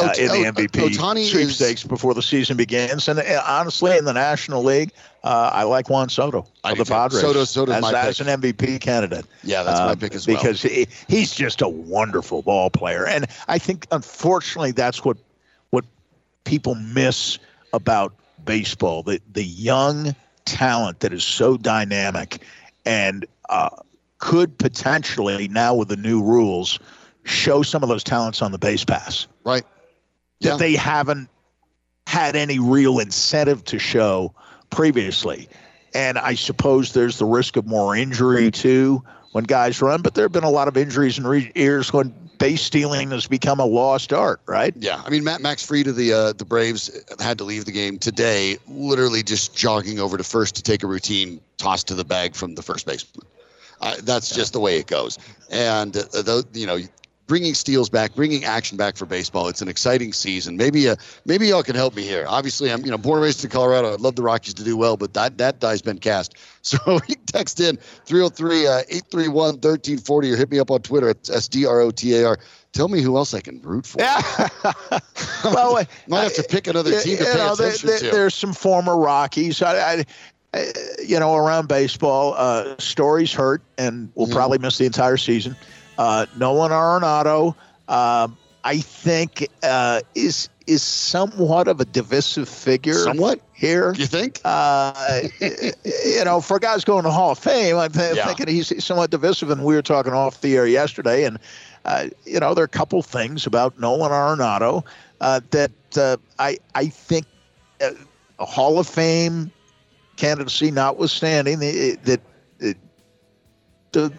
Uh, 0.00 0.12
in 0.16 0.28
the 0.28 0.52
MVP 0.52 0.68
Ohtani 0.94 1.22
is- 1.22 1.30
sweepstakes 1.32 1.82
before 1.82 2.14
the 2.14 2.22
season 2.22 2.56
begins, 2.56 3.08
and 3.08 3.18
uh, 3.18 3.42
honestly, 3.44 3.96
in 3.96 4.04
the 4.04 4.12
National 4.12 4.62
League, 4.62 4.92
uh, 5.24 5.50
I 5.52 5.64
like 5.64 5.90
Juan 5.90 6.08
Soto 6.08 6.46
I 6.62 6.70
of 6.72 6.78
the. 6.78 6.84
Padres 6.84 7.20
Soto- 7.20 7.42
Soto's 7.44 7.82
my 7.82 7.88
as, 7.88 7.94
as 8.06 8.18
pick. 8.18 8.28
an 8.28 8.40
MVP 8.40 8.80
candidate. 8.80 9.26
Yeah, 9.42 9.64
that's 9.64 9.80
my 9.80 9.90
Um, 9.90 9.98
pick 9.98 10.14
as 10.14 10.28
well. 10.28 10.36
because 10.36 10.62
he, 10.62 10.86
he's 11.08 11.34
just 11.34 11.62
a 11.62 11.68
wonderful 11.68 12.42
ball 12.42 12.70
player, 12.70 13.06
and 13.08 13.26
I 13.48 13.58
think 13.58 13.88
unfortunately 13.90 14.70
that's 14.70 15.04
what 15.04 15.16
what 15.70 15.84
people 16.44 16.76
miss 16.76 17.40
about 17.72 18.14
baseball 18.44 19.02
the 19.02 19.20
the 19.32 19.42
young 19.42 20.14
talent 20.48 21.00
that 21.00 21.12
is 21.12 21.24
so 21.24 21.56
dynamic 21.56 22.42
and 22.84 23.26
uh, 23.48 23.70
could 24.18 24.58
potentially 24.58 25.48
now 25.48 25.74
with 25.74 25.88
the 25.88 25.96
new 25.96 26.22
rules 26.22 26.78
show 27.24 27.62
some 27.62 27.82
of 27.82 27.88
those 27.88 28.02
talents 28.02 28.42
on 28.42 28.52
the 28.52 28.58
base 28.58 28.84
pass 28.84 29.26
right. 29.44 29.64
that 30.40 30.58
they 30.58 30.74
haven't 30.74 31.28
had 32.06 32.36
any 32.36 32.58
real 32.58 32.98
incentive 32.98 33.62
to 33.64 33.78
show 33.78 34.34
previously. 34.70 35.48
And 35.94 36.18
I 36.18 36.34
suppose 36.34 36.92
there's 36.92 37.18
the 37.18 37.26
risk 37.26 37.56
of 37.56 37.66
more 37.66 37.94
injury 37.94 38.50
too 38.50 39.02
when 39.32 39.44
guys 39.44 39.82
run, 39.82 40.00
but 40.00 40.14
there 40.14 40.24
have 40.24 40.32
been 40.32 40.44
a 40.44 40.50
lot 40.50 40.68
of 40.68 40.76
injuries 40.76 41.18
in 41.18 41.26
re- 41.26 41.52
years 41.54 41.92
when 41.92 42.27
base 42.38 42.62
stealing 42.62 43.10
has 43.10 43.26
become 43.26 43.60
a 43.60 43.64
lost 43.64 44.12
art, 44.12 44.40
right? 44.46 44.74
Yeah, 44.76 45.02
I 45.04 45.10
mean 45.10 45.24
Matt 45.24 45.40
Max 45.40 45.64
Fried 45.64 45.86
of 45.86 45.96
the 45.96 46.12
uh, 46.12 46.32
the 46.32 46.44
Braves 46.44 46.90
had 47.20 47.38
to 47.38 47.44
leave 47.44 47.64
the 47.64 47.72
game 47.72 47.98
today, 47.98 48.58
literally 48.66 49.22
just 49.22 49.56
jogging 49.56 50.00
over 50.00 50.16
to 50.16 50.24
first 50.24 50.56
to 50.56 50.62
take 50.62 50.82
a 50.82 50.86
routine 50.86 51.40
toss 51.56 51.84
to 51.84 51.94
the 51.94 52.04
bag 52.04 52.34
from 52.34 52.54
the 52.54 52.62
first 52.62 52.86
baseman. 52.86 53.26
Uh, 53.80 53.94
that's 54.02 54.34
just 54.34 54.52
the 54.52 54.60
way 54.60 54.78
it 54.78 54.86
goes. 54.86 55.18
And 55.50 55.96
uh, 55.96 56.22
those, 56.22 56.46
you 56.52 56.66
know, 56.66 56.78
bringing 57.28 57.54
steals 57.54 57.88
back, 57.88 58.16
bringing 58.16 58.44
action 58.44 58.76
back 58.76 58.96
for 58.96 59.06
baseball. 59.06 59.46
It's 59.46 59.62
an 59.62 59.68
exciting 59.68 60.12
season. 60.12 60.56
Maybe 60.56 60.88
uh, 60.88 60.96
maybe 61.24 61.46
y'all 61.46 61.62
can 61.62 61.76
help 61.76 61.94
me 61.94 62.02
here. 62.02 62.24
Obviously, 62.26 62.72
I'm 62.72 62.84
you 62.84 62.90
know 62.90 62.98
born 62.98 63.18
and 63.18 63.24
raised 63.24 63.44
in 63.44 63.50
Colorado. 63.50 63.94
I'd 63.94 64.00
love 64.00 64.16
the 64.16 64.22
Rockies 64.22 64.54
to 64.54 64.64
do 64.64 64.76
well, 64.76 64.96
but 64.96 65.14
that 65.14 65.38
that 65.38 65.60
die's 65.60 65.82
been 65.82 65.98
cast. 65.98 66.34
So 66.68 66.98
you 67.08 67.14
text 67.24 67.60
in 67.60 67.78
303-831-1340 68.04 70.32
or 70.32 70.36
hit 70.36 70.50
me 70.50 70.58
up 70.58 70.70
on 70.70 70.82
Twitter 70.82 71.08
at 71.08 71.22
SDROTAR. 71.22 72.36
Tell 72.72 72.88
me 72.88 73.00
who 73.00 73.16
else 73.16 73.32
I 73.32 73.40
can 73.40 73.62
root 73.62 73.86
for. 73.86 74.00
Yeah. 74.00 74.20
well, 75.44 75.82
Might 76.06 76.22
have 76.24 76.34
to 76.34 76.42
pick 76.42 76.66
another 76.66 77.00
team 77.00 77.16
to 77.18 77.24
pay 77.24 77.34
know, 77.34 77.52
attention 77.54 77.88
there- 77.88 77.98
to. 78.00 78.10
There's 78.10 78.34
some 78.34 78.52
former 78.52 78.98
Rockies. 78.98 79.62
I, 79.62 80.04
I, 80.52 80.72
you 81.06 81.18
know, 81.18 81.34
around 81.36 81.68
baseball, 81.68 82.34
uh, 82.36 82.76
stories 82.78 83.32
hurt, 83.32 83.62
and 83.78 84.10
we'll 84.14 84.26
Mhm. 84.26 84.34
probably 84.34 84.58
miss 84.58 84.76
the 84.78 84.84
entire 84.86 85.16
season. 85.16 85.56
Uh, 85.98 86.26
Nolan 86.36 86.70
Arenado, 86.70 87.54
uh, 87.88 88.28
I 88.64 88.78
think, 88.78 89.48
uh, 89.62 90.00
is 90.14 90.48
is 90.66 90.82
somewhat 90.82 91.66
of 91.66 91.80
a 91.80 91.84
divisive 91.84 92.48
figure 92.48 92.94
Somewhat, 92.94 93.40
here. 93.54 93.94
you 93.96 94.06
think? 94.06 94.40
Uh, 94.44 95.22
you 95.40 96.24
know, 96.24 96.40
for 96.40 96.58
guys 96.58 96.84
going 96.84 97.04
to 97.04 97.10
Hall 97.10 97.32
of 97.32 97.38
Fame, 97.38 97.76
I'm 97.76 97.90
th- 97.90 98.16
Yeah. 98.16 98.26
thinking 98.26 98.48
he's 98.54 98.84
somewhat 98.84 99.10
divisive. 99.10 99.50
And 99.50 99.64
we 99.64 99.74
were 99.74 99.82
talking 99.82 100.12
off 100.12 100.40
the 100.40 100.56
air 100.56 100.66
yesterday, 100.66 101.24
and 101.24 101.38
uh, 101.84 102.08
you 102.24 102.38
know, 102.38 102.54
there 102.54 102.62
are 102.62 102.66
a 102.66 102.68
couple 102.68 103.02
things 103.02 103.46
about 103.46 103.78
Nolan 103.80 104.12
Arenado 104.12 104.86
uh, 105.20 105.40
that 105.50 105.72
uh, 105.96 106.16
I 106.38 106.58
I 106.74 106.86
think 106.86 107.26
uh, 107.82 107.90
a 108.38 108.44
Hall 108.44 108.78
of 108.78 108.86
Fame 108.86 109.50
candidacy 110.16 110.70
notwithstanding, 110.70 111.58
the- 111.58 111.96
that 112.04 112.20
that 112.58 112.76
to 113.92 114.12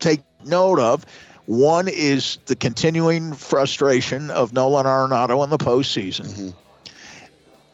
take 0.00 0.22
note 0.46 0.78
of. 0.78 1.04
One 1.46 1.88
is 1.88 2.38
the 2.46 2.56
continuing 2.56 3.34
frustration 3.34 4.30
of 4.30 4.52
Nolan 4.52 4.86
Arenado 4.86 5.44
in 5.44 5.50
the 5.50 5.58
postseason, 5.58 6.26
Mhm. 6.26 6.54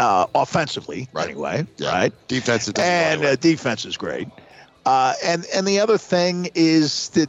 uh, 0.01 0.27
offensively, 0.35 1.09
Right. 1.13 1.29
anyway, 1.29 1.67
Yeah. 1.77 1.91
right? 1.93 2.13
Defense 2.29 2.69
and 2.77 3.25
uh, 3.25 3.37
defense 3.37 3.85
is 3.85 3.97
great. 3.97 4.29
Uh, 4.85 5.15
and 5.23 5.47
and 5.55 5.67
the 5.69 5.81
other 5.81 5.99
thing 5.99 6.51
is 6.55 7.11
that 7.11 7.29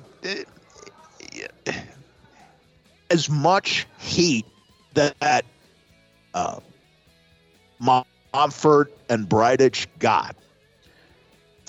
uh, 1.68 1.72
as 3.12 3.30
much 3.30 3.86
heat 4.00 4.46
that 4.94 5.46
uh, 6.34 6.60
Monfort 7.82 8.88
and 9.10 9.28
Bridich 9.28 9.88
got 10.00 10.36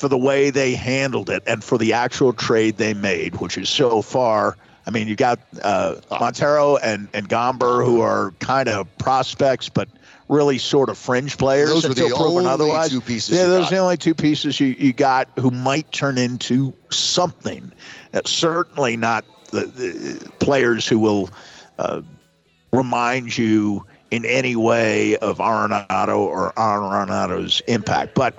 for 0.03 0.09
the 0.09 0.19
way 0.19 0.51
they 0.51 0.75
handled 0.75 1.31
it 1.31 1.45
and 1.47 1.63
for 1.63 1.79
the 1.79 1.93
actual 1.93 2.33
trade 2.33 2.77
they 2.77 2.93
made, 2.93 3.37
which 3.37 3.57
is 3.57 3.69
so 3.69 4.03
far. 4.03 4.57
I 4.85 4.91
mean, 4.91 5.07
you 5.07 5.15
got 5.15 5.39
uh, 5.63 5.95
Montero 6.11 6.77
and, 6.79 7.07
and 7.15 7.29
Gomber, 7.29 7.85
who 7.85 8.01
are 8.01 8.33
kind 8.41 8.69
of 8.69 8.89
prospects, 8.99 9.69
but 9.69 9.89
really 10.29 10.59
sort 10.59 10.89
of 10.89 10.99
fringe 10.99 11.39
players 11.39 11.69
Those 11.69 11.87
were 11.87 11.95
the 11.95 12.13
only 12.17 12.47
otherwise. 12.47 12.91
two 12.91 13.01
pieces 13.01 13.39
Yeah, 13.39 13.47
those 13.47 13.69
are 13.69 13.71
the 13.71 13.79
only 13.79 13.97
two 13.97 14.13
pieces 14.13 14.59
you, 14.59 14.75
you 14.77 14.93
got 14.93 15.29
who 15.39 15.53
might 15.53 15.93
turn 15.93 16.19
into 16.19 16.75
something. 16.91 17.71
Uh, 18.13 18.23
certainly 18.27 18.97
not 18.97 19.25
the, 19.53 19.67
the 19.67 20.33
players 20.41 20.89
who 20.89 20.99
will 20.99 21.31
uh, 21.79 22.03
remind 22.73 23.39
you 23.39 23.87
in 24.11 24.25
any 24.25 24.57
way 24.57 25.17
of 25.19 25.39
Arenado 25.39 26.19
or 26.19 26.53
Arenado's 26.55 27.63
impact. 27.69 28.17
But 28.17 28.35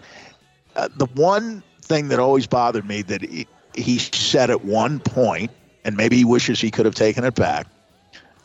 uh, 0.75 0.89
the 0.95 1.05
one 1.07 1.63
thing 1.81 2.07
that 2.09 2.19
always 2.19 2.47
bothered 2.47 2.88
me 2.88 3.01
that 3.03 3.21
he, 3.21 3.47
he 3.75 3.97
said 3.97 4.49
at 4.49 4.63
one 4.65 4.99
point, 4.99 5.51
and 5.83 5.97
maybe 5.97 6.17
he 6.17 6.25
wishes 6.25 6.59
he 6.62 6.71
could 6.71 6.86
have 6.86 6.95
taken 6.95 7.23
it 7.23 7.36
back, 7.36 7.67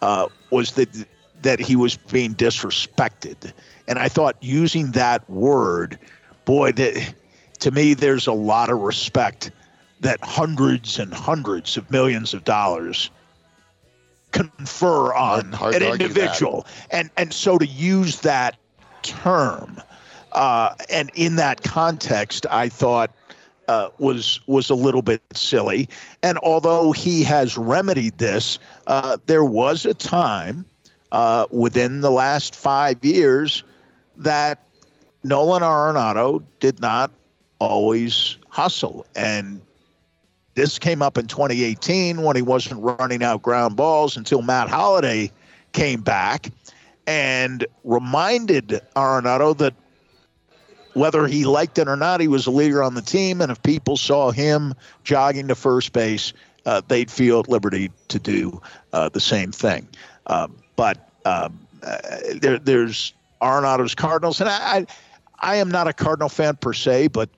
uh, 0.02 0.28
was 0.50 0.72
that 0.72 0.88
that 1.42 1.60
he 1.60 1.76
was 1.76 1.96
being 1.96 2.34
disrespected. 2.34 3.52
And 3.86 3.98
I 3.98 4.08
thought 4.08 4.36
using 4.40 4.90
that 4.92 5.28
word, 5.30 5.96
boy, 6.44 6.72
that, 6.72 7.14
to 7.60 7.70
me, 7.70 7.94
there's 7.94 8.26
a 8.26 8.32
lot 8.32 8.70
of 8.70 8.80
respect 8.80 9.52
that 10.00 10.18
hundreds 10.22 10.98
and 10.98 11.14
hundreds 11.14 11.76
of 11.76 11.88
millions 11.90 12.34
of 12.34 12.42
dollars 12.44 13.10
confer 14.32 15.14
on 15.14 15.52
Hard- 15.52 15.54
hard 15.54 15.74
an 15.76 15.82
individual. 15.82 16.66
And 16.90 17.10
and 17.16 17.32
so 17.32 17.58
to 17.58 17.66
use 17.66 18.20
that 18.20 18.56
term 19.02 19.80
uh, 20.32 20.74
and 20.90 21.10
in 21.14 21.36
that 21.36 21.62
context, 21.62 22.46
I 22.50 22.68
thought 22.68 23.10
uh, 23.68 23.90
was 23.98 24.40
was 24.46 24.70
a 24.70 24.74
little 24.74 25.02
bit 25.02 25.22
silly. 25.34 25.88
And 26.22 26.38
although 26.38 26.92
he 26.92 27.22
has 27.24 27.56
remedied 27.56 28.18
this, 28.18 28.58
uh, 28.86 29.18
there 29.26 29.44
was 29.44 29.84
a 29.84 29.94
time 29.94 30.64
uh, 31.12 31.46
within 31.50 32.00
the 32.00 32.10
last 32.10 32.54
five 32.54 33.04
years 33.04 33.62
that 34.16 34.66
Nolan 35.22 35.62
Arenado 35.62 36.42
did 36.60 36.80
not 36.80 37.10
always 37.58 38.36
hustle. 38.48 39.06
And 39.14 39.60
this 40.54 40.78
came 40.78 41.02
up 41.02 41.18
in 41.18 41.26
2018 41.26 42.22
when 42.22 42.36
he 42.36 42.42
wasn't 42.42 42.82
running 42.82 43.22
out 43.22 43.42
ground 43.42 43.76
balls 43.76 44.16
until 44.16 44.42
Matt 44.42 44.68
Holliday 44.68 45.30
came 45.72 46.00
back 46.00 46.50
and 47.06 47.66
reminded 47.84 48.80
Arenado 48.96 49.56
that 49.58 49.74
whether 50.98 51.26
he 51.26 51.44
liked 51.44 51.78
it 51.78 51.88
or 51.88 51.96
not, 51.96 52.20
he 52.20 52.28
was 52.28 52.46
a 52.46 52.50
leader 52.50 52.82
on 52.82 52.94
the 52.94 53.02
team. 53.02 53.40
And 53.40 53.50
if 53.52 53.62
people 53.62 53.96
saw 53.96 54.30
him 54.30 54.74
jogging 55.04 55.48
to 55.48 55.54
first 55.54 55.92
base, 55.92 56.32
uh, 56.66 56.82
they'd 56.88 57.10
feel 57.10 57.40
at 57.40 57.48
liberty 57.48 57.90
to 58.08 58.18
do 58.18 58.60
uh, 58.92 59.08
the 59.08 59.20
same 59.20 59.52
thing. 59.52 59.86
Uh, 60.26 60.48
but 60.76 61.08
um, 61.24 61.58
uh, 61.82 61.98
there, 62.40 62.58
there's 62.58 63.12
Arenado's 63.40 63.94
Cardinals, 63.94 64.40
and 64.40 64.50
I, 64.50 64.78
I, 64.78 64.86
I 65.40 65.56
am 65.56 65.70
not 65.70 65.88
a 65.88 65.92
Cardinal 65.92 66.28
fan 66.28 66.56
per 66.56 66.72
se, 66.72 67.08
but 67.08 67.30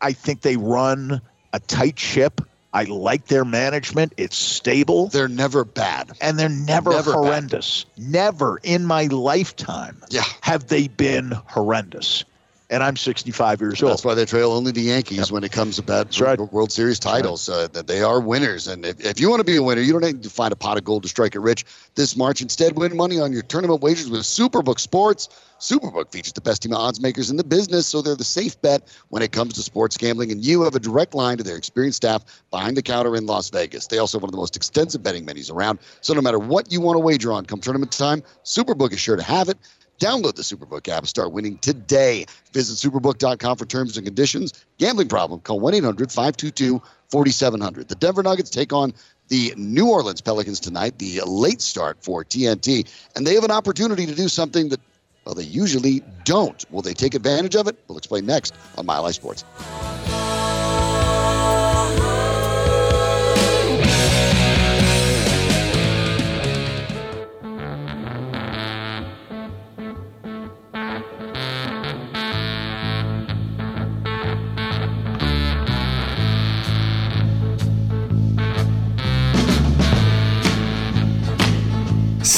I 0.00 0.12
think 0.12 0.40
they 0.40 0.56
run 0.56 1.20
a 1.52 1.60
tight 1.60 1.98
ship. 1.98 2.40
I 2.72 2.84
like 2.84 3.26
their 3.26 3.44
management; 3.44 4.14
it's 4.16 4.36
stable, 4.36 5.08
They're 5.08 5.28
never 5.28 5.64
bad. 5.64 6.12
and 6.20 6.38
they're 6.38 6.48
never, 6.48 6.90
Never 6.90 7.12
bad. 7.12 7.18
horrendous. 7.18 7.84
Never 7.98 8.60
in 8.62 8.86
my 8.86 9.06
lifetime 9.06 10.00
Yeah. 10.08 10.22
have 10.40 10.68
they 10.68 10.86
been 10.88 11.32
horrendous. 11.46 12.24
And 12.70 12.84
I'm 12.84 12.96
65 12.96 13.60
years 13.60 13.82
old. 13.82 13.92
That's 13.92 14.04
why 14.04 14.14
they 14.14 14.24
trail 14.24 14.52
only 14.52 14.70
the 14.70 14.80
Yankees 14.80 15.32
when 15.32 15.42
it 15.42 15.50
comes 15.50 15.78
about 15.78 16.18
right. 16.20 16.38
World 16.38 16.70
Series 16.70 17.00
titles. 17.00 17.48
Uh, 17.48 17.66
that 17.72 17.88
they 17.88 18.02
are 18.02 18.20
winners, 18.20 18.68
and 18.68 18.86
if, 18.86 19.04
if 19.04 19.20
you 19.20 19.28
want 19.28 19.40
to 19.40 19.44
be 19.44 19.56
a 19.56 19.62
winner, 19.62 19.82
you 19.82 19.92
don't 19.92 20.04
need 20.04 20.22
to 20.22 20.30
find 20.30 20.52
a 20.52 20.56
pot 20.56 20.78
of 20.78 20.84
gold 20.84 21.02
to 21.02 21.08
strike 21.08 21.34
it 21.34 21.40
rich 21.40 21.64
this 21.96 22.16
March. 22.16 22.40
Instead, 22.40 22.76
win 22.76 22.96
money 22.96 23.18
on 23.18 23.32
your 23.32 23.42
tournament 23.42 23.82
wagers 23.82 24.08
with 24.08 24.22
Superbook 24.22 24.78
Sports. 24.78 25.28
Superbook 25.58 26.10
features 26.10 26.32
the 26.32 26.40
best 26.40 26.62
team 26.62 26.72
of 26.72 26.78
odds 26.78 27.00
makers 27.02 27.28
in 27.28 27.36
the 27.36 27.44
business, 27.44 27.86
so 27.86 28.00
they're 28.00 28.16
the 28.16 28.24
safe 28.24 28.60
bet 28.62 28.82
when 29.10 29.22
it 29.22 29.30
comes 29.30 29.52
to 29.54 29.62
sports 29.62 29.96
gambling. 29.96 30.32
And 30.32 30.42
you 30.42 30.62
have 30.62 30.74
a 30.74 30.80
direct 30.80 31.14
line 31.14 31.36
to 31.36 31.44
their 31.44 31.56
experienced 31.56 31.96
staff 31.96 32.24
behind 32.50 32.76
the 32.76 32.82
counter 32.82 33.14
in 33.14 33.26
Las 33.26 33.50
Vegas. 33.50 33.86
They 33.86 33.98
also 33.98 34.16
have 34.16 34.22
one 34.22 34.28
of 34.28 34.32
the 34.32 34.38
most 34.38 34.56
extensive 34.56 35.02
betting 35.02 35.26
menus 35.26 35.50
around. 35.50 35.80
So 36.00 36.14
no 36.14 36.22
matter 36.22 36.38
what 36.38 36.72
you 36.72 36.80
want 36.80 36.96
to 36.96 37.00
wager 37.00 37.30
on 37.32 37.44
come 37.44 37.60
tournament 37.60 37.92
time, 37.92 38.22
Superbook 38.42 38.92
is 38.92 39.00
sure 39.00 39.16
to 39.16 39.22
have 39.22 39.50
it. 39.50 39.58
Download 40.00 40.34
the 40.34 40.42
Superbook 40.42 40.88
app 40.88 41.06
start 41.06 41.30
winning 41.32 41.58
today. 41.58 42.24
Visit 42.52 42.90
superbook.com 42.90 43.56
for 43.58 43.66
terms 43.66 43.98
and 43.98 44.06
conditions. 44.06 44.64
Gambling 44.78 45.08
problem? 45.08 45.40
Call 45.40 45.60
1 45.60 45.74
800 45.74 46.10
522 46.10 46.82
4700. 47.10 47.88
The 47.88 47.94
Denver 47.94 48.22
Nuggets 48.22 48.48
take 48.48 48.72
on 48.72 48.94
the 49.28 49.52
New 49.56 49.88
Orleans 49.88 50.22
Pelicans 50.22 50.58
tonight, 50.58 50.98
the 50.98 51.20
late 51.26 51.60
start 51.60 52.02
for 52.02 52.24
TNT, 52.24 52.88
and 53.14 53.26
they 53.26 53.34
have 53.34 53.44
an 53.44 53.50
opportunity 53.50 54.06
to 54.06 54.14
do 54.14 54.26
something 54.26 54.70
that, 54.70 54.80
well, 55.24 55.34
they 55.34 55.44
usually 55.44 56.02
don't. 56.24 56.64
Will 56.72 56.82
they 56.82 56.94
take 56.94 57.14
advantage 57.14 57.54
of 57.54 57.68
it? 57.68 57.76
We'll 57.86 57.98
explain 57.98 58.24
next 58.26 58.54
on 58.78 58.86
Mile 58.86 59.04
High 59.04 59.12
Sports. 59.12 59.44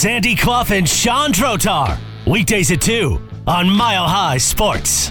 Sandy 0.03 0.35
Clough 0.35 0.65
and 0.71 0.89
Sean 0.89 1.31
Drotar. 1.31 1.97
Weekdays 2.27 2.73
at 2.73 2.81
2 2.81 3.23
on 3.47 3.71
Mile 3.71 4.09
High 4.09 4.37
Sports. 4.37 5.11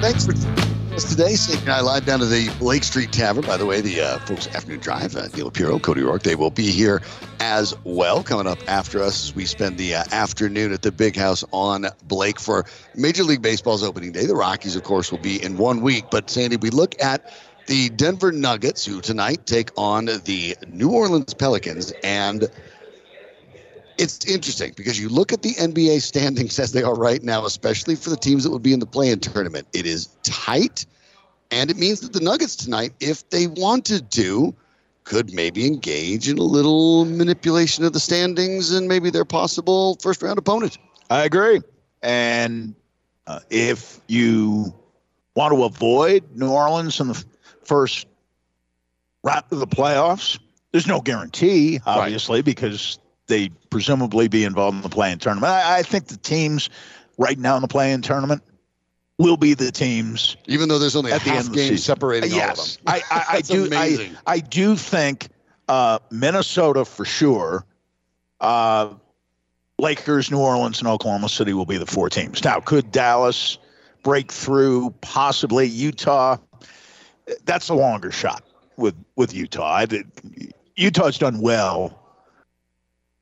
Thanks 0.00 0.24
for 0.24 0.32
today. 0.32 1.34
Sandy 1.34 1.62
and 1.62 1.70
I 1.70 1.80
live 1.80 2.04
down 2.04 2.20
to 2.20 2.26
the 2.26 2.48
Blake 2.60 2.84
Street 2.84 3.10
Tavern. 3.10 3.44
By 3.44 3.56
the 3.56 3.66
way, 3.66 3.80
the 3.80 4.02
uh, 4.02 4.18
folks 4.20 4.46
Afternoon 4.46 4.78
Drive, 4.78 5.16
uh, 5.16 5.26
Neil 5.34 5.50
Piro, 5.50 5.80
Cody 5.80 6.02
Rourke, 6.02 6.22
they 6.22 6.36
will 6.36 6.50
be 6.50 6.70
here 6.70 7.02
as 7.40 7.74
well 7.82 8.22
coming 8.22 8.46
up 8.46 8.58
after 8.68 9.02
us 9.02 9.24
as 9.24 9.34
we 9.34 9.44
spend 9.44 9.78
the 9.78 9.96
uh, 9.96 10.04
afternoon 10.12 10.72
at 10.72 10.82
the 10.82 10.92
Big 10.92 11.16
House 11.16 11.42
on 11.50 11.86
Blake 12.04 12.38
for 12.38 12.66
Major 12.94 13.24
League 13.24 13.42
Baseball's 13.42 13.82
opening 13.82 14.12
day. 14.12 14.26
The 14.26 14.36
Rockies, 14.36 14.76
of 14.76 14.84
course, 14.84 15.10
will 15.10 15.18
be 15.18 15.42
in 15.42 15.56
one 15.56 15.80
week. 15.80 16.04
But, 16.12 16.30
Sandy, 16.30 16.56
we 16.56 16.70
look 16.70 16.94
at 17.02 17.32
the 17.66 17.88
Denver 17.90 18.32
Nuggets, 18.32 18.84
who 18.84 19.00
tonight 19.00 19.46
take 19.46 19.70
on 19.76 20.06
the 20.06 20.56
New 20.68 20.90
Orleans 20.90 21.34
Pelicans. 21.34 21.92
And 22.02 22.48
it's 23.98 24.24
interesting 24.26 24.72
because 24.76 25.00
you 25.00 25.08
look 25.08 25.32
at 25.32 25.42
the 25.42 25.54
NBA 25.54 26.02
standings 26.02 26.58
as 26.58 26.72
they 26.72 26.82
are 26.82 26.94
right 26.94 27.22
now, 27.22 27.44
especially 27.44 27.96
for 27.96 28.10
the 28.10 28.16
teams 28.16 28.44
that 28.44 28.50
would 28.50 28.62
be 28.62 28.72
in 28.72 28.80
the 28.80 28.86
play-in 28.86 29.20
tournament. 29.20 29.66
It 29.72 29.86
is 29.86 30.08
tight, 30.22 30.86
and 31.50 31.70
it 31.70 31.76
means 31.76 32.00
that 32.00 32.12
the 32.12 32.20
Nuggets 32.20 32.56
tonight, 32.56 32.92
if 33.00 33.28
they 33.30 33.46
wanted 33.46 34.10
to, 34.12 34.54
could 35.04 35.34
maybe 35.34 35.66
engage 35.66 36.28
in 36.28 36.38
a 36.38 36.42
little 36.42 37.04
manipulation 37.04 37.84
of 37.84 37.92
the 37.92 38.00
standings 38.00 38.72
and 38.72 38.88
maybe 38.88 39.10
their 39.10 39.26
possible 39.26 39.96
first-round 40.00 40.38
opponent. 40.38 40.78
I 41.10 41.24
agree. 41.24 41.60
And 42.02 42.74
uh, 43.26 43.40
if 43.50 44.00
you 44.08 44.74
want 45.34 45.52
to 45.52 45.64
avoid 45.64 46.24
New 46.34 46.50
Orleans 46.50 47.00
in 47.00 47.08
the 47.08 47.24
first 47.64 48.06
round 49.22 49.44
to 49.50 49.56
the 49.56 49.66
playoffs, 49.66 50.38
there's 50.72 50.86
no 50.86 51.00
guarantee, 51.00 51.80
obviously, 51.86 52.42
because 52.42 52.98
they 53.26 53.50
presumably 53.70 54.28
be 54.28 54.44
involved 54.44 54.76
in 54.76 54.82
the 54.82 54.88
play-in 54.88 55.18
tournament. 55.18 55.52
I, 55.52 55.78
I 55.78 55.82
think 55.82 56.06
the 56.06 56.16
teams 56.16 56.68
right 57.16 57.38
now 57.38 57.56
in 57.56 57.62
the 57.62 57.68
play-in 57.68 58.02
tournament 58.02 58.42
will 59.18 59.36
be 59.36 59.54
the 59.54 59.70
teams 59.70 60.36
Even 60.46 60.68
though 60.68 60.78
there's 60.78 60.96
only 60.96 61.12
a 61.12 61.16
at 61.16 61.26
end 61.26 61.36
half 61.36 61.44
the 61.46 61.54
game 61.54 61.76
separating 61.76 62.32
all 62.32 62.38
of 62.38 62.44
yes, 62.44 62.76
them. 62.76 62.84
I, 62.86 63.02
I, 63.10 63.24
I 63.28 63.40
do. 63.40 63.68
I. 63.72 64.10
I 64.26 64.40
do 64.40 64.76
think 64.76 65.28
uh, 65.68 65.98
Minnesota 66.10 66.84
for 66.84 67.04
sure. 67.04 67.64
Uh, 68.40 68.94
Lakers, 69.78 70.30
New 70.30 70.38
Orleans, 70.38 70.80
and 70.80 70.88
Oklahoma 70.88 71.28
City 71.28 71.52
will 71.52 71.66
be 71.66 71.78
the 71.78 71.86
four 71.86 72.08
teams. 72.08 72.44
Now, 72.44 72.60
could 72.60 72.92
Dallas 72.92 73.58
break 74.02 74.30
through? 74.30 74.90
Possibly 75.00 75.66
Utah. 75.66 76.36
That's 77.44 77.68
a 77.68 77.74
longer 77.74 78.10
shot 78.10 78.42
with 78.76 78.94
with 79.16 79.32
Utah. 79.34 79.84
Utah's 80.76 81.18
done 81.18 81.40
well 81.40 81.98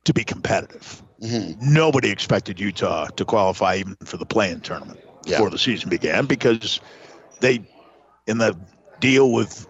to 0.04 0.12
be 0.12 0.24
competitive. 0.24 1.02
Mhm. 1.20 1.60
Nobody 1.60 2.10
expected 2.10 2.58
Utah 2.58 3.06
to 3.08 3.24
qualify 3.24 3.76
even 3.76 3.96
for 4.04 4.16
the 4.16 4.26
play-in 4.26 4.60
tournament 4.60 4.98
Yeah. 5.24 5.36
before 5.36 5.50
the 5.50 5.58
season 5.58 5.88
began 5.88 6.26
because 6.26 6.80
they, 7.40 7.64
in 8.26 8.38
the 8.38 8.56
deal 9.00 9.30
with 9.32 9.66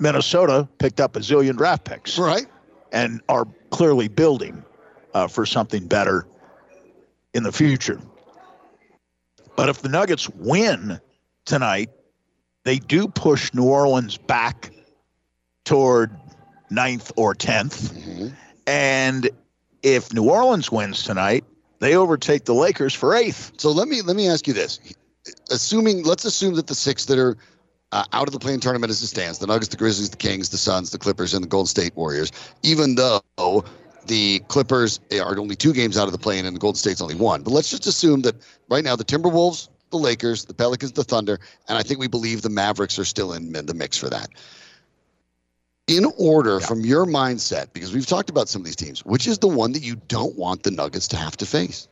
Minnesota, 0.00 0.68
picked 0.78 1.00
up 1.00 1.14
a 1.14 1.20
zillion 1.20 1.56
draft 1.56 1.84
picks 1.84 2.18
Right? 2.18 2.46
and 2.90 3.20
are 3.28 3.46
clearly 3.70 4.08
building 4.08 4.64
uh, 5.14 5.28
for 5.28 5.46
something 5.46 5.86
better 5.86 6.26
in 7.34 7.44
the 7.44 7.52
future. 7.52 8.00
But 9.56 9.68
if 9.68 9.82
the 9.82 9.88
Nuggets 9.88 10.28
win 10.30 11.00
tonight, 11.44 11.90
they 12.64 12.78
do 12.78 13.08
push 13.08 13.52
New 13.54 13.64
Orleans 13.64 14.16
back 14.16 14.70
toward 15.64 16.16
ninth 16.70 17.12
or 17.16 17.34
10th. 17.34 17.92
Mhm. 17.92 18.32
And 18.66 19.30
if 19.82 20.12
New 20.12 20.24
Orleans 20.24 20.70
wins 20.70 21.02
tonight, 21.02 21.44
they 21.80 21.96
overtake 21.96 22.44
the 22.44 22.54
Lakers 22.54 22.94
for 22.94 23.14
eighth. 23.14 23.52
So 23.56 23.70
let 23.70 23.88
me 23.88 24.02
let 24.02 24.16
me 24.16 24.28
ask 24.28 24.46
you 24.46 24.52
this: 24.52 24.78
assuming 25.50 26.04
let's 26.04 26.24
assume 26.24 26.54
that 26.54 26.66
the 26.66 26.74
six 26.74 27.06
that 27.06 27.18
are 27.18 27.36
uh, 27.92 28.04
out 28.12 28.28
of 28.28 28.32
the 28.32 28.38
play-in 28.38 28.60
tournament 28.60 28.90
as 28.90 29.02
it 29.02 29.08
stands, 29.08 29.38
the 29.38 29.46
Nuggets, 29.46 29.68
the 29.68 29.76
Grizzlies, 29.76 30.10
the 30.10 30.16
Kings, 30.16 30.50
the 30.50 30.58
Suns, 30.58 30.90
the 30.90 30.98
Clippers, 30.98 31.34
and 31.34 31.42
the 31.42 31.48
Golden 31.48 31.66
State 31.66 31.96
Warriors, 31.96 32.30
even 32.62 32.94
though 32.94 33.64
the 34.06 34.40
Clippers 34.48 35.00
are 35.12 35.38
only 35.38 35.56
two 35.56 35.72
games 35.72 35.98
out 35.98 36.06
of 36.06 36.12
the 36.12 36.18
play-in 36.18 36.46
and 36.46 36.54
the 36.54 36.60
Golden 36.60 36.78
State's 36.78 37.00
only 37.00 37.16
one. 37.16 37.42
But 37.42 37.50
let's 37.52 37.70
just 37.70 37.86
assume 37.86 38.22
that 38.22 38.36
right 38.68 38.84
now 38.84 38.94
the 38.94 39.04
Timberwolves, 39.04 39.68
the 39.90 39.98
Lakers, 39.98 40.44
the 40.44 40.54
Pelicans, 40.54 40.92
the 40.92 41.04
Thunder, 41.04 41.38
and 41.68 41.76
I 41.76 41.82
think 41.82 42.00
we 42.00 42.08
believe 42.08 42.42
the 42.42 42.50
Mavericks 42.50 42.98
are 42.98 43.04
still 43.04 43.32
in 43.32 43.52
the 43.52 43.74
mix 43.74 43.96
for 43.96 44.08
that. 44.10 44.28
In 45.86 46.06
order 46.18 46.60
from 46.60 46.84
your 46.84 47.04
mindset, 47.04 47.72
because 47.72 47.92
we've 47.92 48.06
talked 48.06 48.30
about 48.30 48.48
some 48.48 48.62
of 48.62 48.66
these 48.66 48.76
teams, 48.76 49.04
which 49.04 49.26
is 49.26 49.38
the 49.38 49.48
one 49.48 49.72
that 49.72 49.82
you 49.82 49.96
don't 49.96 50.36
want 50.36 50.62
the 50.62 50.70
Nuggets 50.70 51.08
to 51.08 51.16
have 51.16 51.36
to 51.38 51.46
face? 51.46 51.88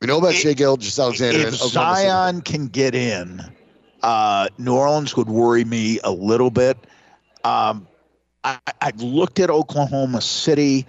We 0.00 0.06
know 0.06 0.18
about 0.18 0.34
Shai 0.34 0.52
Gilgeous 0.54 0.98
Alexander 0.98 1.38
and 1.38 1.48
if 1.48 1.54
Zion 1.54 2.40
can 2.42 2.66
get 2.66 2.94
in, 2.94 3.40
uh, 4.02 4.48
New 4.58 4.74
Orleans 4.74 5.16
would 5.16 5.28
worry 5.28 5.64
me 5.64 6.00
a 6.02 6.10
little 6.10 6.50
bit. 6.50 6.76
Um, 7.44 7.86
I, 8.44 8.58
I've 8.80 9.00
looked 9.00 9.38
at 9.38 9.50
Oklahoma 9.50 10.20
City, 10.20 10.86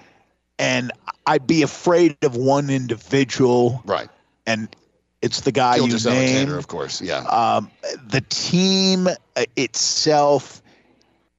and 0.59 0.91
I'd 1.25 1.47
be 1.47 1.61
afraid 1.63 2.17
of 2.23 2.35
one 2.35 2.69
individual, 2.69 3.81
Right. 3.85 4.09
and 4.45 4.73
it's 5.21 5.41
the 5.41 5.51
guy 5.51 5.77
you 5.77 5.83
Alexander, 5.83 6.57
of 6.57 6.67
course. 6.67 7.01
Yeah. 7.01 7.19
Um, 7.19 7.71
the 8.07 8.21
team 8.21 9.07
uh, 9.07 9.45
itself 9.55 10.61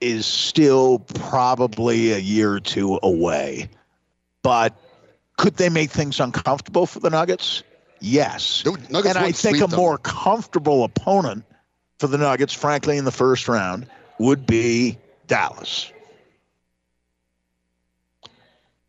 is 0.01 0.27
still 0.27 0.99
probably 0.99 2.13
a 2.13 2.19
year 2.19 2.53
or 2.53 2.61
two 2.61 2.99
away, 3.03 3.69
but 4.43 4.75
could 5.37 5.57
they 5.57 5.69
make 5.69 5.91
things 5.91 6.21
uncomfortable 6.21 6.87
for 6.87 7.01
the 7.01 7.11
Nuggets? 7.11 7.63
Yes. 8.01 8.63
The 8.63 8.73
Nuggets 8.91 9.17
and 9.17 9.19
I 9.19 9.33
think 9.33 9.59
a 9.59 9.67
them. 9.67 9.77
more 9.79 9.99
comfortable 9.99 10.85
opponent 10.85 11.45
for 11.99 12.07
the 12.07 12.19
Nuggets, 12.19 12.53
frankly, 12.53 12.97
in 12.99 13.05
the 13.05 13.13
first 13.13 13.49
round, 13.49 13.87
would 14.19 14.47
be 14.47 14.99
Dallas. 15.27 15.91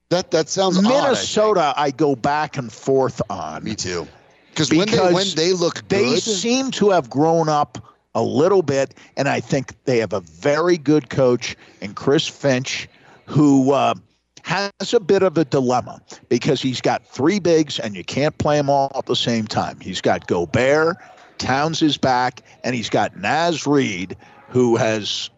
That 0.10 0.32
that 0.32 0.49
sounds 0.49 0.78
odd, 0.78 0.86
I. 0.86 0.89
Minnesota, 0.89 1.74
I, 1.76 1.91
go 1.91 2.16
back 2.16 2.58
and 2.58 2.72
forth 2.72 3.22
on. 3.30 3.64
Me 3.64 3.76
too. 3.76 4.08
Because 4.49 4.72
when 4.72 4.89
they 4.89 5.14
when 5.14 5.28
they 5.36 5.53
look 5.53 5.88
They 5.88 6.03
good, 6.03 6.22
seem 6.22 6.72
to 6.72 6.91
have 6.91 7.10
grown 7.10 7.49
up 7.49 7.78
a 8.14 8.22
little 8.22 8.62
bit, 8.62 8.93
and 9.18 9.28
I 9.28 9.39
think 9.39 9.74
they 9.84 9.97
have 9.97 10.14
a 10.14 10.22
very 10.22 10.78
good 10.78 11.10
coach 11.10 11.58
and 11.82 11.95
Chris 11.95 12.28
Finch, 12.28 12.88
who 13.26 13.72
uh, 13.72 13.95
has 14.43 14.93
a 14.93 14.99
bit 14.99 15.24
of 15.24 15.38
a 15.38 15.43
dilemma 15.43 16.01
because 16.30 16.62
he's 16.62 16.80
got 16.80 17.06
three 17.06 17.39
bigs, 17.39 17.80
and 17.80 17.95
you 17.95 18.03
can't 18.03 18.38
play 18.38 18.56
them 18.56 18.70
all 18.70 18.91
at 18.95 19.08
the 19.08 19.16
same 19.16 19.47
time. 19.47 19.80
He's 19.82 19.99
got 19.99 20.28
Gobert, 20.28 20.97
Towns 21.38 21.82
is 21.82 21.97
back, 21.97 22.41
and 22.64 22.76
he's 22.76 22.89
got 22.89 23.18
Naz 23.18 23.68
Reid, 23.68 24.16
who 24.49 24.78
has 24.78 25.30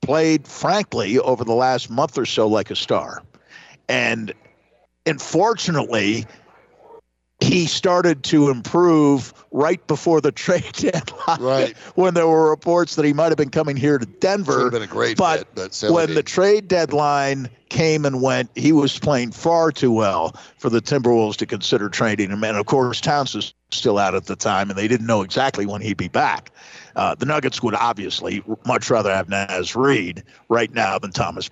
played, 0.00 0.46
frankly, 0.46 1.18
over 1.18 1.44
the 1.44 1.54
last 1.54 1.90
month 1.90 2.18
or 2.18 2.26
so 2.26 2.48
like 2.48 2.70
a 2.70 2.76
star. 2.76 3.22
And 3.88 4.32
unfortunately, 5.06 6.26
he 7.40 7.66
started 7.66 8.22
to 8.24 8.48
improve 8.50 9.34
right 9.50 9.84
before 9.86 10.20
the 10.20 10.32
trade 10.44 10.72
deadline. 10.72 11.40
Right. 11.40 11.76
when 11.94 12.14
there 12.14 12.26
were 12.26 12.50
reports 12.50 12.96
that 12.96 13.04
he 13.04 13.12
might 13.12 13.28
have 13.28 13.36
been 13.36 13.50
coming 13.50 13.76
here 13.76 13.98
to 13.98 14.06
Denver. 14.06 14.56
Would 14.56 14.62
have 14.64 14.72
been 14.72 14.82
a 14.82 14.86
great 14.86 15.16
but 15.16 15.40
fit, 15.54 15.54
but 15.54 15.92
when 15.92 16.14
the 16.14 16.22
trade 16.22 16.68
deadline 16.68 17.48
came 17.68 18.04
and 18.04 18.22
went, 18.22 18.50
he 18.54 18.72
was 18.72 18.98
playing 18.98 19.32
far 19.32 19.72
too 19.72 19.92
well 19.92 20.36
for 20.58 20.70
the 20.70 20.80
Timberwolves 20.80 21.36
to 21.36 21.46
consider 21.46 21.88
trading 21.88 22.30
him. 22.30 22.44
And 22.44 22.56
of 22.56 22.66
course, 22.66 23.00
Towns 23.00 23.34
was 23.34 23.54
still 23.70 23.98
out 23.98 24.14
at 24.14 24.26
the 24.26 24.36
time, 24.36 24.70
and 24.70 24.78
they 24.78 24.88
didn't 24.88 25.06
know 25.06 25.22
exactly 25.22 25.66
when 25.66 25.80
he'd 25.80 25.96
be 25.96 26.08
back. 26.08 26.50
Uh, 26.96 27.14
the 27.14 27.26
Nuggets 27.26 27.62
would 27.62 27.74
obviously 27.74 28.42
much 28.64 28.88
rather 28.90 29.12
have 29.12 29.28
Naz 29.28 29.74
Reid 29.74 30.22
right 30.48 30.72
now 30.72 30.98
than 30.98 31.10
Thomas 31.10 31.50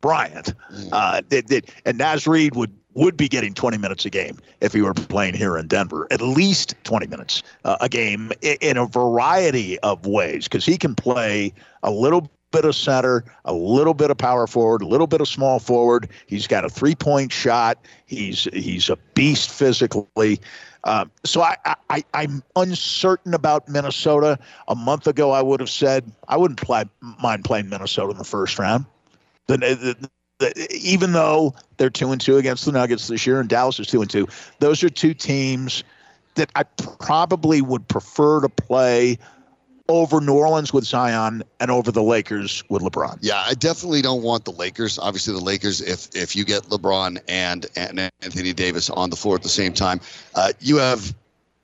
Bryant. 0.00 0.54
Mm. 0.72 0.88
Uh, 0.92 1.22
they- 1.28 1.40
they- 1.42 1.62
and 1.84 1.98
Naz 1.98 2.26
Reid 2.26 2.54
would 2.56 2.72
would 2.94 3.16
be 3.16 3.28
getting 3.28 3.54
20 3.54 3.78
minutes 3.78 4.04
a 4.06 4.10
game 4.10 4.38
if 4.60 4.72
he 4.72 4.82
were 4.82 4.92
playing 4.92 5.32
here 5.34 5.56
in 5.56 5.68
Denver, 5.68 6.08
at 6.10 6.20
least 6.20 6.74
20 6.82 7.06
minutes 7.06 7.44
uh, 7.64 7.76
a 7.80 7.88
game 7.88 8.32
in, 8.42 8.56
in 8.60 8.76
a 8.76 8.86
variety 8.86 9.78
of 9.80 10.04
ways 10.04 10.44
because 10.44 10.66
he 10.66 10.76
can 10.76 10.96
play 10.96 11.52
a 11.84 11.92
little 11.92 12.28
bit 12.50 12.64
of 12.64 12.74
center, 12.74 13.24
a 13.44 13.52
little 13.52 13.94
bit 13.94 14.10
of 14.10 14.18
power 14.18 14.48
forward, 14.48 14.82
a 14.82 14.86
little 14.86 15.06
bit 15.06 15.20
of 15.20 15.28
small 15.28 15.60
forward. 15.60 16.08
He's 16.26 16.48
got 16.48 16.64
a 16.64 16.68
three 16.68 16.96
point 16.96 17.30
shot. 17.30 17.78
He's 18.06 18.48
he's 18.52 18.88
a 18.90 18.96
beast 19.14 19.50
physically. 19.50 20.40
Um, 20.84 21.10
so 21.24 21.42
I, 21.42 21.56
I 21.90 22.02
I'm 22.14 22.42
uncertain 22.56 23.34
about 23.34 23.68
Minnesota. 23.68 24.38
A 24.68 24.74
month 24.74 25.06
ago, 25.06 25.30
I 25.30 25.42
would 25.42 25.60
have 25.60 25.70
said 25.70 26.10
I 26.26 26.36
wouldn't 26.36 26.60
play, 26.60 26.84
mind 27.22 27.44
playing 27.44 27.68
Minnesota 27.68 28.10
in 28.10 28.18
the 28.18 28.24
first 28.24 28.58
round. 28.58 28.86
The, 29.48 29.56
the, 29.56 30.08
the, 30.38 30.78
even 30.80 31.12
though 31.12 31.54
they're 31.78 31.90
two 31.90 32.12
and 32.12 32.20
two 32.20 32.36
against 32.36 32.64
the 32.64 32.72
Nuggets 32.72 33.08
this 33.08 33.26
year, 33.26 33.40
and 33.40 33.48
Dallas 33.48 33.80
is 33.80 33.86
two 33.86 34.00
and 34.00 34.10
two, 34.10 34.28
those 34.60 34.82
are 34.84 34.88
two 34.88 35.14
teams 35.14 35.82
that 36.34 36.50
I 36.54 36.62
probably 36.62 37.60
would 37.60 37.88
prefer 37.88 38.40
to 38.40 38.48
play 38.48 39.18
over 39.88 40.20
New 40.20 40.34
Orleans 40.34 40.72
with 40.72 40.84
Zion 40.84 41.42
and 41.60 41.70
over 41.70 41.90
the 41.90 42.02
Lakers 42.02 42.62
with 42.68 42.82
LeBron. 42.82 43.18
Yeah, 43.22 43.42
I 43.44 43.54
definitely 43.54 44.02
don't 44.02 44.22
want 44.22 44.44
the 44.44 44.52
Lakers. 44.52 44.98
Obviously, 44.98 45.32
the 45.32 45.40
Lakers, 45.40 45.80
if 45.80 46.08
if 46.14 46.36
you 46.36 46.44
get 46.44 46.64
LeBron 46.64 47.18
and, 47.26 47.66
and 47.74 47.98
Anthony 48.20 48.52
Davis 48.52 48.90
on 48.90 49.10
the 49.10 49.16
floor 49.16 49.34
at 49.34 49.42
the 49.42 49.48
same 49.48 49.72
time, 49.72 50.00
uh, 50.34 50.52
you 50.60 50.76
have 50.76 51.14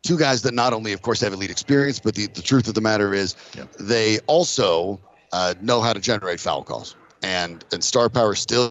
two 0.02 0.18
guys 0.18 0.42
that 0.42 0.54
not 0.54 0.72
only, 0.72 0.92
of 0.92 1.02
course, 1.02 1.20
have 1.20 1.32
elite 1.32 1.50
experience, 1.50 2.00
but 2.00 2.14
the, 2.14 2.26
the 2.28 2.42
truth 2.42 2.66
of 2.66 2.74
the 2.74 2.80
matter 2.80 3.12
is 3.14 3.36
Yep. 3.56 3.72
they 3.74 4.18
also 4.20 4.98
uh, 5.32 5.54
know 5.60 5.80
how 5.80 5.92
to 5.92 6.00
generate 6.00 6.40
foul 6.40 6.62
calls. 6.62 6.96
And 7.24 7.64
and 7.72 7.82
star 7.82 8.08
power 8.08 8.34
still 8.34 8.70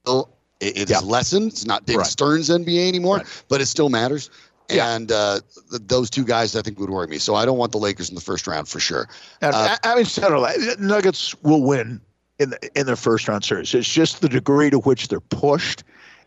it, 0.59 0.77
it 0.77 0.89
is 0.89 0.89
Yeah. 0.91 0.99
lessened. 0.99 1.51
It's 1.51 1.65
not 1.65 1.85
David 1.85 1.99
Right. 1.99 2.07
Stern's 2.07 2.49
NBA 2.49 2.87
anymore, 2.87 3.17
Right. 3.17 3.43
but 3.49 3.59
it 3.61 3.65
still 3.65 3.89
matters. 3.89 4.29
Yeah. 4.69 4.95
And 4.95 5.11
uh, 5.11 5.41
th- 5.71 5.81
those 5.87 6.09
two 6.09 6.23
guys, 6.23 6.55
I 6.55 6.61
think, 6.61 6.79
would 6.79 6.89
worry 6.89 7.07
me. 7.07 7.17
So 7.17 7.35
I 7.35 7.45
don't 7.45 7.57
want 7.57 7.71
the 7.73 7.79
Lakers 7.79 8.07
in 8.09 8.15
the 8.15 8.21
first 8.21 8.47
round 8.47 8.67
for 8.69 8.79
sure. 8.79 9.09
And 9.41 9.53
Uh, 9.53 9.75
having 9.83 10.05
said 10.05 10.31
all 10.31 10.41
that, 10.43 10.79
Nuggets 10.79 11.35
will 11.43 11.61
win 11.63 11.99
in 12.39 12.51
the, 12.51 12.79
in 12.79 12.85
their 12.85 12.95
first 12.95 13.27
round 13.27 13.43
series. 13.43 13.73
It's 13.73 13.91
just 13.91 14.21
the 14.21 14.29
degree 14.29 14.69
to 14.69 14.79
which 14.79 15.09
they're 15.09 15.19
pushed, 15.19 15.83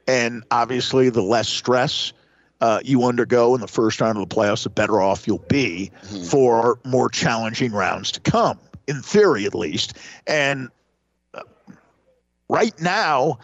and 0.07 0.43
obviously 0.51 1.09
the 1.09 1.23
less 1.23 1.49
stress 1.49 2.13
uh, 2.61 2.81
you 2.85 3.05
undergo 3.05 3.55
in 3.55 3.61
the 3.61 3.69
first 3.69 4.01
round 4.01 4.17
of 4.19 4.27
the 4.29 4.35
playoffs, 4.35 4.63
the 4.65 4.71
better 4.71 5.01
off 5.01 5.27
you'll 5.27 5.45
be 5.49 5.91
Mhm. 6.11 6.27
for 6.31 6.79
more 6.85 7.09
challenging 7.11 7.71
rounds 7.73 8.11
to 8.13 8.21
come. 8.21 8.59
In 8.87 9.03
theory, 9.03 9.45
at 9.47 9.55
least. 9.55 9.95
And 10.27 10.69
right 12.49 12.79
now, 12.81 13.39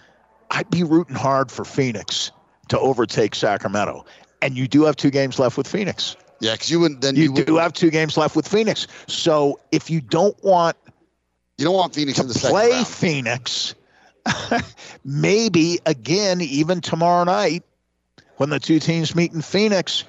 I'd 0.51 0.71
be 0.71 0.85
rooting 0.85 1.17
hard 1.17 1.51
for 1.51 1.65
Phoenix 1.65 2.31
to 2.69 2.79
overtake 2.79 3.35
Sacramento. 3.35 4.05
And 4.41 4.57
you 4.57 4.69
do 4.69 4.85
have 4.85 4.97
two 4.97 5.11
games 5.11 5.39
left 5.39 5.57
with 5.57 5.67
Phoenix. 5.67 6.17
Yeah, 6.41 6.53
because 6.53 6.71
you 6.71 6.81
wouldn't 6.81 7.01
then 7.01 7.15
You, 7.15 7.35
you, 7.35 7.45
do 7.45 7.57
have 7.57 7.73
two 7.73 7.91
games 7.91 8.17
left 8.17 8.35
with 8.35 8.49
Phoenix. 8.49 8.89
So 9.07 9.61
if 9.71 9.91
you 9.91 10.01
don't 10.01 10.37
want 10.43 10.77
you 11.59 11.65
don't 11.65 11.75
want 11.75 11.95
Phoenix 11.95 12.19
to 12.19 12.23
in 12.23 12.29
the 12.29 12.35
play 12.35 12.71
round. 12.71 12.89
Phoenix, 12.89 13.75
maybe 15.05 15.79
again, 15.87 16.41
even 16.41 16.81
tomorrow 16.81 17.23
night, 17.23 17.63
when 18.39 18.51
the 18.51 18.59
two 18.59 18.81
teams 18.81 19.15
meet 19.15 19.33
in 19.33 19.43
Phoenix, 19.43 20.05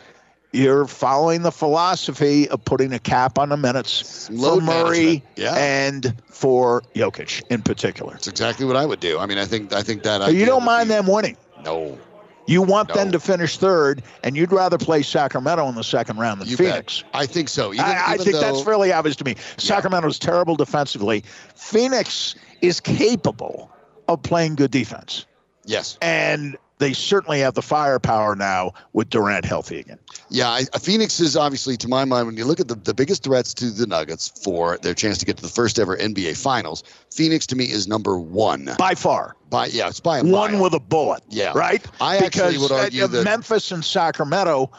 you're 0.53 0.85
following 0.85 1.41
the 1.41 1.51
philosophy 1.51 2.47
of 2.49 2.63
putting 2.63 2.93
a 2.93 2.99
cap 2.99 3.37
on 3.39 3.49
the 3.49 3.57
minutes 3.57 4.29
Load 4.29 4.59
for 4.59 4.65
Murray. 4.65 5.23
Yeah. 5.35 5.55
and 5.55 6.13
for 6.27 6.81
Jokic 6.95 7.41
in 7.49 7.61
particular. 7.63 8.13
That's 8.13 8.27
exactly 8.27 8.65
what 8.65 8.75
I 8.77 8.85
would 8.85 8.99
do. 8.99 9.19
I 9.19 9.25
mean, 9.25 9.37
I 9.39 9.45
think 9.45 9.73
I 9.73 9.81
think 9.81 10.03
that 10.03 10.33
you 10.33 10.45
don't 10.45 10.63
mind 10.63 10.87
be- 10.89 10.93
them 10.95 11.07
winning. 11.07 11.35
No, 11.65 11.97
You 12.45 12.61
want 12.61 12.89
No. 12.89 12.95
them 12.95 13.11
to 13.13 13.19
finish 13.21 13.57
third, 13.57 14.03
and 14.23 14.35
you'd 14.35 14.51
rather 14.51 14.77
play 14.77 15.01
Sacramento 15.01 15.67
in 15.69 15.75
the 15.75 15.83
second 15.83 16.17
round 16.17 16.41
than 16.41 16.47
you 16.49 16.57
Phoenix. 16.57 17.01
bet. 17.03 17.11
I 17.13 17.25
think 17.25 17.47
so. 17.49 17.73
Even, 17.73 17.85
I, 17.85 17.93
I 17.93 18.13
even 18.15 18.25
think 18.25 18.35
though, 18.35 18.41
that's 18.41 18.61
fairly 18.61 18.91
obvious 18.91 19.15
to 19.17 19.23
me. 19.23 19.35
Sacramento's 19.57 20.19
terrible 20.19 20.55
defensively. 20.57 21.23
Phoenix 21.55 22.35
is 22.61 22.79
capable 22.81 23.71
of 24.09 24.21
playing 24.23 24.55
good 24.55 24.71
defense, 24.71 25.25
yes, 25.65 25.97
and 26.01 26.57
they 26.79 26.91
certainly 26.93 27.39
have 27.39 27.53
the 27.53 27.61
firepower 27.61 28.35
now 28.35 28.73
with 28.93 29.09
Durant 29.09 29.45
healthy 29.45 29.79
again. 29.79 29.99
yeah. 30.29 30.49
I, 30.49 30.63
Phoenix 30.79 31.19
is 31.19 31.37
obviously, 31.37 31.77
to 31.77 31.87
my 31.87 32.03
mind, 32.03 32.25
when 32.27 32.35
you 32.35 32.45
look 32.45 32.59
at 32.59 32.67
the, 32.67 32.75
the 32.75 32.93
biggest 32.93 33.23
threats 33.23 33.53
to 33.55 33.69
the 33.69 33.85
Nuggets 33.87 34.29
for 34.43 34.77
their 34.79 34.93
chance 34.93 35.17
to 35.19 35.25
get 35.25 35.37
to 35.37 35.43
the 35.43 35.49
first 35.49 35.79
ever 35.79 35.95
NBA 35.97 36.35
Finals, 36.35 36.83
Phoenix 37.11 37.45
to 37.47 37.55
me 37.55 37.65
is 37.65 37.87
number 37.87 38.17
one. 38.17 38.69
By 38.77 38.95
far, 38.95 39.35
By 39.49 39.67
yeah, 39.67 39.87
it's 39.87 39.99
by 39.99 40.19
a 40.19 40.23
one 40.23 40.53
mile. 40.53 40.63
with 40.63 40.73
a 40.73 40.79
bullet. 40.79 41.21
Yeah. 41.29 41.51
right. 41.55 41.85
I 42.01 42.17
actually 42.17 42.53
because 42.53 42.57
would 42.59 42.71
argue 42.71 43.03
uh, 43.03 43.07
that- 43.07 43.23
Memphis 43.23 43.71
and 43.71 43.85
Sacramento 43.85 44.71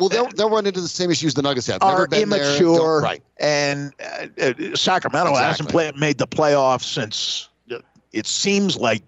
well, 0.00 0.08
they'll 0.08 0.26
they'll 0.30 0.50
run 0.50 0.66
into 0.66 0.80
the 0.80 0.88
same 0.88 1.10
issues 1.12 1.34
the 1.34 1.42
Nuggets 1.42 1.68
have. 1.68 1.80
Never 1.80 2.02
are 2.02 2.08
immature, 2.12 3.00
right? 3.00 3.22
and 3.38 3.92
uh, 4.00 4.26
uh, 4.42 4.74
Sacramento 4.74 5.34
hasn't 5.36 5.68
Exactly. 5.68 5.72
played, 5.92 5.96
made 5.96 6.18
the 6.18 6.26
playoffs 6.26 6.82
since. 6.92 7.48
uh, 7.70 7.78
It 8.12 8.26
seems 8.26 8.76
like 8.76 9.04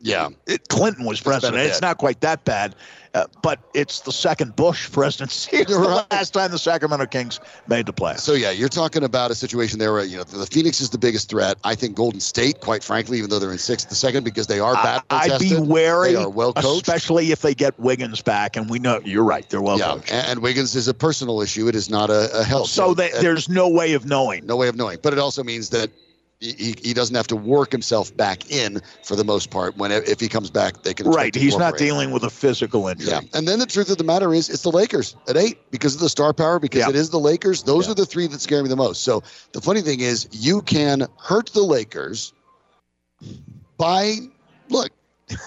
Yeah, 0.00 0.30
it, 0.46 0.68
Clinton 0.68 1.04
was 1.04 1.20
president. 1.20 1.62
It's 1.62 1.76
bit. 1.76 1.82
not 1.82 1.98
quite 1.98 2.20
that 2.22 2.44
bad, 2.44 2.74
uh, 3.14 3.26
but 3.42 3.60
it's 3.72 4.00
the 4.00 4.10
second 4.10 4.56
Bush 4.56 4.90
presidency. 4.90 5.56
It's 5.62 5.70
You're 5.70 5.80
the 5.82 5.88
right. 5.88 6.10
last 6.10 6.34
time 6.34 6.50
the 6.50 6.58
Sacramento 6.58 7.06
Kings 7.06 7.38
made 7.68 7.86
the 7.86 7.92
playoffs. 7.92 8.20
So 8.20 8.32
yeah, 8.32 8.50
you're 8.50 8.68
talking 8.68 9.04
about 9.04 9.30
a 9.30 9.34
situation 9.34 9.78
there 9.78 9.92
where 9.92 10.04
you 10.04 10.16
know 10.16 10.24
the 10.24 10.46
Phoenix 10.46 10.80
is 10.80 10.90
the 10.90 10.98
biggest 10.98 11.30
threat. 11.30 11.56
I 11.62 11.74
think 11.74 11.94
Golden 11.94 12.20
State, 12.20 12.60
quite 12.60 12.82
frankly, 12.82 13.18
even 13.18 13.30
though 13.30 13.38
they're 13.38 13.52
in 13.52 13.58
sixth, 13.58 13.88
the 13.88 13.94
second 13.94 14.24
because 14.24 14.48
they 14.48 14.58
are 14.60 14.74
battle 14.74 15.04
I'd 15.10 15.38
be 15.38 15.56
wary, 15.56 16.14
They 16.14 16.16
are 16.16 16.28
well 16.28 16.52
coached. 16.52 16.88
especially 16.88 17.30
if 17.30 17.42
they 17.42 17.54
get 17.54 17.78
Wiggins 17.78 18.22
back. 18.22 18.56
And 18.56 18.68
we 18.68 18.78
know 18.78 19.00
you're 19.04 19.24
right; 19.24 19.48
they're 19.48 19.62
well 19.62 19.78
yeah, 19.78 19.92
coached. 19.92 20.12
and, 20.12 20.26
and 20.26 20.42
Wiggins 20.42 20.74
is 20.74 20.88
a 20.88 20.94
personal 20.94 21.40
issue. 21.40 21.68
It 21.68 21.74
is 21.74 21.88
not 21.88 22.10
a, 22.10 22.40
a 22.40 22.42
health. 22.42 22.68
So 22.68 22.94
that 22.94 23.12
there's 23.20 23.48
no 23.48 23.68
way 23.68 23.92
of 23.92 24.04
knowing. 24.06 24.46
no 24.46 24.56
way 24.56 24.68
of 24.68 24.76
knowing. 24.76 24.98
But 25.02 25.12
it 25.12 25.18
also 25.18 25.44
means 25.44 25.68
that 25.70 25.90
he, 26.42 26.74
he 26.82 26.92
doesn't 26.92 27.14
have 27.14 27.28
to 27.28 27.36
work 27.36 27.70
himself 27.70 28.14
back 28.16 28.50
in 28.50 28.80
for 29.04 29.14
the 29.14 29.24
most 29.24 29.50
part. 29.50 29.76
When 29.76 29.92
if 29.92 30.18
he 30.18 30.28
comes 30.28 30.50
back, 30.50 30.82
they 30.82 30.92
can 30.92 31.06
Right, 31.06 31.34
he's 31.34 31.56
not 31.56 31.78
dealing 31.78 32.10
with 32.10 32.24
a 32.24 32.30
physical 32.30 32.88
injury. 32.88 33.10
Yeah, 33.10 33.20
and 33.32 33.46
then 33.46 33.60
the 33.60 33.66
truth 33.66 33.90
of 33.90 33.98
the 33.98 34.04
matter 34.04 34.34
is, 34.34 34.50
it's 34.50 34.62
the 34.62 34.70
Lakers 34.72 35.14
at 35.28 35.36
eight 35.36 35.58
because 35.70 35.94
of 35.94 36.00
the 36.00 36.08
star 36.08 36.32
power. 36.32 36.58
Because 36.58 36.80
Yeah. 36.80 36.90
it 36.90 36.96
is 36.96 37.10
the 37.10 37.20
Lakers. 37.20 37.62
Those 37.62 37.86
Yeah. 37.86 37.92
are 37.92 37.94
the 37.94 38.06
three 38.06 38.26
that 38.26 38.40
scare 38.40 38.62
me 38.62 38.68
the 38.68 38.76
most. 38.76 39.02
So 39.02 39.22
the 39.52 39.60
funny 39.60 39.82
thing 39.82 40.00
is, 40.00 40.28
you 40.32 40.62
can 40.62 41.06
hurt 41.18 41.50
the 41.52 41.62
Lakers 41.62 42.32
by 43.78 44.16
look 44.68 44.90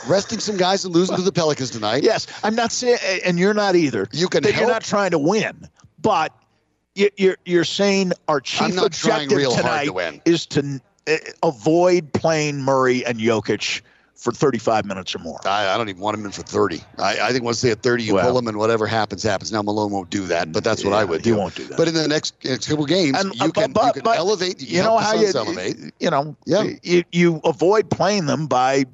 resting 0.08 0.39
some 0.39 0.58
guys 0.58 0.86
and 0.86 0.93
losing 0.93 1.16
to 1.16 1.22
the 1.22 1.32
Pelicans 1.32 1.70
tonight. 1.72 2.04
Yes, 2.04 2.28
I'm 2.43 2.56
not 2.56 2.72
saying, 2.72 2.98
and 3.26 3.38
you're 3.38 3.54
not 3.54 3.76
either. 3.76 4.08
You 4.14 4.28
can 4.28 4.43
that 4.43 4.56
you're 4.56 4.68
not 4.68 4.84
trying 4.84 5.12
to 5.12 5.20
win, 5.20 5.68
but 6.02 6.34
you're 6.96 7.38
you're 7.46 7.64
saying 7.64 8.14
our 8.28 8.39
chief 8.41 8.62
I'm 8.62 8.76
not 8.76 8.93
trying 8.93 9.24
objective 9.26 9.38
real 9.38 9.52
hard 9.54 9.64
tonight 9.66 9.86
to 9.86 9.93
win. 9.93 10.22
is 10.26 10.46
to 10.48 10.82
uh, 11.08 11.16
avoid 11.43 12.12
playing 12.14 12.62
Murray 12.62 13.06
and 13.06 13.20
Jokic 13.20 13.82
for 14.16 14.32
35 14.32 14.86
minutes 14.86 15.14
or 15.14 15.20
more. 15.20 15.39
I, 15.46 15.68
I 15.74 15.78
don't 15.78 15.89
even 15.89 16.02
want 16.02 16.18
him 16.18 16.26
in 16.26 16.32
for 16.32 16.41
30. 16.41 16.82
I, 16.98 17.20
I 17.20 17.32
think 17.34 17.43
once 17.43 17.60
they 17.62 17.68
hit 17.68 17.82
30, 17.84 18.04
you 18.04 18.14
Well- 18.16 18.26
pull 18.30 18.39
him, 18.39 18.48
and 18.48 18.58
whatever 18.58 18.88
happens, 18.88 19.22
happens. 19.24 19.52
Now 19.52 19.62
Malone 19.62 19.91
won't 19.91 20.10
do 20.10 20.26
that, 20.28 20.54
but 20.54 20.64
that's 20.64 20.86
what 20.86 20.93
I 20.93 21.00
Yeah, 21.00 21.04
would 21.04 21.26
he 21.26 21.32
do. 21.32 21.38
won't 21.38 21.54
do 21.54 21.66
that. 21.66 21.78
But 21.78 21.89
in 21.89 21.93
the 21.93 22.08
next, 22.08 22.34
next 22.46 22.68
couple 22.70 22.86
games, 22.86 23.20
And, 23.20 23.36
you 23.36 23.41
uh, 23.46 23.50
can, 23.52 23.74
but- 23.74 23.88
you 23.88 23.93
can 23.93 24.04
but 24.04 24.18
elevate. 24.18 24.62
You, 24.62 24.78
you 24.78 24.84
know 24.84 24.98
how 24.98 25.14
you 25.16 25.28
elevate. 25.36 25.76
you 26.00 26.10
know 26.10 26.36
Yeah. 26.46 26.64
you 26.82 27.04
you 27.12 27.41
avoid 27.43 27.89
playing 27.91 28.26
them 28.26 28.48
by 28.48 28.86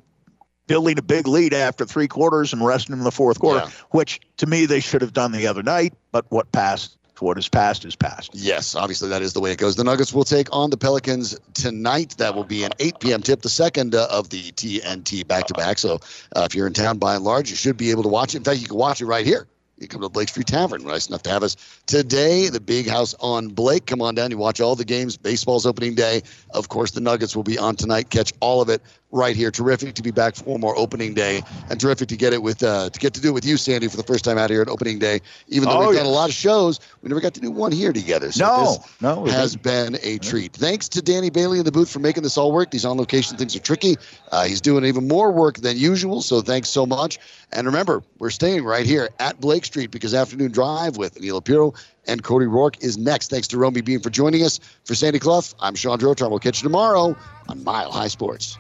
building 0.67 0.97
a 0.97 1.01
big 1.03 1.27
lead 1.27 1.53
after 1.53 1.85
three 1.85 2.07
quarters 2.07 2.51
and 2.51 2.65
resting 2.65 2.91
them 2.93 3.01
in 3.01 3.03
the 3.03 3.11
fourth 3.11 3.39
quarter, 3.39 3.65
Yeah. 3.65 3.71
which 3.91 4.21
to 4.37 4.47
me 4.47 4.65
they 4.65 4.79
should 4.79 5.01
have 5.01 5.13
done 5.13 5.31
the 5.33 5.45
other 5.45 5.61
night. 5.63 5.93
But 6.11 6.25
what 6.29 6.51
passed, 6.51 6.97
what 7.21 7.37
is 7.37 7.47
past 7.47 7.85
is 7.85 7.95
past. 7.95 8.31
Yes, 8.33 8.75
obviously 8.75 9.09
that 9.09 9.21
is 9.21 9.33
the 9.33 9.39
way 9.39 9.51
it 9.51 9.57
goes. 9.57 9.75
The 9.75 9.83
Nuggets 9.83 10.13
will 10.13 10.23
take 10.23 10.53
on 10.53 10.69
the 10.69 10.77
Pelicans 10.77 11.39
tonight. 11.53 12.15
That 12.17 12.35
will 12.35 12.43
be 12.43 12.63
an 12.63 12.71
8 12.79 12.99
p.m. 12.99 13.21
tip, 13.21 13.41
the 13.41 13.49
second 13.49 13.95
uh, 13.95 14.07
of 14.09 14.29
the 14.29 14.51
TNT 14.51 15.27
back-to-back. 15.27 15.77
So 15.77 15.99
uh, 16.35 16.47
if 16.49 16.55
you're 16.55 16.67
in 16.67 16.73
town 16.73 16.97
by 16.97 17.15
and 17.15 17.23
large, 17.23 17.49
you 17.49 17.55
should 17.55 17.77
be 17.77 17.91
able 17.91 18.03
to 18.03 18.09
watch 18.09 18.33
it. 18.33 18.37
In 18.37 18.43
fact, 18.43 18.59
you 18.59 18.67
can 18.67 18.77
watch 18.77 19.01
it 19.01 19.05
right 19.05 19.25
here. 19.25 19.47
You 19.81 19.87
come 19.87 20.01
to 20.01 20.09
Blake 20.09 20.29
Street 20.29 20.45
Tavern. 20.45 20.83
Nice 20.85 21.07
enough 21.07 21.23
to 21.23 21.31
have 21.31 21.41
us 21.41 21.57
today. 21.87 22.49
The 22.49 22.59
big 22.59 22.87
house 22.87 23.15
on 23.19 23.47
Blake. 23.47 23.87
Come 23.87 24.01
on 24.03 24.13
down. 24.13 24.29
You 24.29 24.37
watch 24.37 24.61
all 24.61 24.75
the 24.75 24.85
games. 24.85 25.17
Baseball's 25.17 25.65
opening 25.65 25.95
day. 25.95 26.21
Of 26.51 26.69
course, 26.69 26.91
the 26.91 27.01
Nuggets 27.01 27.35
will 27.35 27.43
be 27.43 27.57
on 27.57 27.75
tonight. 27.75 28.11
Catch 28.11 28.31
all 28.41 28.61
of 28.61 28.69
it 28.69 28.83
right 29.11 29.35
here. 29.35 29.51
Terrific 29.51 29.93
to 29.95 30.01
be 30.03 30.11
back 30.11 30.35
for 30.35 30.43
one 30.45 30.61
more 30.61 30.77
opening 30.77 31.13
day, 31.13 31.41
and 31.69 31.79
terrific 31.79 32.07
to 32.09 32.17
get 32.17 32.33
it 32.33 32.41
with 32.41 32.63
uh, 32.63 32.89
to 32.89 32.99
get 32.99 33.13
to 33.15 33.21
do 33.21 33.29
it 33.29 33.33
with 33.33 33.45
you, 33.45 33.57
Sandy, 33.57 33.87
for 33.87 33.97
the 33.97 34.03
first 34.03 34.23
time 34.25 34.37
out 34.37 34.49
here 34.49 34.61
at 34.61 34.69
opening 34.69 34.99
day. 34.99 35.21
Even 35.47 35.69
though 35.69 35.75
Oh, 35.77 35.79
we've 35.87 35.93
yes. 35.95 36.03
done 36.03 36.11
a 36.11 36.15
lot 36.15 36.29
of 36.29 36.35
shows, 36.35 36.79
we 37.01 37.09
never 37.09 37.21
got 37.21 37.33
to 37.35 37.39
do 37.41 37.51
one 37.51 37.71
here 37.71 37.93
together. 37.93 38.31
So 38.31 38.45
No, 38.45 38.71
this 38.71 39.01
no, 39.01 39.25
has 39.25 39.55
been 39.55 39.97
a 40.03 40.17
treat. 40.19 40.53
Thanks 40.53 40.87
to 40.89 41.01
Danny 41.01 41.29
Bailey 41.29 41.59
in 41.59 41.65
the 41.65 41.71
booth 41.71 41.89
for 41.91 41.99
making 41.99 42.23
this 42.23 42.37
all 42.37 42.51
work. 42.51 42.71
These 42.71 42.85
on 42.85 42.97
location 42.97 43.37
things 43.37 43.55
are 43.55 43.59
tricky. 43.59 43.97
Uh, 44.31 44.45
he's 44.45 44.61
doing 44.61 44.85
even 44.85 45.07
more 45.07 45.31
work 45.31 45.57
than 45.57 45.77
usual, 45.77 46.21
so 46.21 46.41
thanks 46.41 46.69
so 46.69 46.85
much. 46.85 47.19
And 47.51 47.67
remember, 47.67 48.03
we're 48.19 48.29
staying 48.29 48.63
right 48.63 48.85
here 48.85 49.09
at 49.19 49.39
Blake 49.41 49.65
Street 49.65 49.91
because 49.91 50.13
Afternoon 50.13 50.51
Drive 50.51 50.95
with 50.97 51.19
Neil 51.19 51.41
Apiro 51.41 51.75
and 52.07 52.23
Cody 52.23 52.45
Rourke 52.45 52.81
is 52.83 52.97
next. 52.97 53.29
Thanks 53.29 53.47
to 53.49 53.57
Romi 53.57 53.81
Bean 53.81 53.99
for 53.99 54.09
joining 54.09 54.43
us. 54.43 54.59
For 54.85 54.95
Sandy 54.95 55.19
Clough, 55.19 55.53
I'm 55.59 55.75
Sean 55.75 55.99
Drotar. 55.99 56.29
We'll 56.29 56.39
catch 56.39 56.61
you 56.63 56.69
tomorrow 56.69 57.15
on 57.49 57.63
Mile 57.63 57.91
High 57.91 58.07
Sports. 58.07 58.57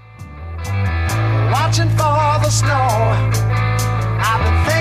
Watching 1.51 1.89
for 1.89 2.39
the 2.43 2.49
snow. 2.49 2.87
I've 4.19 4.41
been 4.43 4.65
thinking 4.65 4.80